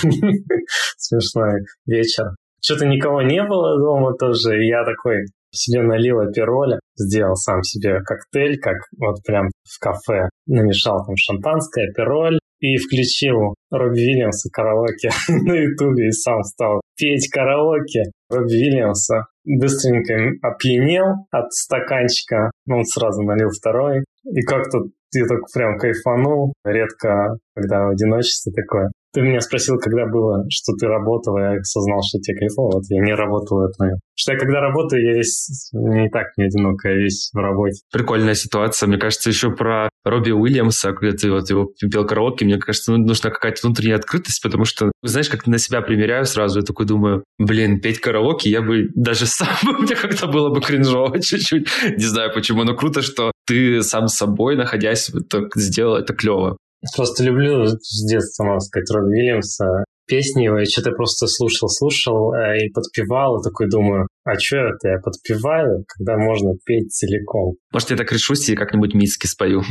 смешной 0.98 1.62
вечер. 1.86 2.26
Что-то 2.62 2.86
никого 2.86 3.22
не 3.22 3.44
было 3.44 3.78
дома 3.78 4.14
тоже, 4.18 4.64
и 4.64 4.68
я 4.68 4.86
такой, 4.86 5.26
себе 5.52 5.82
налил 5.82 6.22
апероля, 6.22 6.80
сделал 6.96 7.36
сам 7.36 7.62
себе 7.64 8.00
коктейль, 8.02 8.60
как 8.60 8.78
вот 8.98 9.18
прям 9.26 9.50
в 9.64 9.80
кафе. 9.80 10.30
Намешал 10.48 11.06
там 11.06 11.16
шампанское, 11.16 11.90
апероль 11.90 12.40
и 12.60 12.78
включил 12.78 13.56
Робби 13.72 14.00
Вильямса 14.00 14.50
караоке 14.52 15.10
на 15.28 15.54
ютубе 15.54 16.08
и 16.08 16.12
сам 16.12 16.42
стал 16.44 16.82
петь 16.98 17.30
караоке 17.30 18.04
Робби 18.30 18.54
Вильямса. 18.54 19.26
Быстренько 19.46 20.14
опьянел 20.42 21.28
от 21.32 21.52
стаканчика, 21.52 22.52
ну, 22.66 22.78
он 22.78 22.86
сразу 22.86 23.22
налил 23.24 23.50
второй. 23.50 24.06
И 24.24 24.42
как-то 24.42 24.80
я 25.14 25.26
так 25.26 25.40
прям 25.54 25.78
кайфанул. 25.78 26.54
Редко, 26.64 27.38
когда 27.56 27.86
в 27.86 27.90
одиночестве 27.90 28.54
такое. 28.54 28.90
Ты 29.14 29.22
меня 29.22 29.40
спросил, 29.42 29.78
когда 29.78 30.08
было, 30.08 30.44
что 30.50 30.74
ты 30.74 30.88
работал, 30.88 31.38
я 31.38 31.52
осознал, 31.60 32.02
что 32.02 32.20
тебе 32.20 32.40
кайфово. 32.40 32.78
Вот 32.78 32.84
я 32.90 33.04
не 33.04 33.14
работал 33.14 33.64
этот 33.64 33.80
момент. 33.80 34.00
Что 34.16 34.34
я 34.34 34.40
когда 34.40 34.60
работаю, 34.60 35.04
я 35.04 35.14
весь 35.14 35.70
не 35.72 36.10
так 36.10 36.28
не 36.38 36.46
одинок, 36.46 36.84
я 36.84 36.94
весь 36.94 37.30
в 37.32 37.38
работе. 37.38 37.82
Прикольная 37.92 38.34
ситуация. 38.34 38.88
Мне 38.88 38.98
кажется, 38.98 39.30
еще 39.30 39.52
про 39.52 39.90
Робби 40.04 40.32
Уильямса, 40.32 40.94
когда 40.94 41.16
ты 41.16 41.32
вот 41.32 41.50
его 41.50 41.72
пел 41.92 42.06
караоке, 42.06 42.46
мне 42.46 42.58
кажется, 42.58 42.92
ну, 42.92 42.98
нужна 42.98 43.30
какая-то 43.30 43.60
внутренняя 43.64 43.98
открытость, 43.98 44.42
потому 44.42 44.66
что, 44.66 44.92
знаешь, 45.04 45.30
как 45.30 45.46
на 45.46 45.60
себя 45.60 45.82
примеряю 45.82 46.26
сразу, 46.26 46.60
я 46.60 46.66
такой 46.66 46.88
думаю, 46.88 47.24
блин, 47.38 47.80
петь 47.82 48.00
караоке, 48.00 48.50
я 48.50 48.62
бы 48.62 48.90
даже 48.96 49.26
сам, 49.28 49.48
мне 49.80 49.96
как-то 49.96 50.28
было 50.28 50.50
бы 50.50 50.60
кринжово 50.60 51.20
чуть-чуть. 51.22 51.68
Не 51.98 52.06
знаю 52.06 52.32
почему, 52.34 52.64
но 52.64 52.76
круто, 52.76 53.04
что 53.04 53.32
ты 53.46 53.82
сам 53.84 54.08
собой, 54.08 54.56
находясь, 54.56 55.12
так 55.30 55.56
сделал 55.56 55.98
это 55.98 56.14
клево. 56.14 56.58
Просто 56.96 57.24
люблю 57.24 57.66
с 57.66 58.06
детства, 58.10 58.44
можно 58.44 58.60
сказать, 58.60 58.90
Робби 58.92 59.14
Вильямса. 59.14 59.86
Песни 60.06 60.44
его 60.44 60.60
я 60.60 60.66
что-то 60.66 60.92
просто 60.92 61.28
слушал, 61.28 61.70
слушал 61.70 62.34
э, 62.34 62.58
и 62.66 62.72
подпевал, 62.72 63.40
и 63.40 63.44
такой 63.44 63.70
думаю, 63.70 64.08
а 64.26 64.38
что 64.38 64.58
это 64.58 64.90
я 64.90 64.98
подпеваю, 65.00 65.86
когда 65.88 66.18
можно 66.18 66.52
петь 66.66 66.92
целиком? 66.92 67.56
Может, 67.72 67.92
я 67.92 67.98
так 67.98 68.12
решусь 68.12 68.50
и 68.50 68.56
как-нибудь 68.56 68.94
миски 68.94 69.28
спою. 69.28 69.62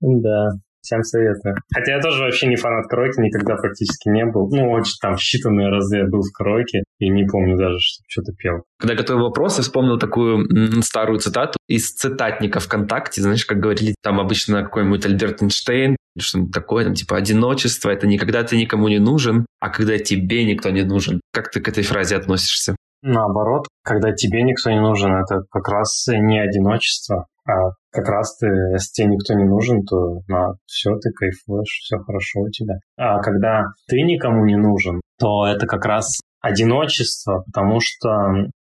Да. 0.00 0.50
Всем 0.82 1.02
советую. 1.04 1.54
Хотя 1.72 1.94
я 1.94 2.00
тоже 2.00 2.24
вообще 2.24 2.48
не 2.48 2.56
фанат 2.56 2.86
караоке, 2.88 3.22
никогда 3.22 3.54
практически 3.54 4.08
не 4.08 4.24
был. 4.24 4.48
Ну, 4.50 4.70
очень 4.70 4.94
там 5.00 5.14
считанные 5.14 5.68
разы 5.68 5.98
я 5.98 6.06
был 6.06 6.22
в 6.22 6.32
караоке 6.32 6.82
и 6.98 7.08
не 7.08 7.24
помню 7.24 7.56
даже, 7.56 7.78
что 7.78 8.02
что-то 8.08 8.32
пел. 8.32 8.64
Когда 8.78 8.96
готовил 8.96 9.22
вопрос, 9.22 9.58
я 9.58 9.62
вспомнил 9.62 9.98
такую 9.98 10.48
старую 10.82 11.20
цитату 11.20 11.56
из 11.68 11.92
цитатника 11.92 12.58
ВКонтакте. 12.58 13.22
Знаешь, 13.22 13.46
как 13.46 13.58
говорили 13.58 13.94
там 14.02 14.18
обычно 14.20 14.64
какой-нибудь 14.64 15.06
Альберт 15.06 15.42
Эйнштейн, 15.42 15.96
или 16.14 16.22
что-нибудь 16.22 16.52
такое, 16.52 16.84
там 16.84 16.94
типа 16.94 17.16
одиночество, 17.16 17.90
это 17.90 18.06
не 18.06 18.18
когда 18.18 18.42
ты 18.42 18.56
никому 18.56 18.88
не 18.88 18.98
нужен, 18.98 19.46
а 19.60 19.70
когда 19.70 19.98
тебе 19.98 20.44
никто 20.44 20.70
не 20.70 20.82
нужен. 20.82 21.20
Как 21.32 21.50
ты 21.50 21.60
к 21.60 21.68
этой 21.68 21.84
фразе 21.84 22.16
относишься? 22.16 22.76
Наоборот, 23.04 23.66
когда 23.82 24.12
тебе 24.12 24.42
никто 24.42 24.70
не 24.70 24.80
нужен, 24.80 25.12
это 25.14 25.42
как 25.50 25.68
раз 25.68 26.06
не 26.08 26.40
одиночество, 26.40 27.26
а 27.46 27.72
как 27.90 28.08
раз 28.08 28.36
ты, 28.38 28.46
если 28.46 28.92
тебе 28.92 29.08
никто 29.08 29.34
не 29.34 29.44
нужен, 29.44 29.84
то 29.84 30.20
на 30.28 30.54
все, 30.66 30.96
ты 30.96 31.10
кайфуешь, 31.10 31.80
все 31.82 31.98
хорошо 31.98 32.40
у 32.40 32.50
тебя. 32.50 32.74
А 32.96 33.20
когда 33.20 33.64
ты 33.88 34.02
никому 34.02 34.44
не 34.44 34.56
нужен, 34.56 35.00
то 35.18 35.46
это 35.46 35.66
как 35.66 35.84
раз 35.84 36.20
одиночество, 36.40 37.44
потому 37.46 37.78
что 37.80 38.08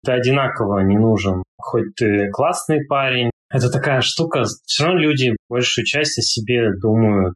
ты 0.04 0.12
одинаково 0.12 0.80
не 0.80 0.98
нужен. 0.98 1.44
Хоть 1.58 1.96
ты 1.96 2.30
классный 2.32 2.86
парень, 2.88 3.30
это 3.52 3.72
такая 3.72 4.02
штука, 4.02 4.44
все 4.66 4.86
равно 4.86 5.00
люди 5.00 5.36
большую 5.50 5.86
часть 5.86 6.18
о 6.18 6.22
себе 6.22 6.72
думают, 6.82 7.36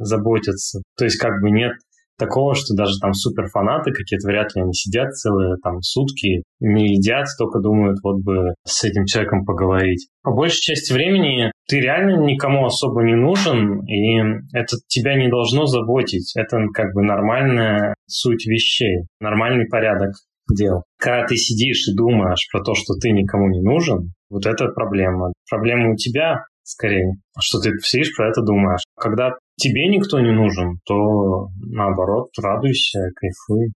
заботятся. 0.00 0.82
То 0.96 1.04
есть 1.04 1.18
как 1.18 1.40
бы 1.40 1.50
нет 1.50 1.72
такого, 2.18 2.54
что 2.54 2.74
даже 2.74 2.98
там 3.00 3.12
суперфанаты 3.12 3.92
какие-то 3.92 4.28
вряд 4.28 4.54
ли 4.54 4.62
они 4.62 4.72
сидят 4.72 5.14
целые 5.14 5.56
там 5.62 5.80
сутки, 5.82 6.42
не 6.60 6.94
едят, 6.94 7.26
только 7.38 7.60
думают, 7.60 7.98
вот 8.02 8.22
бы 8.22 8.54
с 8.64 8.84
этим 8.84 9.04
человеком 9.04 9.44
поговорить. 9.44 10.08
По 10.22 10.32
большей 10.32 10.60
части 10.60 10.92
времени 10.92 11.52
ты 11.68 11.80
реально 11.80 12.24
никому 12.24 12.66
особо 12.66 13.02
не 13.02 13.14
нужен, 13.14 13.84
и 13.86 14.18
это 14.52 14.76
тебя 14.86 15.16
не 15.16 15.28
должно 15.28 15.66
заботить. 15.66 16.32
Это 16.36 16.58
как 16.72 16.94
бы 16.94 17.02
нормальная 17.02 17.94
суть 18.06 18.46
вещей, 18.46 19.06
нормальный 19.20 19.66
порядок 19.66 20.12
дел. 20.50 20.82
Когда 20.98 21.26
ты 21.26 21.36
сидишь 21.36 21.88
и 21.88 21.96
думаешь 21.96 22.48
про 22.52 22.62
то, 22.62 22.74
что 22.74 22.94
ты 23.00 23.10
никому 23.10 23.48
не 23.48 23.62
нужен, 23.62 24.12
вот 24.30 24.46
это 24.46 24.66
проблема. 24.68 25.32
Проблема 25.48 25.92
у 25.92 25.96
тебя 25.96 26.44
скорее, 26.64 27.14
что 27.38 27.60
ты 27.60 27.70
сидишь 27.82 28.14
про 28.16 28.28
это 28.30 28.42
думаешь. 28.42 28.82
Когда 28.96 29.30
тебе 29.56 29.88
никто 29.88 30.20
не 30.20 30.32
нужен, 30.32 30.78
то 30.84 31.48
наоборот, 31.60 32.30
радуйся, 32.42 33.00
кайфуй. 33.14 33.72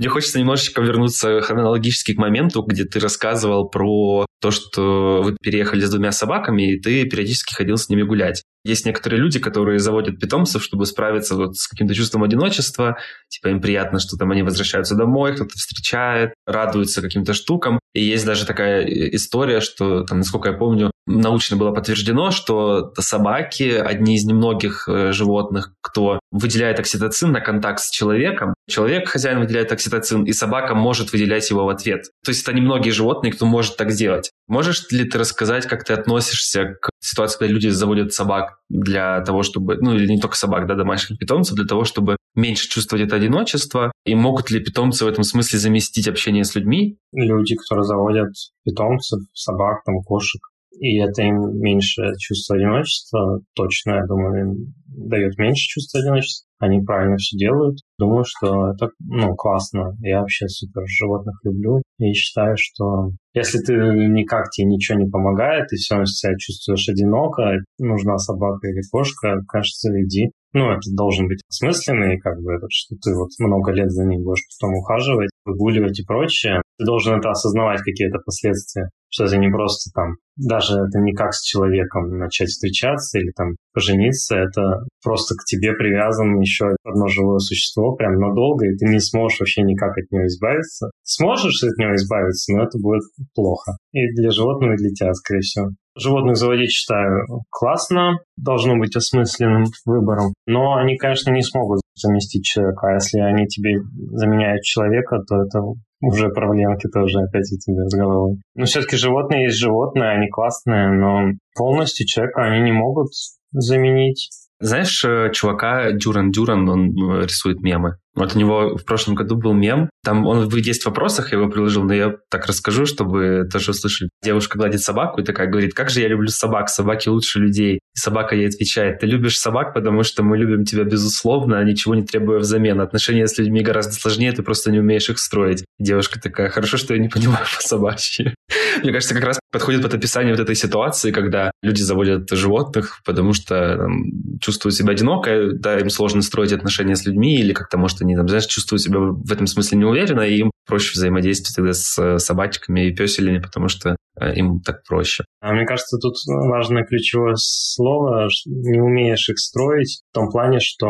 Мне 0.00 0.08
хочется 0.08 0.38
немножечко 0.38 0.80
вернуться 0.80 1.42
хронологически 1.42 2.14
к 2.14 2.18
моменту, 2.18 2.62
где 2.62 2.84
ты 2.84 3.00
рассказывал 3.00 3.68
про 3.68 4.24
то, 4.40 4.50
что 4.50 5.20
вы 5.22 5.36
переехали 5.42 5.82
с 5.82 5.90
двумя 5.90 6.10
собаками, 6.10 6.72
и 6.72 6.80
ты 6.80 7.04
периодически 7.04 7.54
ходил 7.54 7.76
с 7.76 7.90
ними 7.90 8.02
гулять. 8.02 8.42
Есть 8.64 8.86
некоторые 8.86 9.20
люди, 9.20 9.38
которые 9.38 9.78
заводят 9.78 10.18
питомцев, 10.18 10.62
чтобы 10.62 10.86
справиться 10.86 11.34
вот 11.34 11.56
с 11.56 11.66
каким-то 11.66 11.94
чувством 11.94 12.22
одиночества. 12.22 12.96
Типа 13.28 13.48
им 13.48 13.60
приятно, 13.60 13.98
что 13.98 14.16
там 14.16 14.30
они 14.30 14.42
возвращаются 14.42 14.94
домой, 14.94 15.34
кто-то 15.34 15.52
встречает, 15.54 16.32
радуются 16.46 17.02
каким-то 17.02 17.34
штукам. 17.34 17.78
И 17.94 18.02
есть 18.02 18.24
даже 18.24 18.46
такая 18.46 18.84
история, 18.84 19.60
что, 19.60 20.04
там, 20.04 20.18
насколько 20.18 20.50
я 20.50 20.56
помню, 20.56 20.90
научно 21.06 21.56
было 21.56 21.72
подтверждено, 21.72 22.30
что 22.30 22.92
собаки 22.98 23.72
одни 23.72 24.16
из 24.16 24.24
немногих 24.24 24.88
э, 24.88 25.12
животных, 25.12 25.72
кто 25.80 26.20
выделяет 26.30 26.78
окситоцин 26.78 27.32
на 27.32 27.40
контакт 27.40 27.80
с 27.80 27.90
человеком. 27.90 28.54
Человек, 28.68 29.08
хозяин, 29.08 29.40
выделяет 29.40 29.72
окситоцин, 29.72 30.24
и 30.24 30.32
собака 30.32 30.74
может 30.74 31.12
выделять 31.12 31.50
его 31.50 31.64
в 31.64 31.68
ответ. 31.68 32.04
То 32.24 32.30
есть 32.30 32.42
это 32.42 32.52
немногие 32.52 32.92
животные, 32.92 33.32
кто 33.32 33.46
может 33.46 33.76
так 33.76 33.90
сделать. 33.90 34.30
Можешь 34.46 34.88
ли 34.90 35.04
ты 35.04 35.18
рассказать, 35.18 35.66
как 35.66 35.84
ты 35.84 35.92
относишься 35.92 36.76
к 36.80 36.90
ситуации, 37.00 37.38
когда 37.38 37.52
люди 37.52 37.68
заводят 37.68 38.12
собак 38.12 38.58
для 38.68 39.20
того, 39.22 39.42
чтобы, 39.42 39.76
ну 39.80 39.94
или 39.94 40.06
не 40.06 40.20
только 40.20 40.36
собак, 40.36 40.66
да, 40.66 40.74
домашних 40.74 41.18
питомцев, 41.18 41.56
для 41.56 41.66
того, 41.66 41.84
чтобы 41.84 42.16
меньше 42.34 42.68
чувствовать 42.68 43.06
это 43.06 43.16
одиночество? 43.16 43.92
И 44.04 44.14
могут 44.14 44.50
ли 44.50 44.60
питомцы 44.60 45.04
в 45.04 45.08
этом 45.08 45.24
смысле 45.24 45.58
заместить 45.58 46.08
общение 46.08 46.44
с 46.44 46.54
людьми? 46.54 46.98
Люди, 47.12 47.54
которые 47.56 47.84
заводят 47.84 48.32
питомцев, 48.64 49.20
собак, 49.34 49.82
там, 49.84 50.02
кошек, 50.02 50.40
и 50.78 50.98
это 50.98 51.22
им 51.22 51.58
меньше 51.58 52.02
чувство 52.18 52.56
одиночества, 52.56 53.40
точно, 53.54 53.96
я 53.96 54.06
думаю, 54.06 54.40
им 54.40 54.74
дает 54.86 55.36
меньше 55.38 55.66
чувства 55.68 56.00
одиночества. 56.00 56.48
Они 56.58 56.80
правильно 56.80 57.16
все 57.16 57.36
делают. 57.36 57.78
Думаю, 57.98 58.24
что 58.26 58.70
это 58.72 58.88
ну, 58.98 59.34
классно. 59.34 59.96
Я 60.00 60.20
вообще 60.20 60.46
супер 60.48 60.82
животных 60.86 61.34
люблю. 61.44 61.82
И 61.98 62.12
считаю, 62.12 62.54
что 62.58 63.10
если 63.34 63.58
ты 63.58 63.74
никак 63.74 64.50
тебе 64.50 64.66
ничего 64.66 64.98
не 64.98 65.10
помогает, 65.10 65.72
и 65.72 65.76
все 65.76 65.94
равно 65.94 66.06
себя 66.06 66.32
чувствуешь 66.38 66.88
одиноко, 66.88 67.58
нужна 67.78 68.18
собака 68.18 68.68
или 68.68 68.82
кошка, 68.90 69.40
кажется, 69.48 69.90
иди. 70.02 70.30
Ну, 70.52 70.70
это 70.70 70.90
должен 70.96 71.28
быть 71.28 71.42
осмысленный, 71.48 72.18
как 72.18 72.40
бы, 72.42 72.58
что 72.70 72.96
ты 72.96 73.14
вот 73.14 73.30
много 73.38 73.72
лет 73.72 73.90
за 73.90 74.04
ним 74.04 74.24
будешь 74.24 74.46
потом 74.58 74.74
ухаживать, 74.74 75.30
выгуливать 75.44 76.00
и 76.00 76.04
прочее. 76.04 76.62
Ты 76.80 76.86
должен 76.86 77.18
это 77.18 77.28
осознавать, 77.28 77.82
какие-то 77.82 78.20
последствия 78.24 78.88
что 79.10 79.24
это 79.24 79.38
не 79.38 79.50
просто 79.50 79.90
там, 79.92 80.14
даже 80.36 80.74
это 80.74 81.00
не 81.00 81.12
как 81.12 81.34
с 81.34 81.42
человеком 81.42 82.16
начать 82.16 82.48
встречаться 82.48 83.18
или 83.18 83.32
там 83.36 83.56
пожениться, 83.74 84.36
это 84.36 84.84
просто 85.02 85.34
к 85.34 85.44
тебе 85.44 85.72
привязан 85.72 86.38
еще 86.38 86.76
одно 86.84 87.08
живое 87.08 87.38
существо 87.38 87.94
прям 87.96 88.14
надолго, 88.14 88.66
и 88.66 88.76
ты 88.76 88.86
не 88.86 89.00
сможешь 89.00 89.40
вообще 89.40 89.62
никак 89.62 89.98
от 89.98 90.10
него 90.10 90.26
избавиться. 90.26 90.90
Сможешь 91.02 91.62
от 91.64 91.76
него 91.76 91.94
избавиться, 91.96 92.54
но 92.54 92.62
это 92.62 92.78
будет 92.78 93.02
плохо. 93.34 93.76
И 93.92 94.06
для 94.14 94.30
животного, 94.30 94.74
и 94.74 94.76
для 94.76 94.90
тебя, 94.90 95.12
скорее 95.12 95.40
всего. 95.40 95.70
Животных 95.98 96.36
заводить, 96.36 96.70
считаю, 96.70 97.26
классно, 97.50 98.20
должно 98.36 98.78
быть 98.78 98.94
осмысленным 98.94 99.64
выбором, 99.84 100.32
но 100.46 100.76
они, 100.76 100.96
конечно, 100.96 101.32
не 101.32 101.42
смогут 101.42 101.80
заместить 101.96 102.44
человека, 102.44 102.86
а 102.86 102.94
если 102.94 103.18
они 103.18 103.46
тебе 103.48 103.80
заменяют 104.12 104.62
человека, 104.62 105.18
то 105.28 105.42
это 105.42 105.60
уже 106.00 106.30
проблемки 106.30 106.88
тоже 106.88 107.20
опять 107.20 107.50
у 107.52 107.58
тебя 107.58 107.84
с 107.86 107.94
головой. 107.94 108.38
Но 108.54 108.64
все-таки 108.64 108.96
животные 108.96 109.44
есть 109.44 109.58
животные, 109.58 110.10
они 110.10 110.28
классные, 110.28 110.92
но 110.92 111.32
полностью 111.54 112.06
человека 112.06 112.42
они 112.42 112.60
не 112.62 112.72
могут 112.72 113.08
заменить. 113.52 114.30
Знаешь, 114.60 115.02
э, 115.04 115.30
чувака 115.32 115.92
Дюран 115.92 116.30
Дюран, 116.30 116.68
он 116.68 116.90
э, 116.90 117.24
рисует 117.24 117.60
мемы. 117.60 117.96
Вот 118.14 118.34
у 118.34 118.38
него 118.38 118.76
в 118.76 118.84
прошлом 118.84 119.14
году 119.14 119.36
был 119.36 119.54
мем. 119.54 119.88
Там 120.04 120.26
он 120.26 120.46
в 120.46 120.60
10 120.60 120.84
вопросах, 120.84 121.32
я 121.32 121.38
его 121.38 121.48
приложил, 121.48 121.84
но 121.84 121.94
я 121.94 122.14
так 122.28 122.44
расскажу, 122.46 122.84
чтобы 122.84 123.48
тоже 123.50 123.70
услышали. 123.70 124.10
Девушка 124.22 124.58
гладит 124.58 124.82
собаку 124.82 125.20
и 125.20 125.24
такая 125.24 125.46
говорит, 125.46 125.72
как 125.72 125.88
же 125.88 126.00
я 126.00 126.08
люблю 126.08 126.28
собак, 126.28 126.68
собаки 126.68 127.08
лучше 127.08 127.38
людей. 127.38 127.76
И 127.76 127.98
собака 127.98 128.34
ей 128.34 128.48
отвечает, 128.48 128.98
ты 128.98 129.06
любишь 129.06 129.38
собак, 129.38 129.72
потому 129.72 130.02
что 130.02 130.22
мы 130.22 130.36
любим 130.36 130.64
тебя 130.64 130.84
безусловно, 130.84 131.58
а 131.58 131.64
ничего 131.64 131.94
не 131.94 132.02
требуя 132.02 132.40
взамен. 132.40 132.80
Отношения 132.80 133.26
с 133.26 133.38
людьми 133.38 133.62
гораздо 133.62 133.92
сложнее, 133.92 134.32
ты 134.32 134.42
просто 134.42 134.70
не 134.70 134.80
умеешь 134.80 135.08
их 135.08 135.18
строить. 135.18 135.64
девушка 135.78 136.20
такая, 136.20 136.50
хорошо, 136.50 136.76
что 136.76 136.94
я 136.94 137.00
не 137.00 137.08
понимаю 137.08 137.46
по 137.56 137.62
собачьи. 137.62 138.34
Мне 138.82 138.92
кажется, 138.92 139.14
как 139.14 139.24
раз 139.24 139.39
подходит 139.50 139.82
под 139.82 139.94
описание 139.94 140.32
вот 140.32 140.40
этой 140.40 140.54
ситуации, 140.54 141.10
когда 141.10 141.50
люди 141.62 141.82
заводят 141.82 142.28
животных, 142.30 143.00
потому 143.04 143.32
что 143.32 143.76
там, 143.76 144.04
чувствуют 144.40 144.74
себя 144.74 144.92
одиноко, 144.92 145.52
да, 145.52 145.78
им 145.78 145.90
сложно 145.90 146.22
строить 146.22 146.52
отношения 146.52 146.96
с 146.96 147.06
людьми, 147.06 147.38
или 147.38 147.52
как-то, 147.52 147.78
может, 147.78 148.00
они, 148.02 148.16
там, 148.16 148.28
знаешь, 148.28 148.46
чувствуют 148.46 148.82
себя 148.82 148.98
в 149.00 149.30
этом 149.32 149.46
смысле 149.46 149.78
неуверенно, 149.78 150.22
и 150.22 150.38
им 150.38 150.50
проще 150.66 150.92
взаимодействовать 150.94 151.56
тогда 151.56 151.72
с 151.72 151.98
э, 151.98 152.18
собачками 152.18 152.86
и 152.86 152.94
песелями, 152.94 153.40
потому 153.40 153.68
что 153.68 153.96
э, 154.20 154.34
им 154.34 154.60
так 154.60 154.84
проще. 154.88 155.24
А 155.40 155.52
мне 155.52 155.66
кажется, 155.66 155.98
тут 155.98 156.14
важное 156.26 156.84
ключевое 156.84 157.34
слово– 157.36 158.28
не 158.46 158.80
умеешь 158.80 159.28
их 159.28 159.38
строить, 159.38 160.02
в 160.10 160.14
том 160.14 160.30
плане, 160.30 160.60
что 160.60 160.86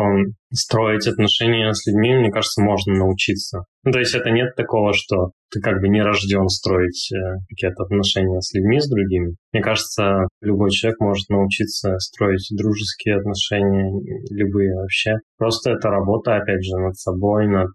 строить 0.53 1.07
отношения 1.07 1.73
с 1.73 1.87
людьми, 1.87 2.15
мне 2.15 2.31
кажется, 2.31 2.61
можно 2.61 2.93
научиться. 2.93 3.63
Ну, 3.83 3.91
то 3.91 3.99
есть 3.99 4.13
это 4.13 4.29
нет 4.29 4.55
такого, 4.55 4.93
что 4.93 5.31
ты 5.49 5.59
как 5.61 5.81
бы 5.81 5.89
не 5.89 6.01
рожден 6.01 6.47
строить 6.47 7.11
э, 7.11 7.39
какие-то 7.49 7.83
отношения 7.83 8.39
с 8.41 8.50
людьми, 8.53 8.79
с 8.79 8.89
другими. 8.89 9.35
Мне 9.53 9.61
кажется, 9.61 10.27
любой 10.41 10.71
человек 10.71 10.99
может 10.99 11.29
научиться 11.29 11.97
строить 11.99 12.47
дружеские 12.51 13.17
отношения, 13.17 13.91
любые 14.29 14.73
вообще. 14.75 15.15
Просто 15.37 15.71
это 15.71 15.89
работа, 15.89 16.35
опять 16.35 16.63
же, 16.63 16.77
над 16.77 16.95
собой, 16.95 17.47
над 17.47 17.71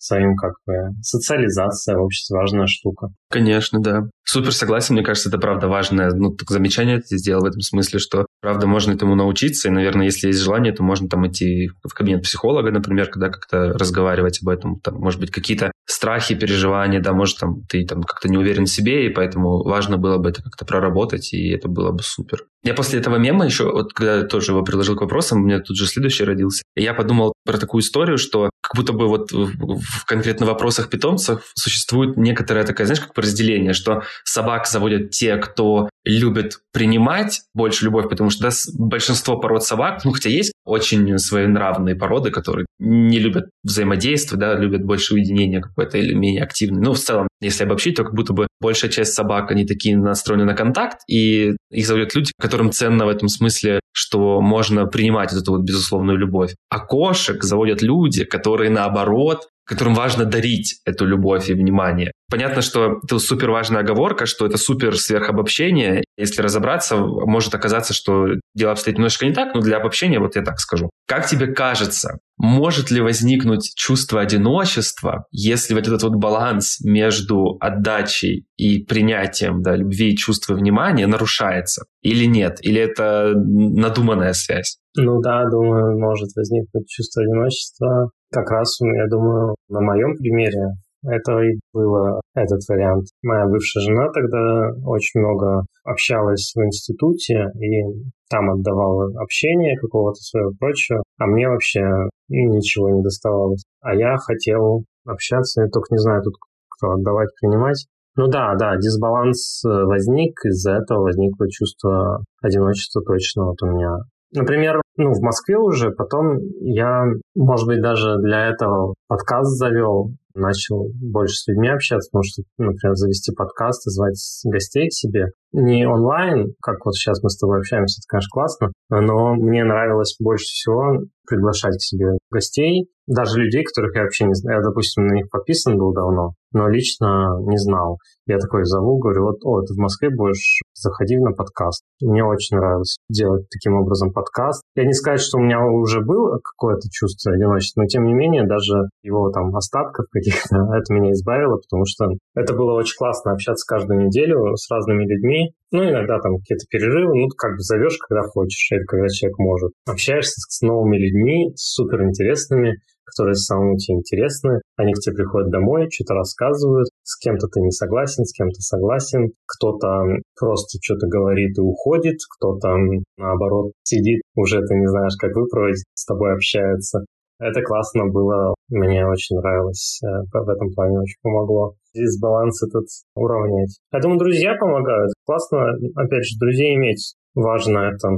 своим 0.00 0.34
как 0.34 0.54
бы 0.66 0.72
социализация 1.02 1.96
в 1.96 2.02
обществе 2.02 2.36
важная 2.36 2.66
штука. 2.66 3.08
Конечно, 3.30 3.80
да. 3.80 4.08
Супер 4.24 4.52
согласен, 4.52 4.94
мне 4.94 5.04
кажется, 5.04 5.28
это 5.28 5.38
правда 5.38 5.68
важное 5.68 6.10
ну, 6.12 6.30
так 6.30 6.50
замечание 6.50 7.00
ты 7.00 7.18
сделал 7.18 7.42
в 7.42 7.46
этом 7.46 7.60
смысле, 7.60 7.98
что 7.98 8.26
правда 8.40 8.66
можно 8.66 8.92
этому 8.92 9.14
научиться, 9.14 9.68
и, 9.68 9.72
наверное, 9.72 10.06
если 10.06 10.28
есть 10.28 10.40
желание, 10.40 10.72
то 10.72 10.82
можно 10.82 11.08
там 11.08 11.26
идти 11.28 11.68
в 11.82 11.92
кабинет 11.92 12.22
психолога, 12.22 12.70
например, 12.70 13.08
когда 13.10 13.28
как-то 13.28 13.72
разговаривать 13.72 14.40
об 14.42 14.48
этом, 14.48 14.80
там, 14.80 14.94
может 14.94 15.20
быть, 15.20 15.30
какие-то 15.30 15.72
страхи, 15.86 16.34
переживания, 16.34 17.00
да, 17.00 17.12
может, 17.12 17.38
там, 17.38 17.62
ты 17.68 17.84
там 17.84 18.02
как-то 18.02 18.28
не 18.28 18.38
уверен 18.38 18.64
в 18.64 18.70
себе, 18.70 19.06
и 19.06 19.10
поэтому 19.10 19.62
важно 19.64 19.98
было 19.98 20.18
бы 20.18 20.30
это 20.30 20.42
как-то 20.42 20.64
проработать, 20.64 21.32
и 21.34 21.50
это 21.50 21.68
было 21.68 21.92
бы 21.92 22.02
супер. 22.02 22.44
Я 22.62 22.74
после 22.74 23.00
этого 23.00 23.16
мема 23.16 23.44
еще, 23.44 23.70
вот 23.70 23.92
когда 23.92 24.16
я 24.18 24.22
тоже 24.22 24.52
его 24.52 24.62
приложил 24.62 24.96
к 24.96 25.00
вопросам, 25.00 25.42
у 25.42 25.44
меня 25.44 25.60
тут 25.60 25.76
же 25.76 25.86
следующий 25.86 26.24
родился, 26.24 26.62
и 26.76 26.82
я 26.82 26.94
подумал 26.94 27.32
про 27.44 27.58
такую 27.58 27.82
историю, 27.82 28.18
что 28.18 28.50
как 28.60 28.76
будто 28.76 28.92
бы 28.92 29.08
вот 29.08 29.32
в 29.32 29.89
конкретно 30.06 30.46
вопросах 30.46 30.90
питомцев 30.90 31.52
существует 31.54 32.16
некоторое 32.16 32.64
такое, 32.64 32.86
знаешь, 32.86 33.00
как 33.00 33.16
разделение, 33.16 33.72
что 33.72 34.02
собак 34.24 34.66
заводят 34.66 35.10
те, 35.10 35.36
кто 35.36 35.88
любит 36.04 36.58
принимать 36.72 37.42
больше 37.54 37.84
любовь, 37.84 38.08
потому 38.08 38.30
что 38.30 38.44
да, 38.44 38.50
большинство 38.78 39.38
пород 39.38 39.64
собак, 39.64 40.04
ну, 40.04 40.12
хотя 40.12 40.30
есть 40.30 40.52
очень 40.64 41.18
своенравные 41.18 41.94
породы, 41.94 42.30
которые 42.30 42.66
не 42.78 43.18
любят 43.18 43.50
взаимодействовать, 43.62 44.40
да, 44.40 44.54
любят 44.54 44.84
больше 44.84 45.14
уединения 45.14 45.60
какое-то 45.60 45.98
или 45.98 46.14
менее 46.14 46.42
активные. 46.42 46.82
Ну, 46.82 46.94
в 46.94 46.98
целом, 46.98 47.28
если 47.40 47.64
обобщить, 47.64 47.96
то 47.96 48.04
как 48.04 48.14
будто 48.14 48.32
бы 48.32 48.46
большая 48.60 48.90
часть 48.90 49.12
собак, 49.12 49.50
они 49.50 49.66
такие 49.66 49.96
настроены 49.96 50.44
на 50.44 50.54
контакт, 50.54 51.00
и 51.08 51.54
их 51.70 51.86
заводят 51.86 52.14
люди, 52.14 52.32
которым 52.38 52.70
ценно 52.70 53.06
в 53.06 53.08
этом 53.08 53.28
смысле, 53.28 53.80
что 53.92 54.40
можно 54.40 54.86
принимать 54.86 55.32
эту 55.32 55.52
вот 55.52 55.62
безусловную 55.62 56.18
любовь. 56.18 56.54
А 56.70 56.80
кошек 56.80 57.42
заводят 57.42 57.82
люди, 57.82 58.24
которые, 58.24 58.70
наоборот, 58.70 59.48
которым 59.70 59.94
важно 59.94 60.24
дарить 60.24 60.80
эту 60.84 61.06
любовь 61.06 61.48
и 61.48 61.54
внимание. 61.54 62.10
Понятно, 62.28 62.60
что 62.60 62.98
это 63.04 63.20
супер 63.20 63.50
важная 63.50 63.82
оговорка, 63.82 64.26
что 64.26 64.44
это 64.44 64.58
супер 64.58 64.98
сверхобобщение. 64.98 66.02
Если 66.18 66.42
разобраться, 66.42 66.96
может 66.96 67.54
оказаться, 67.54 67.94
что 67.94 68.26
дело 68.52 68.72
обстоит 68.72 68.96
немножко 68.96 69.26
не 69.26 69.32
так, 69.32 69.54
но 69.54 69.60
для 69.60 69.76
обобщения 69.76 70.18
вот 70.18 70.34
я 70.34 70.42
так 70.42 70.58
скажу. 70.58 70.90
Как 71.06 71.28
тебе 71.28 71.54
кажется, 71.54 72.18
может 72.36 72.90
ли 72.90 73.00
возникнуть 73.00 73.72
чувство 73.76 74.20
одиночества, 74.20 75.26
если 75.30 75.74
вот 75.74 75.86
этот 75.86 76.02
вот 76.02 76.16
баланс 76.16 76.80
между 76.80 77.56
отдачей 77.60 78.46
и 78.56 78.82
принятием 78.82 79.62
да, 79.62 79.76
любви, 79.76 80.16
чувства 80.16 80.54
внимания 80.54 81.06
нарушается? 81.06 81.84
Или 82.02 82.24
нет? 82.24 82.58
Или 82.62 82.80
это 82.80 83.34
надуманная 83.36 84.32
связь? 84.32 84.78
Ну 84.96 85.20
да, 85.20 85.44
думаю, 85.48 85.96
может 86.00 86.30
возникнуть 86.34 86.88
чувство 86.88 87.22
одиночества. 87.22 88.10
Как 88.32 88.50
раз, 88.50 88.78
я 88.80 89.06
думаю, 89.08 89.56
на 89.68 89.80
моем 89.80 90.16
примере 90.16 90.74
это 91.02 91.40
и 91.40 91.58
было 91.72 92.20
этот 92.34 92.60
вариант. 92.68 93.06
Моя 93.22 93.46
бывшая 93.46 93.80
жена 93.80 94.08
тогда 94.12 94.70
очень 94.84 95.20
много 95.20 95.64
общалась 95.84 96.52
в 96.54 96.60
институте 96.60 97.46
и 97.58 97.82
там 98.28 98.50
отдавала 98.50 99.10
общение 99.20 99.78
какого-то 99.78 100.20
своего 100.20 100.52
прочего, 100.58 101.02
а 101.18 101.26
мне 101.26 101.48
вообще 101.48 101.80
ничего 102.28 102.90
не 102.90 103.02
доставалось. 103.02 103.64
А 103.80 103.94
я 103.94 104.16
хотел 104.18 104.84
общаться, 105.06 105.62
я 105.62 105.68
только 105.68 105.94
не 105.94 105.98
знаю 105.98 106.22
тут 106.22 106.34
кто 106.68 106.92
отдавать, 106.92 107.30
принимать. 107.40 107.86
Ну 108.16 108.26
да, 108.28 108.54
да, 108.56 108.76
дисбаланс 108.76 109.62
возник, 109.64 110.38
из-за 110.44 110.72
этого 110.72 111.02
возникло 111.02 111.48
чувство 111.50 112.24
одиночества 112.42 113.02
точно 113.02 113.46
вот 113.46 113.62
у 113.62 113.66
меня. 113.66 113.96
Например, 114.32 114.80
ну, 114.96 115.12
в 115.12 115.22
Москве 115.22 115.56
уже, 115.56 115.90
потом 115.90 116.38
я, 116.60 117.04
может 117.34 117.66
быть, 117.66 117.80
даже 117.80 118.18
для 118.18 118.48
этого 118.50 118.94
подкаст 119.08 119.56
завел, 119.56 120.12
начал 120.34 120.88
больше 121.00 121.34
с 121.34 121.48
людьми 121.48 121.68
общаться, 121.68 122.10
потому 122.10 122.22
что, 122.24 122.42
например, 122.58 122.94
завести 122.94 123.32
подкаст 123.34 123.86
и 123.86 123.90
звать 123.90 124.16
гостей 124.44 124.88
к 124.88 124.92
себе. 124.92 125.26
Не 125.52 125.86
онлайн, 125.86 126.54
как 126.62 126.84
вот 126.84 126.94
сейчас 126.94 127.22
мы 127.22 127.30
с 127.30 127.38
тобой 127.38 127.58
общаемся, 127.58 128.00
это, 128.00 128.06
конечно, 128.08 128.28
классно, 128.30 128.72
но 128.88 129.34
мне 129.34 129.64
нравилось 129.64 130.16
больше 130.20 130.44
всего 130.44 131.00
приглашать 131.26 131.76
к 131.76 131.82
себе 131.82 132.18
гостей, 132.30 132.88
даже 133.06 133.40
людей, 133.40 133.64
которых 133.64 133.94
я 133.96 134.02
вообще 134.02 134.24
не 134.26 134.34
знаю. 134.34 134.58
Я, 134.58 134.64
допустим, 134.64 135.06
на 135.06 135.14
них 135.14 135.30
подписан 135.30 135.78
был 135.78 135.92
давно, 135.92 136.34
но 136.52 136.68
лично 136.68 137.38
не 137.46 137.56
знал. 137.56 137.98
Я 138.26 138.38
такой 138.38 138.64
зову, 138.64 138.98
говорю, 138.98 139.24
вот, 139.24 139.38
о, 139.44 139.62
ты 139.62 139.74
в 139.74 139.78
Москве 139.78 140.10
будешь, 140.10 140.60
заходи 140.80 141.16
на 141.18 141.32
подкаст. 141.32 141.84
Мне 142.00 142.24
очень 142.24 142.56
нравилось 142.56 142.96
делать 143.08 143.46
таким 143.50 143.74
образом 143.74 144.12
подкаст. 144.12 144.62
Я 144.74 144.84
не 144.84 144.92
сказать, 144.92 145.20
что 145.20 145.38
у 145.38 145.42
меня 145.42 145.60
уже 145.64 146.00
было 146.00 146.38
какое-то 146.42 146.88
чувство 146.90 147.32
одиночества, 147.32 147.82
но 147.82 147.86
тем 147.86 148.04
не 148.04 148.14
менее, 148.14 148.46
даже 148.46 148.88
его 149.02 149.30
там 149.30 149.54
остатков 149.56 150.06
каких-то, 150.10 150.56
это 150.74 150.92
меня 150.92 151.12
избавило, 151.12 151.56
потому 151.56 151.84
что 151.86 152.06
это 152.34 152.54
было 152.54 152.74
очень 152.74 152.96
классно 152.96 153.32
общаться 153.32 153.64
каждую 153.66 154.06
неделю 154.06 154.56
с 154.56 154.70
разными 154.70 155.04
людьми. 155.04 155.52
Ну, 155.72 155.88
иногда 155.88 156.18
там 156.18 156.38
какие-то 156.38 156.66
перерывы, 156.68 157.14
ну, 157.14 157.28
как 157.36 157.52
бы 157.52 157.60
зовешь, 157.60 157.98
когда 157.98 158.22
хочешь, 158.22 158.70
или 158.72 158.84
когда 158.84 159.06
человек 159.08 159.38
может. 159.38 159.72
Общаешься 159.86 160.34
с 160.36 160.62
новыми 160.62 160.96
людьми, 160.96 161.52
супер 161.54 162.02
интересными, 162.02 162.78
которые 163.10 163.34
самому 163.34 163.76
тебе 163.76 163.98
интересны. 163.98 164.60
Они 164.76 164.92
к 164.94 164.98
тебе 164.98 165.16
приходят 165.16 165.50
домой, 165.50 165.88
что-то 165.90 166.14
рассказывают, 166.14 166.88
с 167.10 167.18
кем-то 167.18 167.48
ты 167.48 167.60
не 167.60 167.72
согласен, 167.72 168.24
с 168.24 168.32
кем-то 168.32 168.60
согласен, 168.60 169.32
кто-то 169.46 170.04
просто 170.38 170.78
что-то 170.80 171.08
говорит 171.08 171.58
и 171.58 171.60
уходит, 171.60 172.18
кто-то, 172.38 172.76
наоборот, 173.18 173.72
сидит, 173.82 174.22
уже 174.36 174.60
ты 174.60 174.74
не 174.74 174.86
знаешь, 174.86 175.16
как 175.18 175.34
выправить, 175.34 175.82
с 175.94 176.04
тобой 176.06 176.34
общается. 176.34 177.04
Это 177.40 177.62
классно 177.62 178.06
было, 178.06 178.54
мне 178.68 179.04
очень 179.06 179.36
нравилось, 179.38 180.00
э, 180.04 180.06
в 180.30 180.48
этом 180.48 180.72
плане 180.74 181.00
очень 181.00 181.18
помогло. 181.22 181.74
Здесь 181.94 182.20
баланс 182.20 182.62
этот 182.62 182.86
уравнять. 183.16 183.80
Я 183.92 184.00
думаю, 184.00 184.18
друзья 184.18 184.54
помогают. 184.54 185.12
Классно, 185.24 185.72
опять 185.96 186.24
же, 186.24 186.38
друзей 186.38 186.76
иметь. 186.76 187.14
Важно 187.34 187.90
это 187.90 188.08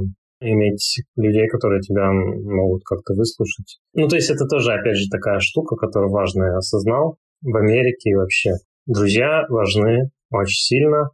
иметь 0.41 1.01
людей, 1.15 1.47
которые 1.47 1.81
тебя 1.81 2.11
могут 2.11 2.83
как-то 2.83 3.13
выслушать. 3.13 3.79
Ну, 3.93 4.07
то 4.07 4.17
есть 4.17 4.29
это 4.29 4.45
тоже, 4.45 4.73
опять 4.73 4.97
же, 4.97 5.09
такая 5.09 5.39
штука, 5.39 5.77
которую 5.77 6.11
важно 6.11 6.43
я 6.43 6.57
осознал 6.57 7.17
в 7.41 7.55
Америке 7.55 8.11
и 8.11 8.15
вообще. 8.15 8.51
Друзья 8.85 9.45
важны 9.47 10.11
очень 10.29 10.59
сильно. 10.59 11.09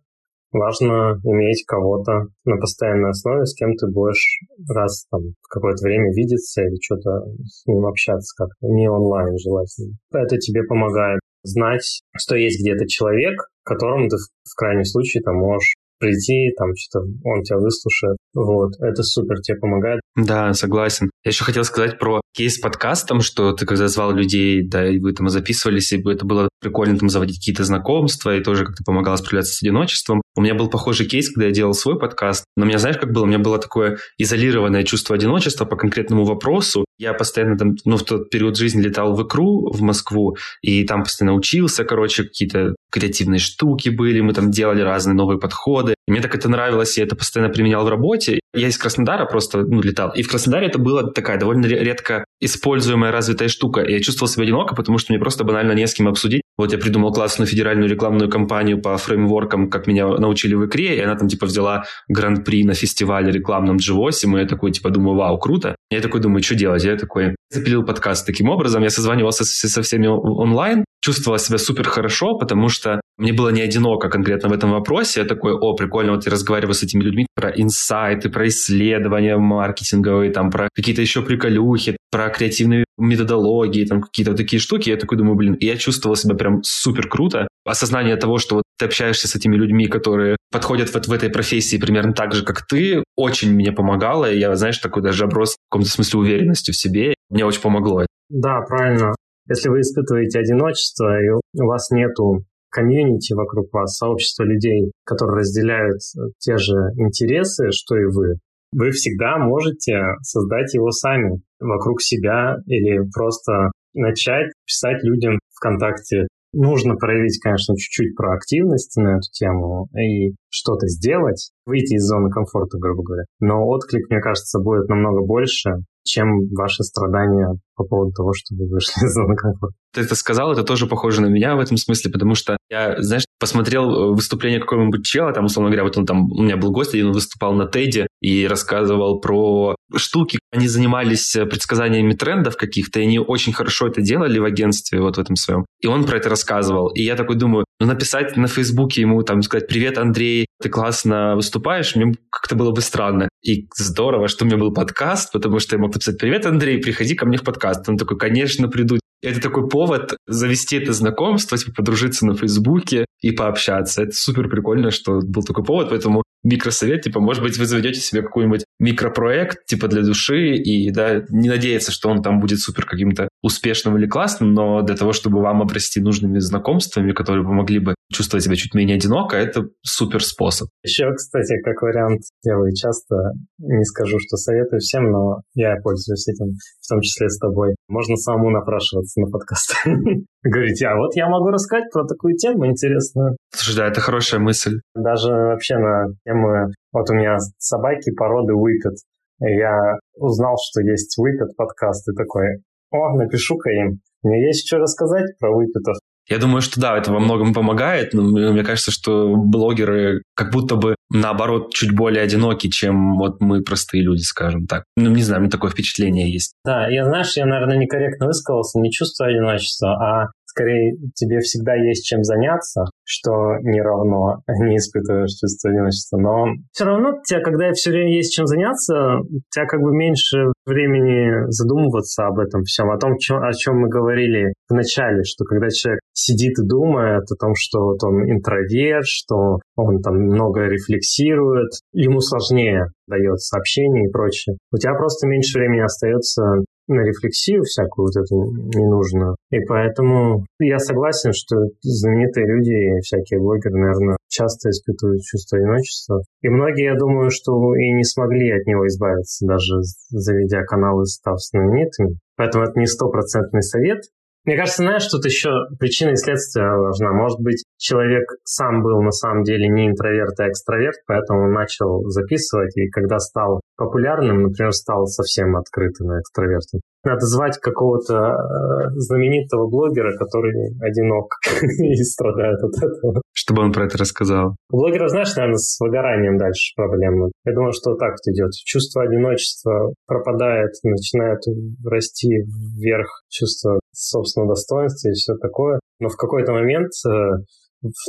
Важно 0.51 1.21
иметь 1.23 1.63
кого-то 1.67 2.25
на 2.43 2.57
постоянной 2.57 3.11
основе, 3.11 3.45
с 3.45 3.53
кем 3.53 3.75
ты 3.75 3.85
будешь 3.93 4.39
раз 4.67 5.05
там 5.11 5.21
какое-то 5.47 5.83
время 5.83 6.11
видеться 6.15 6.63
или 6.63 6.81
что-то 6.81 7.29
с 7.45 7.67
ним 7.67 7.85
общаться 7.85 8.33
как-то, 8.35 8.65
не 8.65 8.89
онлайн 8.89 9.37
желательно. 9.37 9.93
Это 10.11 10.37
тебе 10.37 10.63
помогает 10.63 11.19
знать, 11.43 12.01
что 12.17 12.35
есть 12.35 12.59
где-то 12.59 12.87
человек, 12.87 13.37
которому 13.63 14.09
ты 14.09 14.15
в 14.17 14.55
крайнем 14.57 14.85
случае 14.85 15.21
там 15.21 15.35
можешь 15.35 15.75
прийти, 15.99 16.51
там 16.57 16.69
что-то 16.75 17.05
он 17.23 17.43
тебя 17.43 17.57
выслушает. 17.57 18.17
Вот, 18.33 18.71
это 18.79 19.03
супер, 19.03 19.39
тебе 19.41 19.57
помогает. 19.57 20.01
Да, 20.15 20.53
согласен. 20.53 21.09
Я 21.23 21.29
еще 21.29 21.43
хотел 21.43 21.63
сказать 21.63 21.99
про 21.99 22.21
кейс 22.35 22.55
с 22.55 22.59
подкастом, 22.59 23.21
что 23.21 23.53
ты 23.53 23.65
когда 23.65 23.87
звал 23.87 24.11
людей, 24.11 24.67
да, 24.67 24.87
и 24.87 24.99
вы 24.99 25.13
там 25.13 25.29
записывались, 25.29 25.91
и 25.91 26.01
это 26.09 26.25
было 26.25 26.49
прикольно 26.61 26.97
там 26.97 27.09
заводить 27.09 27.39
какие-то 27.39 27.63
знакомства, 27.63 28.35
и 28.35 28.43
тоже 28.43 28.65
как-то 28.65 28.83
помогало 28.83 29.15
справляться 29.17 29.53
с 29.53 29.61
одиночеством. 29.61 30.21
У 30.35 30.41
меня 30.41 30.55
был 30.55 30.69
похожий 30.69 31.07
кейс, 31.07 31.29
когда 31.29 31.47
я 31.47 31.51
делал 31.51 31.73
свой 31.73 31.99
подкаст, 31.99 32.45
но 32.55 32.63
у 32.63 32.67
меня, 32.67 32.77
знаешь, 32.77 32.97
как 32.97 33.11
было? 33.11 33.23
У 33.23 33.27
меня 33.27 33.39
было 33.39 33.59
такое 33.59 33.97
изолированное 34.17 34.83
чувство 34.83 35.15
одиночества 35.15 35.65
по 35.65 35.75
конкретному 35.75 36.23
вопросу. 36.23 36.85
Я 36.99 37.13
постоянно 37.13 37.57
там, 37.57 37.75
ну, 37.85 37.95
в 37.95 38.03
тот 38.03 38.29
период 38.29 38.57
жизни 38.57 38.81
летал 38.81 39.15
в 39.15 39.25
икру 39.25 39.71
в 39.71 39.81
Москву, 39.81 40.35
и 40.61 40.83
там 40.83 41.03
постоянно 41.03 41.35
учился, 41.35 41.85
короче, 41.85 42.23
какие-то 42.23 42.75
креативные 42.91 43.39
штуки 43.39 43.87
были, 43.87 44.19
мы 44.19 44.33
там 44.33 44.51
делали 44.51 44.81
разные 44.81 45.15
новые 45.15 45.39
подходы. 45.39 45.95
И 46.07 46.11
мне 46.11 46.21
так 46.21 46.35
это 46.35 46.49
нравилось, 46.49 46.97
я 46.97 47.05
это 47.05 47.15
постоянно 47.15 47.53
применял 47.53 47.85
в 47.85 47.89
работе. 47.89 48.39
Я 48.53 48.67
из 48.67 48.77
Краснодара 48.77 49.25
просто 49.25 49.59
ну, 49.59 49.81
летал. 49.81 50.11
И 50.13 50.23
в 50.23 50.27
Краснодаре 50.27 50.67
это 50.67 50.79
была 50.79 51.03
такая 51.03 51.39
довольно 51.39 51.65
редко 51.67 52.25
используемая 52.41 53.11
развитая 53.11 53.47
штука. 53.47 53.81
И 53.81 53.93
я 53.93 54.01
чувствовал 54.01 54.29
себя 54.29 54.43
одиноко, 54.43 54.75
потому 54.75 54.97
что 54.97 55.13
мне 55.13 55.19
просто 55.19 55.43
банально 55.43 55.71
не 55.73 55.87
с 55.87 55.93
кем 55.93 56.07
обсудить. 56.07 56.41
Вот 56.59 56.73
я 56.73 56.77
придумал 56.77 57.13
классную 57.13 57.47
федеральную 57.47 57.89
рекламную 57.89 58.29
кампанию 58.29 58.81
по 58.81 58.97
фреймворкам, 58.97 59.69
как 59.69 59.87
меня 59.87 60.05
научили 60.05 60.55
в 60.55 60.65
икре, 60.65 60.97
и 60.97 60.99
она 60.99 61.15
там 61.15 61.29
типа 61.29 61.45
взяла 61.45 61.85
гран-при 62.09 62.65
на 62.65 62.73
фестивале 62.73 63.31
рекламном 63.31 63.77
G8, 63.77 64.37
и 64.37 64.41
я 64.41 64.45
такой 64.45 64.71
типа 64.71 64.89
думаю, 64.89 65.15
вау, 65.15 65.39
круто. 65.39 65.77
Я 65.89 66.01
такой 66.01 66.19
думаю, 66.19 66.43
что 66.43 66.55
делать? 66.55 66.83
Я 66.83 66.97
такой 66.97 67.37
запилил 67.49 67.85
подкаст 67.85 68.25
таким 68.25 68.49
образом, 68.49 68.83
я 68.83 68.89
созванивался 68.89 69.45
со 69.45 69.81
всеми 69.81 70.07
онлайн, 70.07 70.83
чувствовала 71.09 71.39
себя 71.39 71.57
супер 71.57 71.87
хорошо, 71.87 72.37
потому 72.37 72.69
что 72.69 73.01
мне 73.17 73.33
было 73.33 73.49
не 73.49 73.61
одиноко 73.61 74.09
конкретно 74.09 74.49
в 74.49 74.53
этом 74.53 74.71
вопросе. 74.71 75.21
Я 75.21 75.25
такой, 75.25 75.53
о, 75.53 75.73
прикольно, 75.73 76.11
вот 76.11 76.25
я 76.25 76.31
разговариваю 76.31 76.75
с 76.75 76.83
этими 76.83 77.01
людьми 77.01 77.25
про 77.35 77.49
инсайты, 77.49 78.29
про 78.29 78.47
исследования 78.47 79.35
маркетинговые, 79.37 80.31
там, 80.31 80.51
про 80.51 80.69
какие-то 80.75 81.01
еще 81.01 81.23
приколюхи, 81.23 81.97
про 82.11 82.29
креативные 82.29 82.85
методологии, 82.99 83.85
там, 83.85 84.01
какие-то 84.01 84.31
вот 84.31 84.37
такие 84.37 84.59
штуки. 84.59 84.89
Я 84.89 84.97
такой 84.97 85.17
думаю, 85.17 85.35
блин, 85.35 85.53
и 85.55 85.65
я 85.65 85.77
чувствовал 85.77 86.15
себя 86.15 86.35
прям 86.35 86.61
супер 86.63 87.09
круто. 87.09 87.47
Осознание 87.65 88.15
того, 88.15 88.37
что 88.37 88.55
вот 88.55 88.63
ты 88.77 88.85
общаешься 88.85 89.27
с 89.27 89.35
этими 89.35 89.55
людьми, 89.55 89.87
которые 89.87 90.37
подходят 90.51 90.93
вот 90.93 91.07
в 91.07 91.11
этой 91.11 91.29
профессии 91.29 91.77
примерно 91.77 92.13
так 92.13 92.33
же, 92.33 92.45
как 92.45 92.67
ты, 92.67 93.03
очень 93.15 93.51
мне 93.55 93.71
помогало. 93.71 94.31
И 94.31 94.37
я, 94.37 94.55
знаешь, 94.55 94.77
такой 94.77 95.01
даже 95.01 95.23
оброс 95.23 95.55
в 95.55 95.57
каком-то 95.71 95.89
смысле 95.89 96.19
уверенностью 96.19 96.73
в 96.75 96.77
себе. 96.77 97.15
Мне 97.31 97.45
очень 97.45 97.61
помогло. 97.61 98.05
Да, 98.29 98.61
правильно. 98.61 99.15
Если 99.49 99.69
вы 99.69 99.81
испытываете 99.81 100.39
одиночество, 100.39 101.19
и 101.21 101.29
у 101.29 101.65
вас 101.65 101.89
нету 101.91 102.45
комьюнити 102.69 103.33
вокруг 103.33 103.73
вас, 103.73 103.97
сообщества 103.97 104.43
людей, 104.43 104.91
которые 105.03 105.39
разделяют 105.39 106.01
те 106.37 106.57
же 106.57 106.75
интересы, 106.97 107.71
что 107.71 107.97
и 107.97 108.05
вы, 108.05 108.35
вы 108.71 108.91
всегда 108.91 109.37
можете 109.37 109.99
создать 110.21 110.73
его 110.75 110.91
сами 110.91 111.41
вокруг 111.59 112.01
себя 112.01 112.57
или 112.67 112.99
просто 113.11 113.71
начать 113.95 114.51
писать 114.65 115.03
людям 115.03 115.39
ВКонтакте. 115.55 116.27
Нужно 116.53 116.95
проявить, 116.95 117.39
конечно, 117.41 117.75
чуть-чуть 117.75 118.15
проактивность 118.15 118.95
на 118.97 119.17
эту 119.17 119.29
тему 119.33 119.87
и 119.95 120.33
что-то 120.49 120.87
сделать, 120.87 121.51
выйти 121.65 121.95
из 121.95 122.03
зоны 122.03 122.29
комфорта, 122.29 122.77
грубо 122.77 123.03
говоря. 123.03 123.23
Но 123.39 123.65
отклик, 123.67 124.09
мне 124.09 124.19
кажется, 124.19 124.59
будет 124.59 124.89
намного 124.89 125.25
больше, 125.25 125.71
чем 126.03 126.27
ваши 126.57 126.83
страдания 126.83 127.53
по 127.75 127.83
поводу 127.83 128.11
того, 128.11 128.31
что 128.33 128.55
вы 128.55 128.67
вышли 128.67 128.91
из 129.05 129.13
зоны 129.13 129.35
комфорта. 129.35 129.75
Ты 129.93 130.01
это 130.01 130.15
сказал, 130.15 130.51
это 130.51 130.63
тоже 130.63 130.87
похоже 130.87 131.21
на 131.21 131.27
меня 131.27 131.55
в 131.55 131.59
этом 131.59 131.77
смысле, 131.77 132.11
потому 132.11 132.35
что 132.35 132.57
я, 132.69 133.01
знаешь, 133.01 133.25
посмотрел 133.39 133.89
э, 133.89 134.13
выступление 134.13 134.59
какого-нибудь 134.59 135.03
чела, 135.03 135.33
там, 135.33 135.45
условно 135.45 135.69
говоря, 135.69 135.83
вот 135.83 135.97
он 135.97 136.05
там, 136.05 136.31
у 136.31 136.43
меня 136.43 136.57
был 136.57 136.71
гость, 136.71 136.93
один 136.93 137.11
выступал 137.11 137.53
на 137.53 137.67
Теде 137.67 138.07
и 138.21 138.45
рассказывал 138.47 139.19
про 139.19 139.75
штуки. 139.95 140.39
Они 140.51 140.67
занимались 140.67 141.35
э, 141.35 141.45
предсказаниями 141.45 142.13
трендов 142.13 142.57
каких-то, 142.57 142.99
и 142.99 143.03
они 143.03 143.19
очень 143.19 143.53
хорошо 143.53 143.87
это 143.87 144.01
делали 144.01 144.39
в 144.39 144.43
агентстве 144.43 144.99
вот 145.01 145.17
в 145.17 145.19
этом 145.19 145.35
своем. 145.35 145.65
И 145.79 145.87
он 145.87 146.05
про 146.05 146.17
это 146.17 146.29
рассказывал. 146.29 146.89
И 146.89 147.01
я 147.01 147.15
такой 147.15 147.35
думаю, 147.35 147.65
написать 147.79 148.35
на 148.35 148.47
Фейсбуке 148.47 149.01
ему, 149.01 149.23
там, 149.23 149.41
сказать, 149.41 149.67
привет, 149.67 149.97
Андрей, 149.97 150.47
ты 150.61 150.69
классно 150.69 151.35
выступаешь, 151.35 151.95
мне 151.95 152.15
как-то 152.29 152.55
было 152.55 152.71
бы 152.71 152.81
странно. 152.81 153.29
И 153.41 153.67
здорово, 153.75 154.27
что 154.27 154.43
у 154.43 154.47
меня 154.47 154.57
был 154.57 154.73
подкаст, 154.73 155.31
потому 155.31 155.59
что 155.59 155.75
я 155.75 155.81
мог 155.81 155.93
написать, 155.93 156.17
привет, 156.17 156.45
Андрей, 156.45 156.79
приходи 156.79 157.15
ко 157.15 157.25
мне 157.25 157.37
в 157.37 157.43
подкаст. 157.43 157.87
Он 157.87 157.97
такой, 157.97 158.17
конечно, 158.17 158.67
приду. 158.67 158.99
Это 159.21 159.41
такой 159.41 159.67
повод 159.67 160.15
завести 160.27 160.77
это 160.77 160.93
знакомство, 160.93 161.57
типа 161.57 161.73
подружиться 161.75 162.25
на 162.25 162.35
Фейсбуке 162.35 163.05
и 163.21 163.31
пообщаться. 163.31 164.03
Это 164.03 164.13
супер 164.13 164.49
прикольно, 164.49 164.91
что 164.91 165.19
был 165.21 165.43
такой 165.43 165.63
повод, 165.65 165.89
поэтому 165.89 166.23
микросовет, 166.43 167.01
типа, 167.01 167.19
может 167.19 167.43
быть, 167.43 167.57
вы 167.57 167.65
заведете 167.65 167.99
себе 167.99 168.21
какой-нибудь 168.21 168.65
микропроект, 168.79 169.65
типа, 169.65 169.87
для 169.87 170.01
души, 170.01 170.55
и, 170.55 170.91
да, 170.91 171.23
не 171.29 171.49
надеяться, 171.49 171.91
что 171.91 172.09
он 172.09 172.21
там 172.21 172.39
будет 172.39 172.59
супер 172.59 172.85
каким-то 172.85 173.27
успешным 173.41 173.97
или 173.97 174.07
классным, 174.07 174.53
но 174.53 174.81
для 174.81 174.95
того, 174.95 175.13
чтобы 175.13 175.41
вам 175.41 175.61
обрасти 175.61 175.99
нужными 175.99 176.39
знакомствами, 176.39 177.11
которые 177.11 177.43
помогли 177.43 177.79
бы 177.79 177.95
чувствовать 178.11 178.43
себя 178.43 178.55
чуть 178.55 178.73
менее 178.73 178.97
одиноко, 178.97 179.37
это 179.37 179.65
супер 179.83 180.23
способ. 180.23 180.69
Еще, 180.83 181.11
кстати, 181.13 181.61
как 181.63 181.81
вариант, 181.81 182.21
делаю 182.43 182.73
часто, 182.73 183.15
не 183.59 183.83
скажу, 183.85 184.17
что 184.19 184.37
советую 184.37 184.79
всем, 184.79 185.11
но 185.11 185.41
я 185.53 185.75
пользуюсь 185.83 186.27
этим, 186.27 186.53
в 186.81 186.89
том 186.89 187.01
числе 187.01 187.29
с 187.29 187.37
тобой. 187.37 187.75
Можно 187.87 188.15
самому 188.15 188.49
напрашиваться 188.49 189.19
на 189.21 189.29
подкаст. 189.29 189.75
Говорите, 190.43 190.87
а 190.87 190.95
вот 190.95 191.15
я 191.15 191.27
могу 191.27 191.49
рассказать 191.49 191.85
про 191.91 192.05
такую 192.05 192.35
тему 192.35 192.65
интересную. 192.65 193.37
Слушай, 193.53 193.77
да, 193.77 193.87
это 193.87 193.99
хорошая 194.01 194.39
мысль. 194.39 194.79
Даже 194.95 195.31
вообще 195.31 195.77
на 195.77 196.07
тему... 196.29 196.71
Вот 196.91 197.09
у 197.09 197.13
меня 197.13 197.37
собаки 197.57 198.11
породы 198.11 198.53
Whippet. 198.53 198.95
Я 199.41 199.97
узнал, 200.15 200.57
что 200.61 200.81
есть 200.81 201.17
Whippet 201.19 201.53
подкаст, 201.55 202.07
и 202.09 202.15
такой, 202.15 202.61
о, 202.91 203.15
напишу-ка 203.15 203.69
им. 203.69 203.99
Мне 204.23 204.47
есть 204.47 204.67
что 204.67 204.77
рассказать 204.77 205.37
про 205.39 205.49
Whippet'ов. 205.51 205.95
Я 206.27 206.37
думаю, 206.37 206.61
что 206.61 206.79
да, 206.79 206.95
это 206.95 207.11
во 207.11 207.19
многом 207.19 207.55
помогает, 207.55 208.13
но 208.13 208.21
мне 208.21 208.63
кажется, 208.63 208.91
что 208.91 209.35
блогеры 209.35 210.21
как 210.35 210.51
будто 210.51 210.75
бы 210.75 210.95
наоборот 211.09 211.73
чуть 211.73 211.95
более 211.95 212.21
одиноки, 212.21 212.69
чем 212.69 213.17
вот 213.17 213.41
мы 213.41 213.63
простые 213.63 214.03
люди, 214.03 214.21
скажем 214.21 214.67
так. 214.67 214.83
Ну, 214.95 215.09
не 215.09 215.23
знаю, 215.23 215.39
у 215.39 215.41
меня 215.41 215.51
такое 215.51 215.71
впечатление 215.71 216.31
есть. 216.31 216.53
Да, 216.63 216.87
я, 216.87 217.05
знаешь, 217.05 217.35
я, 217.35 217.47
наверное, 217.47 217.77
некорректно 217.77 218.27
высказался, 218.27 218.79
не 218.79 218.91
чувствую 218.91 219.31
одиночества, 219.31 219.93
а 219.93 220.27
скорее 220.49 220.97
тебе 221.13 221.39
всегда 221.39 221.75
есть 221.75 222.05
чем 222.05 222.23
заняться, 222.23 222.85
что 223.03 223.57
не 223.61 223.81
равно 223.81 224.41
не 224.47 224.77
испытываешь 224.77 225.37
чувство 225.39 225.71
одиночества. 225.71 226.17
Но 226.17 226.45
все 226.71 226.85
равно 226.85 227.19
тебя, 227.25 227.41
когда 227.41 227.71
все 227.73 227.91
время 227.91 228.15
есть 228.15 228.33
чем 228.33 228.45
заняться, 228.45 229.19
у 229.19 229.41
тебя 229.53 229.65
как 229.65 229.81
бы 229.81 229.91
меньше 229.91 230.51
времени 230.65 231.49
задумываться 231.49 232.25
об 232.25 232.39
этом 232.39 232.63
всем, 232.63 232.89
о 232.91 232.97
том, 232.97 233.13
о 233.13 233.53
чем 233.53 233.79
мы 233.79 233.89
говорили 233.89 234.53
в 234.69 234.73
начале, 234.73 235.23
что 235.23 235.45
когда 235.45 235.69
человек 235.69 235.99
сидит 236.13 236.57
и 236.59 236.67
думает 236.67 237.23
о 237.31 237.35
том, 237.35 237.53
что 237.55 237.79
вот 237.81 238.03
он 238.03 238.29
интроверт, 238.29 239.05
что 239.05 239.59
он 239.75 240.01
там 240.01 240.15
много 240.15 240.61
рефлексирует, 240.61 241.71
ему 241.93 242.19
сложнее 242.19 242.87
дает 243.07 243.39
сообщения 243.39 244.05
и 244.05 244.11
прочее. 244.11 244.57
У 244.71 244.77
тебя 244.77 244.93
просто 244.93 245.27
меньше 245.27 245.57
времени 245.57 245.81
остается 245.81 246.63
на 246.89 247.01
рефлексию 247.01 247.63
всякую 247.63 248.07
вот 248.07 248.17
эту 248.17 248.51
ненужную. 248.77 249.35
И 249.51 249.59
поэтому 249.61 250.45
я 250.59 250.79
согласен, 250.79 251.31
что 251.33 251.55
знаменитые 251.81 252.45
люди 252.47 252.99
всякие 253.01 253.39
блогеры, 253.39 253.75
наверное, 253.75 254.17
часто 254.27 254.69
испытывают 254.69 255.21
чувство 255.21 255.57
одиночества. 255.57 256.21
И 256.41 256.49
многие, 256.49 256.91
я 256.91 256.95
думаю, 256.95 257.29
что 257.29 257.51
и 257.75 257.93
не 257.93 258.03
смогли 258.03 258.51
от 258.51 258.65
него 258.65 258.85
избавиться, 258.87 259.45
даже 259.45 259.81
заведя 260.09 260.63
каналы, 260.63 261.05
став 261.05 261.39
знаменитыми. 261.39 262.17
Поэтому 262.35 262.65
это 262.65 262.79
не 262.79 262.87
стопроцентный 262.87 263.61
совет, 263.61 264.01
мне 264.45 264.55
кажется, 264.57 264.83
знаешь, 264.83 265.05
тут 265.07 265.25
еще 265.25 265.49
причина 265.79 266.11
и 266.11 266.15
следствие 266.15 266.65
важна. 266.65 267.11
Может 267.11 267.39
быть, 267.39 267.63
человек 267.79 268.25
сам 268.43 268.83
был 268.83 269.01
на 269.01 269.11
самом 269.11 269.43
деле 269.43 269.67
не 269.69 269.87
интроверт, 269.87 270.39
а 270.39 270.49
экстраверт, 270.49 270.97
поэтому 271.07 271.49
начал 271.49 272.03
записывать, 272.09 272.75
и 272.77 272.89
когда 272.89 273.17
стал 273.17 273.61
популярным, 273.77 274.43
например, 274.43 274.73
стал 274.73 275.05
совсем 275.07 275.55
открытым 275.55 276.19
экстравертом. 276.19 276.81
Надо 277.05 277.25
звать 277.25 277.57
какого-то 277.59 278.13
э, 278.13 278.89
знаменитого 278.97 279.69
блогера, 279.69 280.11
который 280.17 280.51
одинок 280.81 281.31
и 281.79 282.03
страдает 282.03 282.59
от 282.61 282.75
этого. 282.75 283.21
Чтобы 283.33 283.63
он 283.63 283.71
про 283.71 283.85
это 283.85 283.97
рассказал. 283.97 284.57
У 284.69 284.77
блогеров, 284.77 285.09
знаешь, 285.09 285.33
наверное, 285.37 285.57
с 285.57 285.79
выгоранием 285.79 286.37
дальше 286.37 286.73
проблема. 286.75 287.31
Я 287.45 287.53
думаю, 287.53 287.71
что 287.71 287.95
так 287.95 288.11
вот 288.11 288.33
идет. 288.33 288.51
Чувство 288.51 289.03
одиночества 289.03 289.93
пропадает, 290.05 290.71
начинает 290.83 291.39
расти 291.85 292.43
вверх 292.77 293.07
чувство 293.29 293.79
собственного 293.93 294.55
достоинства 294.55 295.09
и 295.09 295.13
все 295.13 295.35
такое. 295.37 295.79
Но 296.01 296.09
в 296.09 296.17
какой-то 296.17 296.51
момент 296.51 296.91
э, 297.07 297.09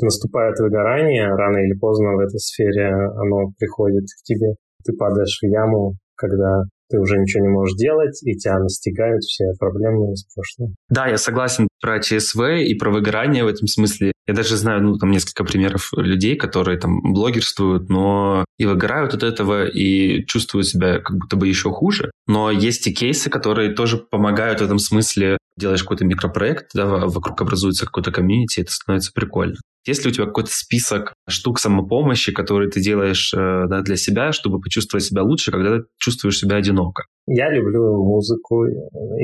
наступает 0.02 0.58
выгорание, 0.58 1.28
рано 1.34 1.58
или 1.58 1.78
поздно 1.78 2.16
в 2.16 2.20
этой 2.20 2.38
сфере 2.38 2.88
оно 2.88 3.52
приходит 3.58 4.04
к 4.04 4.22
тебе. 4.24 4.54
Ты 4.84 4.92
падаешь 4.96 5.38
в 5.40 5.46
яму, 5.46 5.96
когда 6.16 6.64
ты 6.90 6.98
уже 6.98 7.18
ничего 7.18 7.42
не 7.42 7.48
можешь 7.48 7.76
делать, 7.76 8.20
и 8.24 8.36
тебя 8.36 8.58
настигают 8.58 9.22
все 9.22 9.44
проблемы 9.58 10.12
из 10.12 10.24
прошлого. 10.34 10.74
Да, 10.88 11.06
я 11.06 11.16
согласен 11.16 11.68
про 11.80 12.00
ЧСВ 12.00 12.40
и 12.66 12.74
про 12.74 12.90
выгорание 12.90 13.44
в 13.44 13.48
этом 13.48 13.68
смысле. 13.68 14.12
Я 14.30 14.36
даже 14.36 14.56
знаю, 14.56 14.80
ну, 14.84 14.96
там 14.96 15.10
несколько 15.10 15.42
примеров 15.42 15.90
людей, 15.96 16.36
которые 16.36 16.78
там 16.78 17.00
блогерствуют, 17.02 17.88
но 17.88 18.44
и 18.58 18.64
выгорают 18.64 19.12
от 19.12 19.24
этого, 19.24 19.66
и 19.66 20.24
чувствуют 20.24 20.68
себя 20.68 21.00
как 21.00 21.16
будто 21.16 21.34
бы 21.34 21.48
еще 21.48 21.70
хуже. 21.72 22.12
Но 22.28 22.52
есть 22.52 22.86
и 22.86 22.94
кейсы, 22.94 23.28
которые 23.28 23.74
тоже 23.74 23.98
помогают 23.98 24.60
в 24.60 24.64
этом 24.64 24.78
смысле. 24.78 25.36
Делаешь 25.56 25.82
какой-то 25.82 26.04
микропроект, 26.04 26.68
да, 26.74 26.86
вокруг 26.86 27.40
образуется 27.40 27.86
какой-то 27.86 28.12
комьюнити, 28.12 28.60
это 28.60 28.70
становится 28.70 29.10
прикольно. 29.12 29.56
Есть 29.84 30.04
ли 30.04 30.12
у 30.12 30.14
тебя 30.14 30.26
какой-то 30.26 30.50
список 30.52 31.12
штук 31.28 31.58
самопомощи, 31.58 32.30
которые 32.32 32.70
ты 32.70 32.80
делаешь 32.80 33.34
э, 33.34 33.66
да, 33.68 33.80
для 33.82 33.96
себя, 33.96 34.30
чтобы 34.30 34.60
почувствовать 34.60 35.04
себя 35.04 35.24
лучше, 35.24 35.50
когда 35.50 35.78
ты 35.78 35.84
чувствуешь 35.98 36.38
себя 36.38 36.56
одиноко? 36.56 37.02
Я 37.26 37.50
люблю 37.50 37.96
музыку, 37.96 38.64
э, 38.64 38.70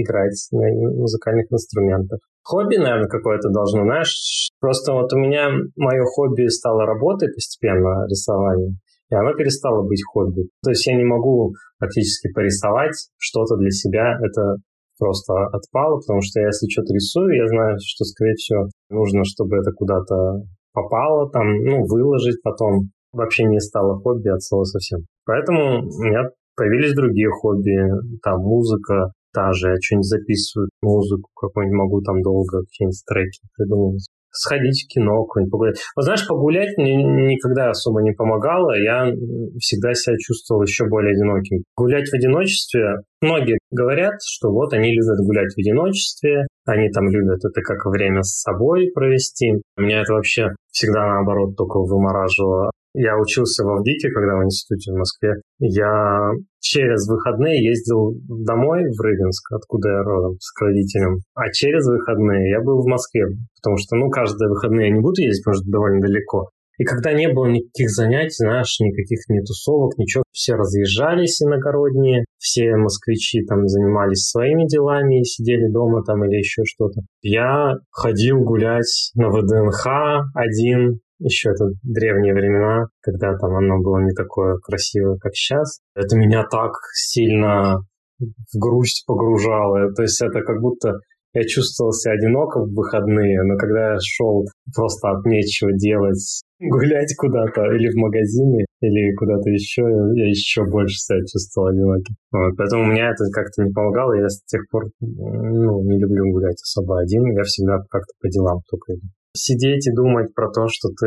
играть 0.03 0.49
на 0.51 0.67
музыкальных 0.99 1.47
инструментах. 1.53 2.19
Хобби, 2.47 2.77
наверное, 2.77 3.09
какое-то 3.09 3.51
должно, 3.51 3.83
знаешь. 3.83 4.51
Просто 4.61 4.93
вот 4.93 5.13
у 5.13 5.19
меня 5.19 5.51
мое 5.75 6.05
хобби 6.05 6.47
стало 6.47 6.87
работой 6.87 7.29
постепенно, 7.35 8.07
рисование. 8.07 8.77
И 9.11 9.15
оно 9.17 9.35
перестало 9.35 9.83
быть 9.83 10.03
хобби. 10.07 10.47
То 10.63 10.71
есть 10.71 10.87
я 10.87 10.97
не 10.97 11.03
могу 11.03 11.55
практически 11.81 12.33
порисовать 12.33 12.95
что-то 13.19 13.57
для 13.57 13.71
себя. 13.71 14.17
Это 14.23 14.63
просто 14.97 15.35
отпало, 15.47 15.99
потому 15.99 16.21
что 16.23 16.39
если 16.39 16.71
что-то 16.71 16.95
рисую, 16.95 17.35
я 17.35 17.49
знаю, 17.49 17.79
что, 17.83 18.05
скорее 18.05 18.35
всего, 18.35 18.69
нужно, 18.91 19.25
чтобы 19.25 19.57
это 19.57 19.73
куда-то 19.73 20.43
попало, 20.73 21.29
там, 21.31 21.47
ну, 21.65 21.85
выложить 21.85 22.41
потом. 22.45 22.91
Вообще 23.13 23.43
не 23.45 23.59
стало 23.59 23.99
хобби 23.99 24.29
от 24.29 24.43
слова 24.43 24.63
совсем. 24.63 25.01
Поэтому 25.25 25.83
у 25.83 26.03
меня 26.05 26.31
появились 26.55 26.95
другие 26.95 27.31
хобби, 27.31 27.75
там, 28.23 28.39
музыка, 28.39 29.11
та 29.37 29.53
же, 29.53 29.69
я 29.69 29.77
что-нибудь 29.77 30.09
записываю, 30.09 30.69
музыку 30.81 31.29
какую-нибудь 31.37 31.77
могу 31.77 32.01
там 32.01 32.23
долго 32.23 32.65
какие-нибудь 32.65 33.05
треки 33.07 33.41
придумывать 33.55 34.07
сходить 34.33 34.85
в 34.85 34.89
кино, 34.93 35.25
какое-нибудь 35.25 35.53
погулять. 35.53 35.77
Вот 35.97 36.05
знаешь, 36.05 36.27
погулять 36.27 36.77
мне 36.77 36.95
никогда 36.97 37.71
особо 37.71 38.03
не 38.03 38.13
помогало. 38.13 38.77
Я 38.77 39.11
всегда 39.59 39.95
себя 39.95 40.15
чувствовал 40.19 40.63
еще 40.63 40.85
более 40.87 41.13
одиноким. 41.13 41.65
Гулять 41.77 42.09
в 42.09 42.15
одиночестве, 42.15 43.01
многие 43.23 43.59
говорят, 43.71 44.21
что 44.23 44.51
вот 44.51 44.73
они 44.75 44.93
любят 44.93 45.25
гулять 45.25 45.53
в 45.55 45.59
одиночестве, 45.59 46.47
они 46.67 46.91
там 46.91 47.09
любят 47.09 47.45
это 47.45 47.61
как 47.63 47.87
время 47.87 48.23
с 48.23 48.41
собой 48.41 48.91
провести. 48.95 49.63
Меня 49.77 50.03
это 50.03 50.15
вообще 50.15 50.49
всегда 50.71 51.07
наоборот 51.07 51.57
только 51.57 51.79
вымораживало. 51.79 52.71
Я 52.99 53.19
учился 53.19 53.63
в 53.63 53.69
Авдике, 53.69 54.09
когда 54.09 54.39
в 54.39 54.45
институте 54.45 54.93
в 54.93 54.97
Москве. 54.97 55.35
Я 55.59 56.31
через 56.61 57.07
выходные 57.07 57.63
ездил 57.63 58.17
домой 58.27 58.85
в 58.89 59.01
Рыбинск, 59.01 59.53
откуда 59.53 59.91
я 59.91 60.03
родом, 60.03 60.37
с 60.41 60.51
родителем. 60.61 61.19
А 61.35 61.51
через 61.53 61.87
выходные 61.87 62.51
я 62.51 62.61
был 62.63 62.81
в 62.81 62.89
Москве, 62.89 63.27
потому 63.61 63.77
что, 63.77 63.97
ну, 63.97 64.09
каждые 64.09 64.49
выходные 64.49 64.89
я 64.89 64.95
не 64.95 65.03
буду 65.03 65.21
ездить, 65.21 65.45
потому 65.45 65.61
что 65.61 65.71
довольно 65.71 66.01
далеко. 66.01 66.49
И 66.79 66.85
когда 66.85 67.13
не 67.13 67.29
было 67.29 67.47
никаких 67.47 67.91
занятий, 67.91 68.37
знаешь, 68.37 68.79
никаких 68.81 69.21
ни 69.29 69.41
тусовок, 69.41 69.97
ничего, 69.99 70.25
все 70.33 70.55
разъезжались 70.55 71.43
иногородние, 71.43 72.25
все 72.39 72.77
москвичи 72.77 73.45
там 73.45 73.67
занимались 73.67 74.29
своими 74.29 74.67
делами 74.67 75.23
сидели 75.23 75.71
дома 75.71 76.03
там 76.05 76.25
или 76.25 76.39
еще 76.39 76.63
что-то. 76.65 77.03
Я 77.23 77.75
ходил 77.91 78.41
гулять 78.41 79.11
на 79.15 79.29
ВДНХ 79.31 80.31
один, 80.35 81.01
еще 81.19 81.51
это 81.51 81.71
древние 81.83 82.35
времена, 82.35 82.87
когда 83.01 83.37
там 83.39 83.55
оно 83.57 83.79
было 83.81 83.99
не 84.01 84.13
такое 84.13 84.57
красивое, 84.59 85.17
как 85.19 85.35
сейчас. 85.35 85.81
Это 85.95 86.17
меня 86.17 86.45
так 86.45 86.73
сильно 86.93 87.79
в 88.19 88.59
грусть 88.59 89.05
погружало. 89.07 89.93
То 89.95 90.03
есть 90.03 90.21
это 90.23 90.41
как 90.43 90.61
будто 90.61 90.95
я 91.33 91.45
чувствовал 91.45 91.93
себя 91.93 92.15
одиноко 92.15 92.61
в 92.61 92.73
выходные, 92.75 93.43
но 93.43 93.57
когда 93.59 93.93
я 93.93 93.99
шел 94.01 94.47
просто 94.75 95.11
от 95.11 95.27
нечего 95.27 95.73
делать, 95.73 96.43
гулять 96.61 97.15
куда-то 97.17 97.63
или 97.75 97.91
в 97.91 97.97
магазины, 97.97 98.65
или 98.81 99.15
куда-то 99.15 99.51
еще, 99.51 99.83
я 100.15 100.29
еще 100.29 100.65
больше 100.65 100.97
себя 100.97 101.19
чувствовал 101.21 101.69
одиноким. 101.69 102.15
Вот, 102.33 102.57
поэтому 102.57 102.87
меня 102.87 103.11
это 103.11 103.25
как-то 103.33 103.65
не 103.65 103.73
помогало, 103.73 104.15
я 104.15 104.29
с 104.29 104.43
тех 104.45 104.63
пор 104.71 104.85
ну, 105.01 105.83
не 105.83 105.99
люблю 105.99 106.33
гулять 106.33 106.61
особо 106.63 107.01
один, 107.01 107.25
я 107.33 107.43
всегда 107.43 107.79
как-то 107.91 108.13
по 108.21 108.29
делам 108.29 108.61
только 108.69 108.95
иду 108.95 109.07
сидеть 109.37 109.87
и 109.87 109.95
думать 109.95 110.35
про 110.35 110.51
то, 110.51 110.67
что 110.69 110.89
ты 110.89 111.07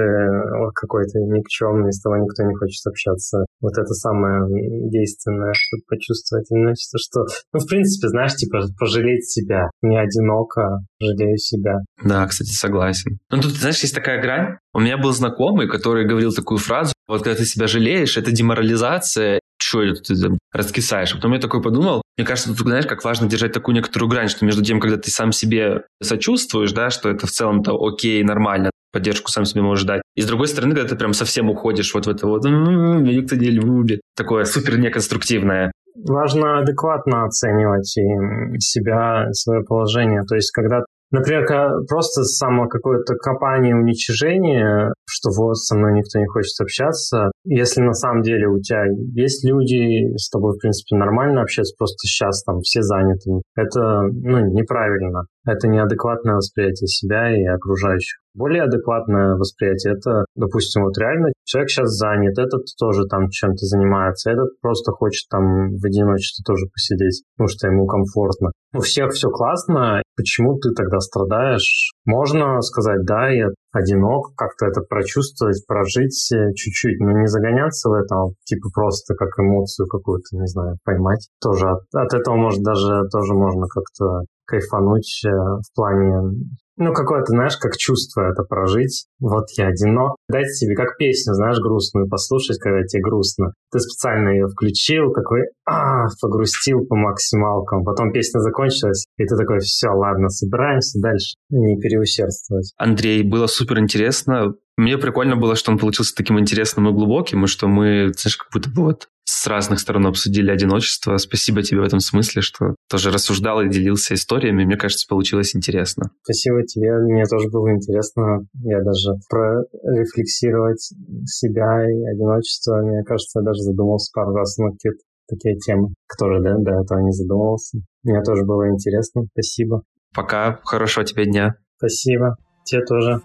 какой-то 0.75 1.19
никчемный, 1.19 1.91
с 1.91 2.01
тобой 2.01 2.21
никто 2.21 2.43
не 2.43 2.55
хочет 2.55 2.85
общаться. 2.85 3.45
Вот 3.61 3.73
это 3.77 3.93
самое 3.93 4.45
действенное, 4.89 5.53
чтобы 5.53 5.83
почувствовать 5.89 6.49
одиночество, 6.51 6.99
что, 7.01 7.25
ну, 7.53 7.59
в 7.59 7.67
принципе, 7.67 8.07
знаешь, 8.09 8.35
типа, 8.35 8.59
пожалеть 8.79 9.29
себя. 9.29 9.69
Не 9.81 9.99
одиноко, 9.99 10.79
жалею 10.99 11.37
себя. 11.37 11.79
Да, 12.03 12.25
кстати, 12.27 12.51
согласен. 12.51 13.19
Ну, 13.31 13.41
тут, 13.41 13.51
знаешь, 13.51 13.81
есть 13.81 13.95
такая 13.95 14.21
грань. 14.21 14.57
У 14.73 14.79
меня 14.79 14.97
был 14.97 15.11
знакомый, 15.11 15.67
который 15.67 16.07
говорил 16.07 16.31
такую 16.31 16.59
фразу, 16.59 16.93
вот 17.07 17.23
когда 17.23 17.35
ты 17.35 17.45
себя 17.45 17.65
жалеешь, 17.67 18.17
это 18.17 18.31
деморализация, 18.31 19.39
это 19.77 20.01
ты 20.01 20.15
там 20.19 20.37
раскисаешь. 20.51 21.13
А 21.13 21.15
потом 21.15 21.33
я 21.33 21.39
такой 21.39 21.61
подумал, 21.61 22.01
мне 22.17 22.25
кажется, 22.25 22.55
тут, 22.55 22.67
знаешь, 22.67 22.85
как 22.85 23.03
важно 23.03 23.29
держать 23.29 23.53
такую 23.53 23.75
некоторую 23.75 24.09
грань, 24.09 24.27
что 24.27 24.45
между 24.45 24.63
тем, 24.63 24.79
когда 24.79 24.97
ты 24.97 25.09
сам 25.11 25.31
себе 25.31 25.83
сочувствуешь, 26.01 26.71
да, 26.71 26.89
что 26.89 27.09
это 27.09 27.27
в 27.27 27.31
целом-то 27.31 27.77
окей, 27.79 28.23
нормально, 28.23 28.71
поддержку 28.91 29.29
сам 29.29 29.45
себе 29.45 29.61
можешь 29.61 29.85
дать. 29.85 30.01
И 30.15 30.21
с 30.21 30.25
другой 30.25 30.47
стороны, 30.47 30.75
когда 30.75 30.89
ты 30.89 30.95
прям 30.95 31.13
совсем 31.13 31.49
уходишь 31.49 31.93
вот 31.93 32.07
в 32.07 32.09
это 32.09 32.27
вот, 32.27 32.43
меня 32.45 33.21
никто 33.21 33.35
не 33.35 33.51
любит, 33.51 34.01
такое 34.15 34.45
супер 34.45 34.77
неконструктивное. 34.77 35.71
Важно 35.95 36.59
адекватно 36.59 37.25
оценивать 37.25 37.97
и 37.97 38.59
себя, 38.59 39.27
свое 39.31 39.63
положение. 39.63 40.23
То 40.23 40.35
есть, 40.35 40.51
когда 40.51 40.83
Например, 41.11 41.45
просто 41.87 42.23
само 42.23 42.67
какое-то 42.67 43.15
копание, 43.15 43.75
уничижение, 43.75 44.93
что 45.09 45.29
вот 45.35 45.57
со 45.57 45.75
мной 45.75 45.93
никто 45.93 46.19
не 46.19 46.27
хочет 46.27 46.59
общаться. 46.61 47.31
Если 47.45 47.81
на 47.81 47.93
самом 47.93 48.21
деле 48.21 48.47
у 48.47 48.59
тебя 48.59 48.83
есть 49.15 49.43
люди, 49.47 50.15
с 50.17 50.29
тобой, 50.29 50.53
в 50.53 50.59
принципе, 50.59 50.95
нормально 50.95 51.41
общаться, 51.41 51.73
просто 51.77 51.97
сейчас 52.05 52.43
там 52.43 52.61
все 52.61 52.81
заняты. 52.81 53.41
Это 53.55 54.03
ну, 54.03 54.53
неправильно. 54.53 55.23
Это 55.49 55.67
неадекватное 55.67 56.35
восприятие 56.35 56.87
себя 56.87 57.33
и 57.35 57.43
окружающих. 57.43 58.19
Более 58.35 58.63
адекватное 58.63 59.35
восприятие– 59.35 59.93
это, 59.97 60.25
допустим, 60.35 60.83
вот 60.83 60.95
реально 60.99 61.33
человек 61.43 61.71
сейчас 61.71 61.89
занят, 61.97 62.37
этот 62.37 62.65
тоже 62.77 63.07
там 63.09 63.29
чем-то 63.29 63.65
занимается, 63.65 64.29
этот 64.29 64.61
просто 64.61 64.91
хочет 64.91 65.27
там 65.29 65.73
в 65.75 65.83
одиночестве 65.83 66.43
тоже 66.45 66.67
посидеть, 66.71 67.23
потому 67.35 67.47
что 67.49 67.67
ему 67.67 67.87
комфортно. 67.87 68.51
У 68.75 68.81
всех 68.81 69.11
все 69.13 69.29
классно, 69.29 70.03
почему 70.15 70.59
ты 70.59 70.69
тогда 70.71 70.99
страдаешь? 70.99 71.91
Можно 72.05 72.61
сказать, 72.61 73.03
да, 73.05 73.29
я 73.29 73.47
одинок, 73.71 74.35
как-то 74.37 74.67
это 74.67 74.81
прочувствовать, 74.81 75.65
прожить 75.67 76.31
э, 76.31 76.53
чуть-чуть, 76.53 76.99
но 76.99 77.11
не 77.11 77.27
загоняться 77.27 77.89
в 77.89 77.93
этом, 77.93 78.35
типа 78.45 78.69
просто 78.73 79.15
как 79.15 79.29
эмоцию 79.39 79.87
какую-то, 79.87 80.37
не 80.37 80.45
знаю, 80.45 80.77
поймать. 80.85 81.27
Тоже 81.41 81.67
от, 81.67 81.81
от 81.93 82.13
этого, 82.13 82.35
может, 82.35 82.61
даже 82.61 83.09
тоже 83.11 83.33
можно 83.33 83.67
как-то 83.67 84.25
кайфануть 84.49 85.21
э, 85.25 85.29
в 85.29 85.75
плане 85.75 86.33
ну, 86.79 86.93
какое-то, 86.93 87.25
знаешь, 87.27 87.57
как 87.57 87.75
чувство 87.75 88.21
это 88.31 88.43
прожить. 88.43 89.05
Вот 89.19 89.47
я 89.57 89.67
одинок. 89.67 90.15
Дать 90.29 90.55
себе 90.55 90.75
как 90.75 90.97
песню, 90.97 91.33
знаешь, 91.33 91.59
грустную 91.59 92.07
послушать, 92.07 92.57
когда 92.57 92.83
тебе 92.83 93.01
грустно. 93.01 93.51
Ты 93.69 93.79
специально 93.79 94.29
ее 94.29 94.47
включил, 94.47 95.11
такой, 95.11 95.41
а, 95.65 96.05
погрустил 96.21 96.85
по 96.87 96.95
максималкам. 96.95 97.83
Потом 97.83 98.13
песня 98.13 98.39
закончилась, 98.39 99.05
и 99.17 99.25
ты 99.25 99.35
такой, 99.35 99.59
все, 99.59 99.89
ладно, 99.89 100.29
собираемся 100.29 101.01
дальше. 101.01 101.35
Не 101.49 101.77
переусердствовать. 101.77 102.71
Андрей, 102.77 103.23
было 103.23 103.47
супер 103.47 103.79
интересно. 103.79 104.53
Мне 104.77 104.97
прикольно 104.97 105.35
было, 105.35 105.55
что 105.55 105.71
он 105.73 105.79
получился 105.79 106.15
таким 106.15 106.39
интересным 106.39 106.87
и 106.87 106.93
глубоким, 106.93 107.43
и 107.43 107.47
что 107.47 107.67
мы, 107.67 108.13
знаешь, 108.15 108.37
как 108.37 108.47
будто 108.53 108.69
бы 108.69 108.83
вот 108.83 109.09
с 109.29 109.45
разных 109.47 109.79
сторон 109.79 110.07
обсудили 110.07 110.49
одиночество. 110.49 111.17
Спасибо 111.17 111.61
тебе 111.61 111.81
в 111.81 111.83
этом 111.83 111.99
смысле, 111.99 112.41
что 112.41 112.75
тоже 112.89 113.11
рассуждал 113.11 113.61
и 113.61 113.69
делился 113.69 114.15
историями. 114.15 114.65
Мне 114.65 114.75
кажется, 114.75 115.05
получилось 115.07 115.55
интересно. 115.55 116.09
Спасибо 116.23 116.63
тебе. 116.63 116.97
Мне 116.97 117.23
тоже 117.25 117.47
было 117.49 117.71
интересно. 117.71 118.39
Я 118.63 118.81
даже 118.81 119.19
прорефлексировать 119.29 120.81
себя 121.25 121.85
и 121.85 122.15
одиночество. 122.15 122.81
Мне 122.81 123.03
кажется, 123.03 123.39
я 123.39 123.45
даже 123.45 123.61
задумался 123.61 124.11
пару 124.13 124.33
раз 124.33 124.57
на 124.57 124.71
какие-то 124.71 124.99
такие 125.27 125.57
темы, 125.57 125.93
которые 126.07 126.41
до, 126.41 126.57
до 126.57 126.81
этого 126.81 126.99
не 126.99 127.11
задумывался. 127.11 127.77
Мне 128.03 128.23
тоже 128.23 128.43
было 128.45 128.67
интересно. 128.69 129.23
Спасибо. 129.33 129.83
Пока. 130.15 130.59
Хорошего 130.63 131.05
тебе 131.05 131.25
дня. 131.25 131.55
Спасибо. 131.77 132.35
Тебе 132.65 132.83
тоже. 132.83 133.21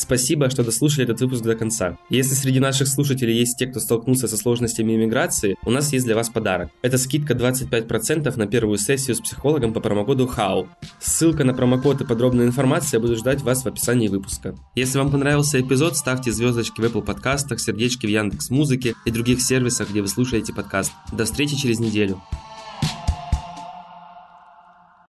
Спасибо, 0.00 0.48
что 0.48 0.64
дослушали 0.64 1.04
этот 1.04 1.20
выпуск 1.20 1.42
до 1.42 1.54
конца. 1.54 1.98
Если 2.08 2.34
среди 2.34 2.58
наших 2.58 2.88
слушателей 2.88 3.38
есть 3.38 3.58
те, 3.58 3.66
кто 3.66 3.80
столкнулся 3.80 4.28
со 4.28 4.38
сложностями 4.38 4.94
иммиграции, 4.94 5.56
у 5.66 5.70
нас 5.70 5.92
есть 5.92 6.06
для 6.06 6.14
вас 6.14 6.30
подарок. 6.30 6.70
Это 6.80 6.96
скидка 6.96 7.34
25% 7.34 8.34
на 8.38 8.46
первую 8.46 8.78
сессию 8.78 9.14
с 9.14 9.20
психологом 9.20 9.74
по 9.74 9.80
промокоду 9.80 10.24
HOW. 10.24 10.68
Ссылка 11.00 11.44
на 11.44 11.52
промокод 11.52 12.00
и 12.00 12.06
подробная 12.06 12.46
информация 12.46 12.98
будут 12.98 13.18
ждать 13.18 13.42
вас 13.42 13.62
в 13.62 13.68
описании 13.68 14.08
выпуска. 14.08 14.54
Если 14.74 14.96
вам 14.96 15.10
понравился 15.10 15.60
эпизод, 15.60 15.98
ставьте 15.98 16.32
звездочки 16.32 16.80
в 16.80 16.84
Apple 16.84 17.04
подкастах, 17.04 17.60
сердечки 17.60 18.06
в 18.06 18.10
Яндекс 18.10 18.48
Музыке 18.48 18.94
и 19.04 19.10
других 19.10 19.42
сервисах, 19.42 19.90
где 19.90 20.00
вы 20.00 20.08
слушаете 20.08 20.54
подкаст. 20.54 20.92
До 21.12 21.26
встречи 21.26 21.56
через 21.56 21.78
неделю. 21.78 22.22